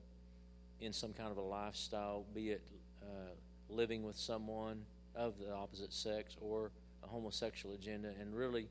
in 0.79 0.93
some 0.93 1.11
kind 1.11 1.31
of 1.31 1.37
a 1.37 1.41
lifestyle, 1.41 2.23
be 2.33 2.51
it 2.51 2.61
uh, 3.01 3.31
living 3.67 4.03
with 4.03 4.15
someone 4.15 4.85
of 5.15 5.37
the 5.37 5.53
opposite 5.53 5.91
sex 5.91 6.37
or 6.39 6.71
a 7.03 7.07
homosexual 7.07 7.75
agenda, 7.75 8.13
and 8.21 8.33
really 8.33 8.69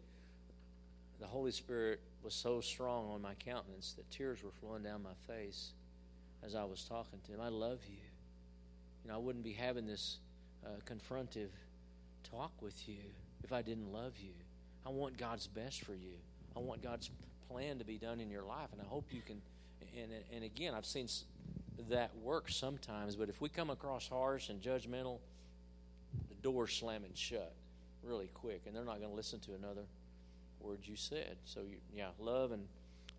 the 1.21 1.27
Holy 1.27 1.53
Spirit 1.53 2.01
was 2.23 2.33
so 2.33 2.63
strong 2.63 3.11
on 3.11 3.21
my 3.21 3.35
countenance 3.35 3.93
that 3.99 4.11
tears 4.11 4.43
were 4.43 4.53
flowing 4.61 4.83
down 4.83 5.03
my 5.03 5.35
face 5.35 5.73
as 6.43 6.55
I 6.55 6.65
was 6.65 6.85
talking 6.85 7.21
to 7.27 7.33
him. 7.33 7.41
I 7.43 7.49
love 7.49 7.81
you. 7.87 7.99
You 9.05 9.11
know, 9.11 9.17
I 9.17 9.19
wouldn't 9.19 9.45
be 9.45 9.53
having 9.53 9.87
this 9.87 10.19
uh, 10.65 10.69
confrontive 10.87 11.51
talk 12.31 12.53
with 12.61 12.89
you 12.89 12.99
if 13.45 13.53
I 13.53 13.63
didn't 13.63 13.93
love 13.93 14.13
you. 14.23 14.33
I 14.87 14.91
want 14.91 15.17
God's 15.17 15.47
best 15.47 15.85
for 15.85 15.95
you. 15.95 16.17
I 16.57 16.61
want 16.61 16.83
God's 16.83 17.11
plan 17.49 17.79
to 17.79 17.85
be 17.85 17.99
done 17.99 18.21
in 18.21 18.31
your 18.31 18.43
life, 18.43 18.69
and 18.73 18.81
I 18.81 18.85
hope 18.85 19.07
you 19.11 19.23
can. 19.23 19.41
And 19.97 20.11
and 20.35 20.45
again, 20.45 20.75
I've 20.75 20.87
seen 20.87 21.09
that 21.91 22.17
work 22.23 22.51
sometimes, 22.51 23.17
but 23.17 23.29
if 23.29 23.41
we 23.41 23.49
come 23.49 23.71
across 23.71 24.09
harsh 24.09 24.49
and 24.49 24.61
judgmental, 24.61 25.19
the 26.29 26.35
door's 26.43 26.73
slamming 26.75 27.13
shut 27.15 27.53
really 28.03 28.29
quick, 28.35 28.63
and 28.67 28.75
they're 28.75 28.85
not 28.85 28.99
going 28.99 29.11
to 29.11 29.17
listen 29.17 29.41
to 29.41 29.55
another 29.55 29.83
word 30.61 30.81
you 30.85 30.97
said. 30.97 31.37
So 31.45 31.61
you, 31.61 31.77
yeah, 31.95 32.09
love 32.19 32.53
and 32.53 32.67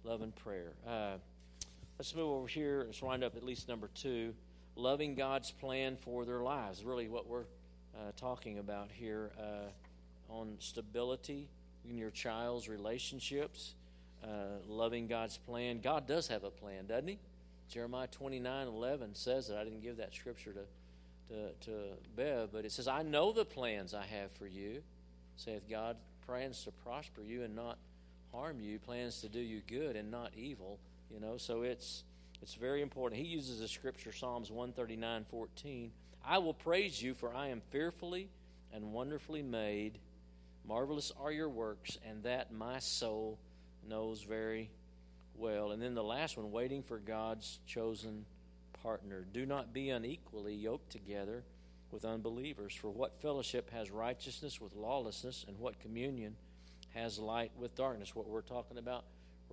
love 0.04 0.22
and 0.22 0.36
prayer. 0.36 0.74
Uh, 0.88 1.14
let's 1.98 2.16
move 2.16 2.30
over 2.30 2.48
here. 2.48 2.84
Let's 2.86 3.02
wind 3.02 3.24
up 3.24 3.36
at 3.36 3.44
least 3.44 3.68
number 3.68 3.90
two. 3.94 4.34
Loving 4.76 5.16
God's 5.16 5.52
plan 5.52 5.98
for 5.98 6.26
their 6.26 6.42
lives. 6.42 6.84
Really, 6.84 7.08
what 7.08 7.28
we're 7.28 7.46
uh, 7.96 8.12
talking 8.18 8.58
about 8.58 8.90
here 8.92 9.32
uh, 9.40 10.34
on 10.34 10.56
stability 10.60 11.48
in 11.88 11.98
your 11.98 12.10
child's 12.10 12.68
relationships, 12.68 13.76
uh, 14.24 14.28
loving 14.68 15.08
God's 15.08 15.38
plan. 15.38 15.80
God 15.80 16.08
does 16.08 16.28
have 16.28 16.44
a 16.44 16.50
plan, 16.50 16.88
doesn't 16.88 17.08
He? 17.08 17.20
Jeremiah 17.70 18.08
29 18.08 18.68
11 18.68 19.16
says 19.16 19.48
that. 19.48 19.58
I 19.58 19.64
didn't 19.64 19.82
give 19.82 19.98
that 19.98 20.14
scripture 20.14 20.54
to, 20.54 21.34
to, 21.34 21.52
to 21.66 21.72
Bev, 22.16 22.52
but 22.52 22.66
it 22.66 22.72
says, 22.72 22.88
I 22.88 23.04
know 23.04 23.32
the 23.32 23.46
plans 23.46 23.94
I 23.94 24.06
have 24.06 24.32
for 24.32 24.48
you, 24.48 24.82
saith 25.38 25.70
God, 25.70 25.98
plans 26.26 26.64
to 26.64 26.72
prosper 26.72 27.22
you 27.22 27.44
and 27.44 27.56
not 27.56 27.78
harm 28.32 28.60
you, 28.60 28.80
plans 28.80 29.22
to 29.22 29.30
do 29.30 29.40
you 29.40 29.62
good 29.68 29.96
and 29.96 30.10
not 30.10 30.32
evil. 30.36 30.80
You 31.14 31.20
know, 31.20 31.38
so 31.38 31.62
it's 31.62 32.04
it's 32.44 32.56
very 32.56 32.82
important. 32.82 33.22
He 33.22 33.28
uses 33.28 33.62
the 33.62 33.70
scripture, 33.70 34.12
Psalms 34.12 34.52
139 34.52 35.26
14. 35.32 35.92
I 36.26 36.40
will 36.40 36.54
praise 36.54 37.02
you, 37.02 37.14
for 37.14 37.34
I 37.34 37.48
am 37.48 37.62
fearfully 37.72 38.28
and 38.74 38.92
wonderfully 38.92 39.42
made. 39.42 39.98
Marvelous 40.68 41.14
are 41.18 41.32
your 41.32 41.48
works, 41.48 41.98
and 42.06 42.22
that 42.24 42.52
my 42.52 42.80
soul 42.80 43.40
knows 43.88 44.24
very 44.24 44.70
well. 45.36 45.72
And 45.72 45.82
then 45.82 45.96
the 45.96 46.04
last 46.04 46.36
one, 46.36 46.52
waiting 46.52 46.84
for 46.84 46.98
God's 46.98 47.60
chosen 47.66 48.26
partner. 48.82 49.26
Do 49.32 49.46
not 49.46 49.72
be 49.72 49.90
unequally 49.90 50.54
yoked 50.54 50.90
together 50.90 51.46
with 51.92 52.04
unbelievers. 52.04 52.76
For 52.76 52.90
what 52.90 53.22
fellowship 53.22 53.70
has 53.72 53.90
righteousness 53.90 54.60
with 54.60 54.76
lawlessness, 54.76 55.46
and 55.48 55.58
what 55.60 55.80
communion 55.80 56.36
has 56.94 57.20
light 57.20 57.54
with 57.58 57.74
darkness? 57.74 58.14
What 58.14 58.28
we're 58.28 58.42
talking 58.42 58.78
about 58.78 59.06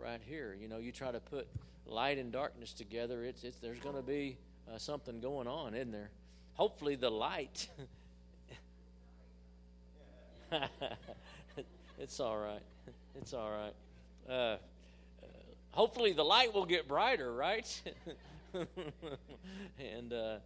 right 0.02 0.20
here. 0.24 0.56
You 0.58 0.68
know, 0.68 0.78
you 0.78 0.92
try 0.92 1.10
to 1.10 1.20
put 1.20 1.46
light 1.86 2.18
and 2.18 2.32
darkness 2.32 2.72
together, 2.72 3.24
it's, 3.24 3.44
it's 3.44 3.58
there's 3.58 3.80
going 3.80 3.96
to 3.96 4.02
be 4.02 4.38
uh, 4.72 4.78
something 4.78 5.20
going 5.20 5.46
on, 5.48 5.74
isn't 5.74 5.92
there? 5.92 6.10
Hopefully, 6.54 6.94
the 6.94 7.10
light. 7.10 7.68
it's 11.98 12.20
all 12.20 12.38
right. 12.38 12.62
It's 13.16 13.34
all 13.34 13.50
right. 13.50 13.74
Uh, 14.28 14.32
uh, 14.32 14.58
hopefully, 15.72 16.12
the 16.12 16.24
light 16.24 16.54
will 16.54 16.66
get 16.66 16.86
brighter, 16.86 17.32
right? 17.32 17.82
and 18.54 20.12
uh, 20.12 20.36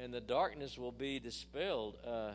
and 0.00 0.12
the 0.12 0.20
darkness 0.20 0.76
will 0.76 0.92
be 0.92 1.18
dispelled. 1.18 1.96
Uh, 2.06 2.32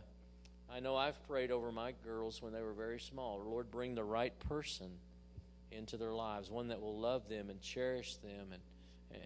I 0.72 0.80
know 0.80 0.95
I've 0.95 1.22
prayed 1.28 1.51
over 1.51 1.72
my 1.72 1.93
girls 2.03 2.41
when 2.41 2.53
they 2.53 2.61
were 2.61 2.74
very 2.74 2.99
small. 2.99 3.41
Lord, 3.43 3.72
bring 3.72 3.95
the 3.95 4.03
right 4.03 4.38
person 4.47 4.89
into 5.72 5.97
their 5.97 6.13
lives, 6.13 6.49
one 6.49 6.67
that 6.70 6.82
will 6.82 6.99
love 6.99 7.30
them 7.30 7.49
and 7.49 7.61
cherish 7.61 8.15
them 8.17 8.51
and 8.51 8.61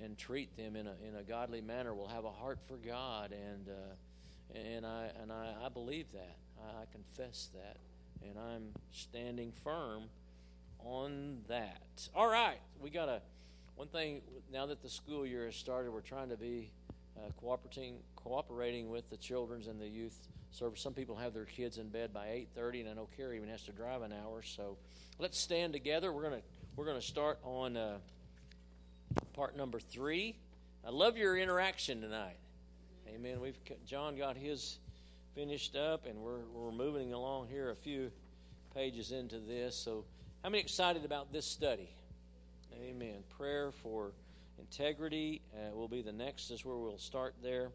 and 0.01 0.17
treat 0.17 0.55
them 0.55 0.75
in 0.75 0.87
a 0.87 0.93
in 1.07 1.15
a 1.15 1.23
godly 1.23 1.61
manner. 1.61 1.93
Will 1.93 2.07
have 2.07 2.25
a 2.25 2.31
heart 2.31 2.59
for 2.67 2.77
God, 2.77 3.33
and 3.33 3.67
uh, 3.69 4.57
and 4.57 4.85
I 4.85 5.09
and 5.21 5.31
I, 5.31 5.53
I 5.65 5.69
believe 5.69 6.11
that. 6.13 6.37
I, 6.65 6.85
confess 6.93 7.49
that, 7.53 7.77
and 8.25 8.37
I'm 8.39 8.69
standing 8.91 9.51
firm 9.63 10.03
on 10.79 11.39
that. 11.49 12.07
All 12.15 12.29
right, 12.29 12.59
we 12.79 12.89
got 12.89 13.09
a 13.09 13.21
one 13.75 13.89
thing 13.89 14.21
now 14.51 14.65
that 14.67 14.81
the 14.81 14.89
school 14.89 15.25
year 15.25 15.45
has 15.45 15.55
started. 15.55 15.91
We're 15.91 16.01
trying 16.01 16.29
to 16.29 16.37
be 16.37 16.71
uh, 17.17 17.31
cooperating 17.37 17.97
cooperating 18.15 18.89
with 18.89 19.09
the 19.09 19.17
children's 19.17 19.67
and 19.67 19.81
the 19.81 19.87
youth 19.87 20.17
service. 20.53 20.81
Some 20.81 20.93
people 20.93 21.15
have 21.15 21.33
their 21.33 21.45
kids 21.45 21.77
in 21.77 21.89
bed 21.89 22.13
by 22.13 22.27
8:30, 22.27 22.81
and 22.81 22.89
I 22.89 22.93
know 22.93 23.07
Carrie 23.17 23.37
even 23.37 23.49
has 23.49 23.63
to 23.63 23.71
drive 23.71 24.01
an 24.01 24.13
hour. 24.13 24.41
So 24.41 24.77
let's 25.19 25.37
stand 25.37 25.73
together. 25.73 26.11
We're 26.13 26.23
gonna 26.23 26.41
we're 26.75 26.85
gonna 26.85 27.01
start 27.01 27.39
on 27.43 27.77
uh, 27.77 27.97
part 29.33 29.55
number 29.55 29.79
three. 29.79 30.35
I 30.85 30.89
love 30.89 31.17
your 31.17 31.37
interaction 31.37 32.01
tonight. 32.01 32.37
Amen. 33.07 33.39
We've 33.39 33.57
John 33.85 34.15
got 34.15 34.37
his 34.37 34.79
finished 35.35 35.75
up, 35.75 36.05
and 36.05 36.19
we're 36.19 36.45
we're 36.53 36.71
moving 36.71 37.13
along 37.13 37.47
here 37.47 37.71
a 37.71 37.75
few 37.75 38.11
pages 38.73 39.11
into 39.11 39.39
this. 39.39 39.75
So, 39.75 40.05
how 40.43 40.49
many 40.49 40.61
excited 40.61 41.05
about 41.05 41.31
this 41.31 41.45
study? 41.45 41.89
Amen. 42.73 43.23
Prayer 43.37 43.71
for 43.71 44.13
integrity 44.59 45.41
uh, 45.53 45.75
will 45.75 45.87
be 45.87 46.01
the 46.01 46.11
next. 46.11 46.51
Is 46.51 46.65
where 46.65 46.75
we'll 46.75 46.97
start 46.97 47.35
there. 47.41 47.69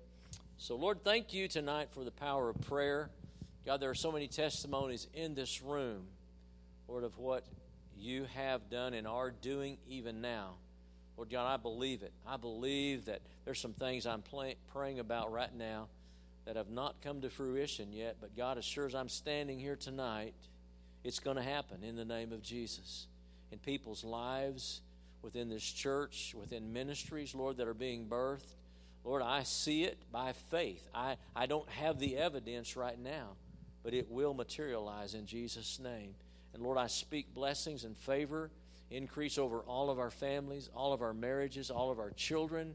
So, 0.61 0.75
Lord, 0.75 1.05
thank 1.05 1.33
you 1.33 1.47
tonight 1.47 1.91
for 1.93 2.03
the 2.03 2.11
power 2.11 2.51
of 2.51 2.61
prayer. 2.63 3.11
God, 3.65 3.81
there 3.81 3.91
are 3.91 3.95
so 3.95 4.11
many 4.11 4.27
testimonies 4.27 5.07
in 5.15 5.37
this 5.37 5.63
room, 5.63 6.03
Lord, 6.89 7.05
of 7.05 7.17
what 7.17 7.45
you 7.97 8.27
have 8.35 8.69
done 8.69 8.93
and 8.93 9.07
are 9.07 9.31
doing 9.31 9.79
even 9.89 10.21
now. 10.21 10.55
Lord 11.17 11.31
God, 11.31 11.47
I 11.47 11.59
believe 11.59 12.03
it. 12.03 12.13
I 12.27 12.37
believe 12.39 13.05
that 13.05 13.21
there's 13.45 13.61
some 13.61 13.73
things 13.73 14.05
I'm 14.05 14.21
play, 14.21 14.57
praying 14.73 14.99
about 14.99 15.31
right 15.31 15.55
now 15.55 15.87
that 16.45 16.57
have 16.57 16.71
not 16.71 16.97
come 17.03 17.21
to 17.21 17.31
fruition 17.31 17.93
yet, 17.93 18.17
but 18.21 18.37
God, 18.37 18.59
as 18.59 18.65
sure 18.65 18.87
as 18.87 18.97
I'm 18.97 19.09
standing 19.09 19.61
here 19.61 19.77
tonight, 19.77 20.35
it's 21.05 21.21
going 21.21 21.37
to 21.37 21.43
happen 21.43 21.85
in 21.85 21.95
the 21.95 22.05
name 22.05 22.33
of 22.33 22.43
Jesus. 22.43 23.07
In 23.53 23.61
people's 23.61 24.03
lives, 24.03 24.81
within 25.23 25.51
this 25.51 25.63
church, 25.63 26.35
within 26.37 26.73
ministries, 26.73 27.33
Lord, 27.33 27.59
that 27.59 27.69
are 27.69 27.75
being 27.75 28.07
birthed. 28.07 28.57
Lord, 29.05 29.23
I 29.23 29.43
see 29.45 29.85
it 29.85 29.99
by 30.13 30.33
faith. 30.51 30.87
I, 30.95 31.17
I 31.35 31.47
don't 31.47 31.69
have 31.71 31.99
the 31.99 32.17
evidence 32.17 32.77
right 32.77 32.99
now, 32.99 33.37
but 33.83 33.95
it 33.95 34.11
will 34.11 34.35
materialize 34.35 35.15
in 35.15 35.27
Jesus' 35.27 35.79
name. 35.79 36.15
And 36.55 36.63
Lord, 36.63 36.79
I 36.79 36.89
speak 36.89 37.35
blessings 37.35 37.85
and 37.85 37.97
favor 37.97 38.51
increase 38.91 39.39
over 39.39 39.61
all 39.61 39.91
of 39.91 39.99
our 39.99 40.11
families, 40.11 40.71
all 40.75 40.93
of 40.93 41.03
our 41.03 41.13
marriages, 41.13 41.71
all 41.71 41.91
of 41.91 41.99
our 41.99 42.11
children. 42.11 42.75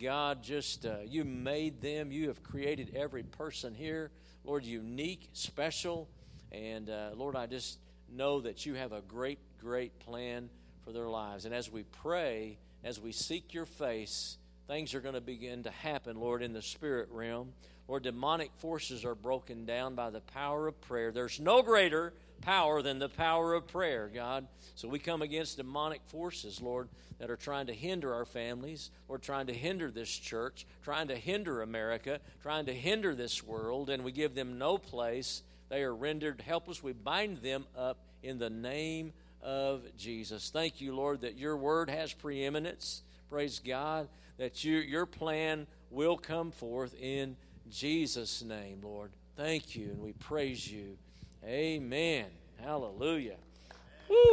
God, 0.00 0.42
just 0.42 0.86
uh, 0.86 0.98
you 1.04 1.24
made 1.24 1.80
them. 1.80 2.12
You 2.12 2.28
have 2.28 2.42
created 2.42 2.94
every 2.94 3.24
person 3.24 3.74
here, 3.74 4.10
Lord, 4.44 4.64
unique, 4.64 5.28
special. 5.32 6.08
And 6.52 6.88
uh, 6.88 7.10
Lord, 7.14 7.34
I 7.36 7.46
just 7.46 7.78
know 8.10 8.40
that 8.40 8.64
you 8.64 8.74
have 8.74 8.92
a 8.92 9.00
great, 9.02 9.38
great 9.60 9.98
plan 9.98 10.48
for 10.84 10.92
their 10.92 11.08
lives. 11.08 11.44
And 11.44 11.54
as 11.54 11.70
we 11.70 11.82
pray, 11.82 12.58
as 12.84 13.00
we 13.00 13.12
seek 13.12 13.52
your 13.52 13.66
face, 13.66 14.37
things 14.68 14.94
are 14.94 15.00
going 15.00 15.14
to 15.14 15.20
begin 15.20 15.64
to 15.64 15.70
happen, 15.70 16.20
Lord, 16.20 16.42
in 16.42 16.52
the 16.52 16.62
spirit 16.62 17.08
realm. 17.10 17.52
Lord, 17.88 18.02
demonic 18.02 18.50
forces 18.58 19.04
are 19.04 19.14
broken 19.14 19.64
down 19.64 19.94
by 19.94 20.10
the 20.10 20.20
power 20.20 20.68
of 20.68 20.78
prayer. 20.82 21.10
There's 21.10 21.40
no 21.40 21.62
greater 21.62 22.12
power 22.42 22.82
than 22.82 22.98
the 22.98 23.08
power 23.08 23.54
of 23.54 23.66
prayer, 23.66 24.10
God. 24.14 24.46
So 24.74 24.86
we 24.86 24.98
come 24.98 25.22
against 25.22 25.56
demonic 25.56 26.02
forces, 26.06 26.60
Lord, 26.60 26.88
that 27.18 27.30
are 27.30 27.36
trying 27.36 27.66
to 27.66 27.72
hinder 27.72 28.14
our 28.14 28.26
families, 28.26 28.90
or 29.08 29.18
trying 29.18 29.46
to 29.46 29.54
hinder 29.54 29.90
this 29.90 30.10
church, 30.10 30.66
trying 30.84 31.08
to 31.08 31.16
hinder 31.16 31.62
America, 31.62 32.20
trying 32.42 32.66
to 32.66 32.74
hinder 32.74 33.14
this 33.14 33.42
world, 33.42 33.88
and 33.88 34.04
we 34.04 34.12
give 34.12 34.34
them 34.34 34.58
no 34.58 34.76
place. 34.76 35.42
They 35.70 35.82
are 35.82 35.94
rendered 35.94 36.42
helpless. 36.42 36.82
We 36.82 36.92
bind 36.92 37.38
them 37.38 37.64
up 37.76 37.98
in 38.22 38.38
the 38.38 38.50
name 38.50 39.14
of 39.42 39.82
Jesus. 39.96 40.50
Thank 40.50 40.80
you, 40.80 40.94
Lord, 40.94 41.22
that 41.22 41.38
your 41.38 41.56
word 41.56 41.88
has 41.88 42.12
preeminence. 42.12 43.02
Praise 43.30 43.58
God, 43.58 44.08
that 44.38 44.64
you, 44.64 44.78
your 44.78 45.06
plan 45.06 45.66
will 45.90 46.16
come 46.16 46.50
forth 46.50 46.94
in 47.00 47.36
Jesus' 47.70 48.42
name, 48.42 48.80
Lord. 48.82 49.10
Thank 49.36 49.76
you, 49.76 49.90
and 49.90 50.00
we 50.00 50.12
praise 50.12 50.70
you. 50.70 50.96
Amen. 51.44 52.26
Hallelujah. 52.60 53.36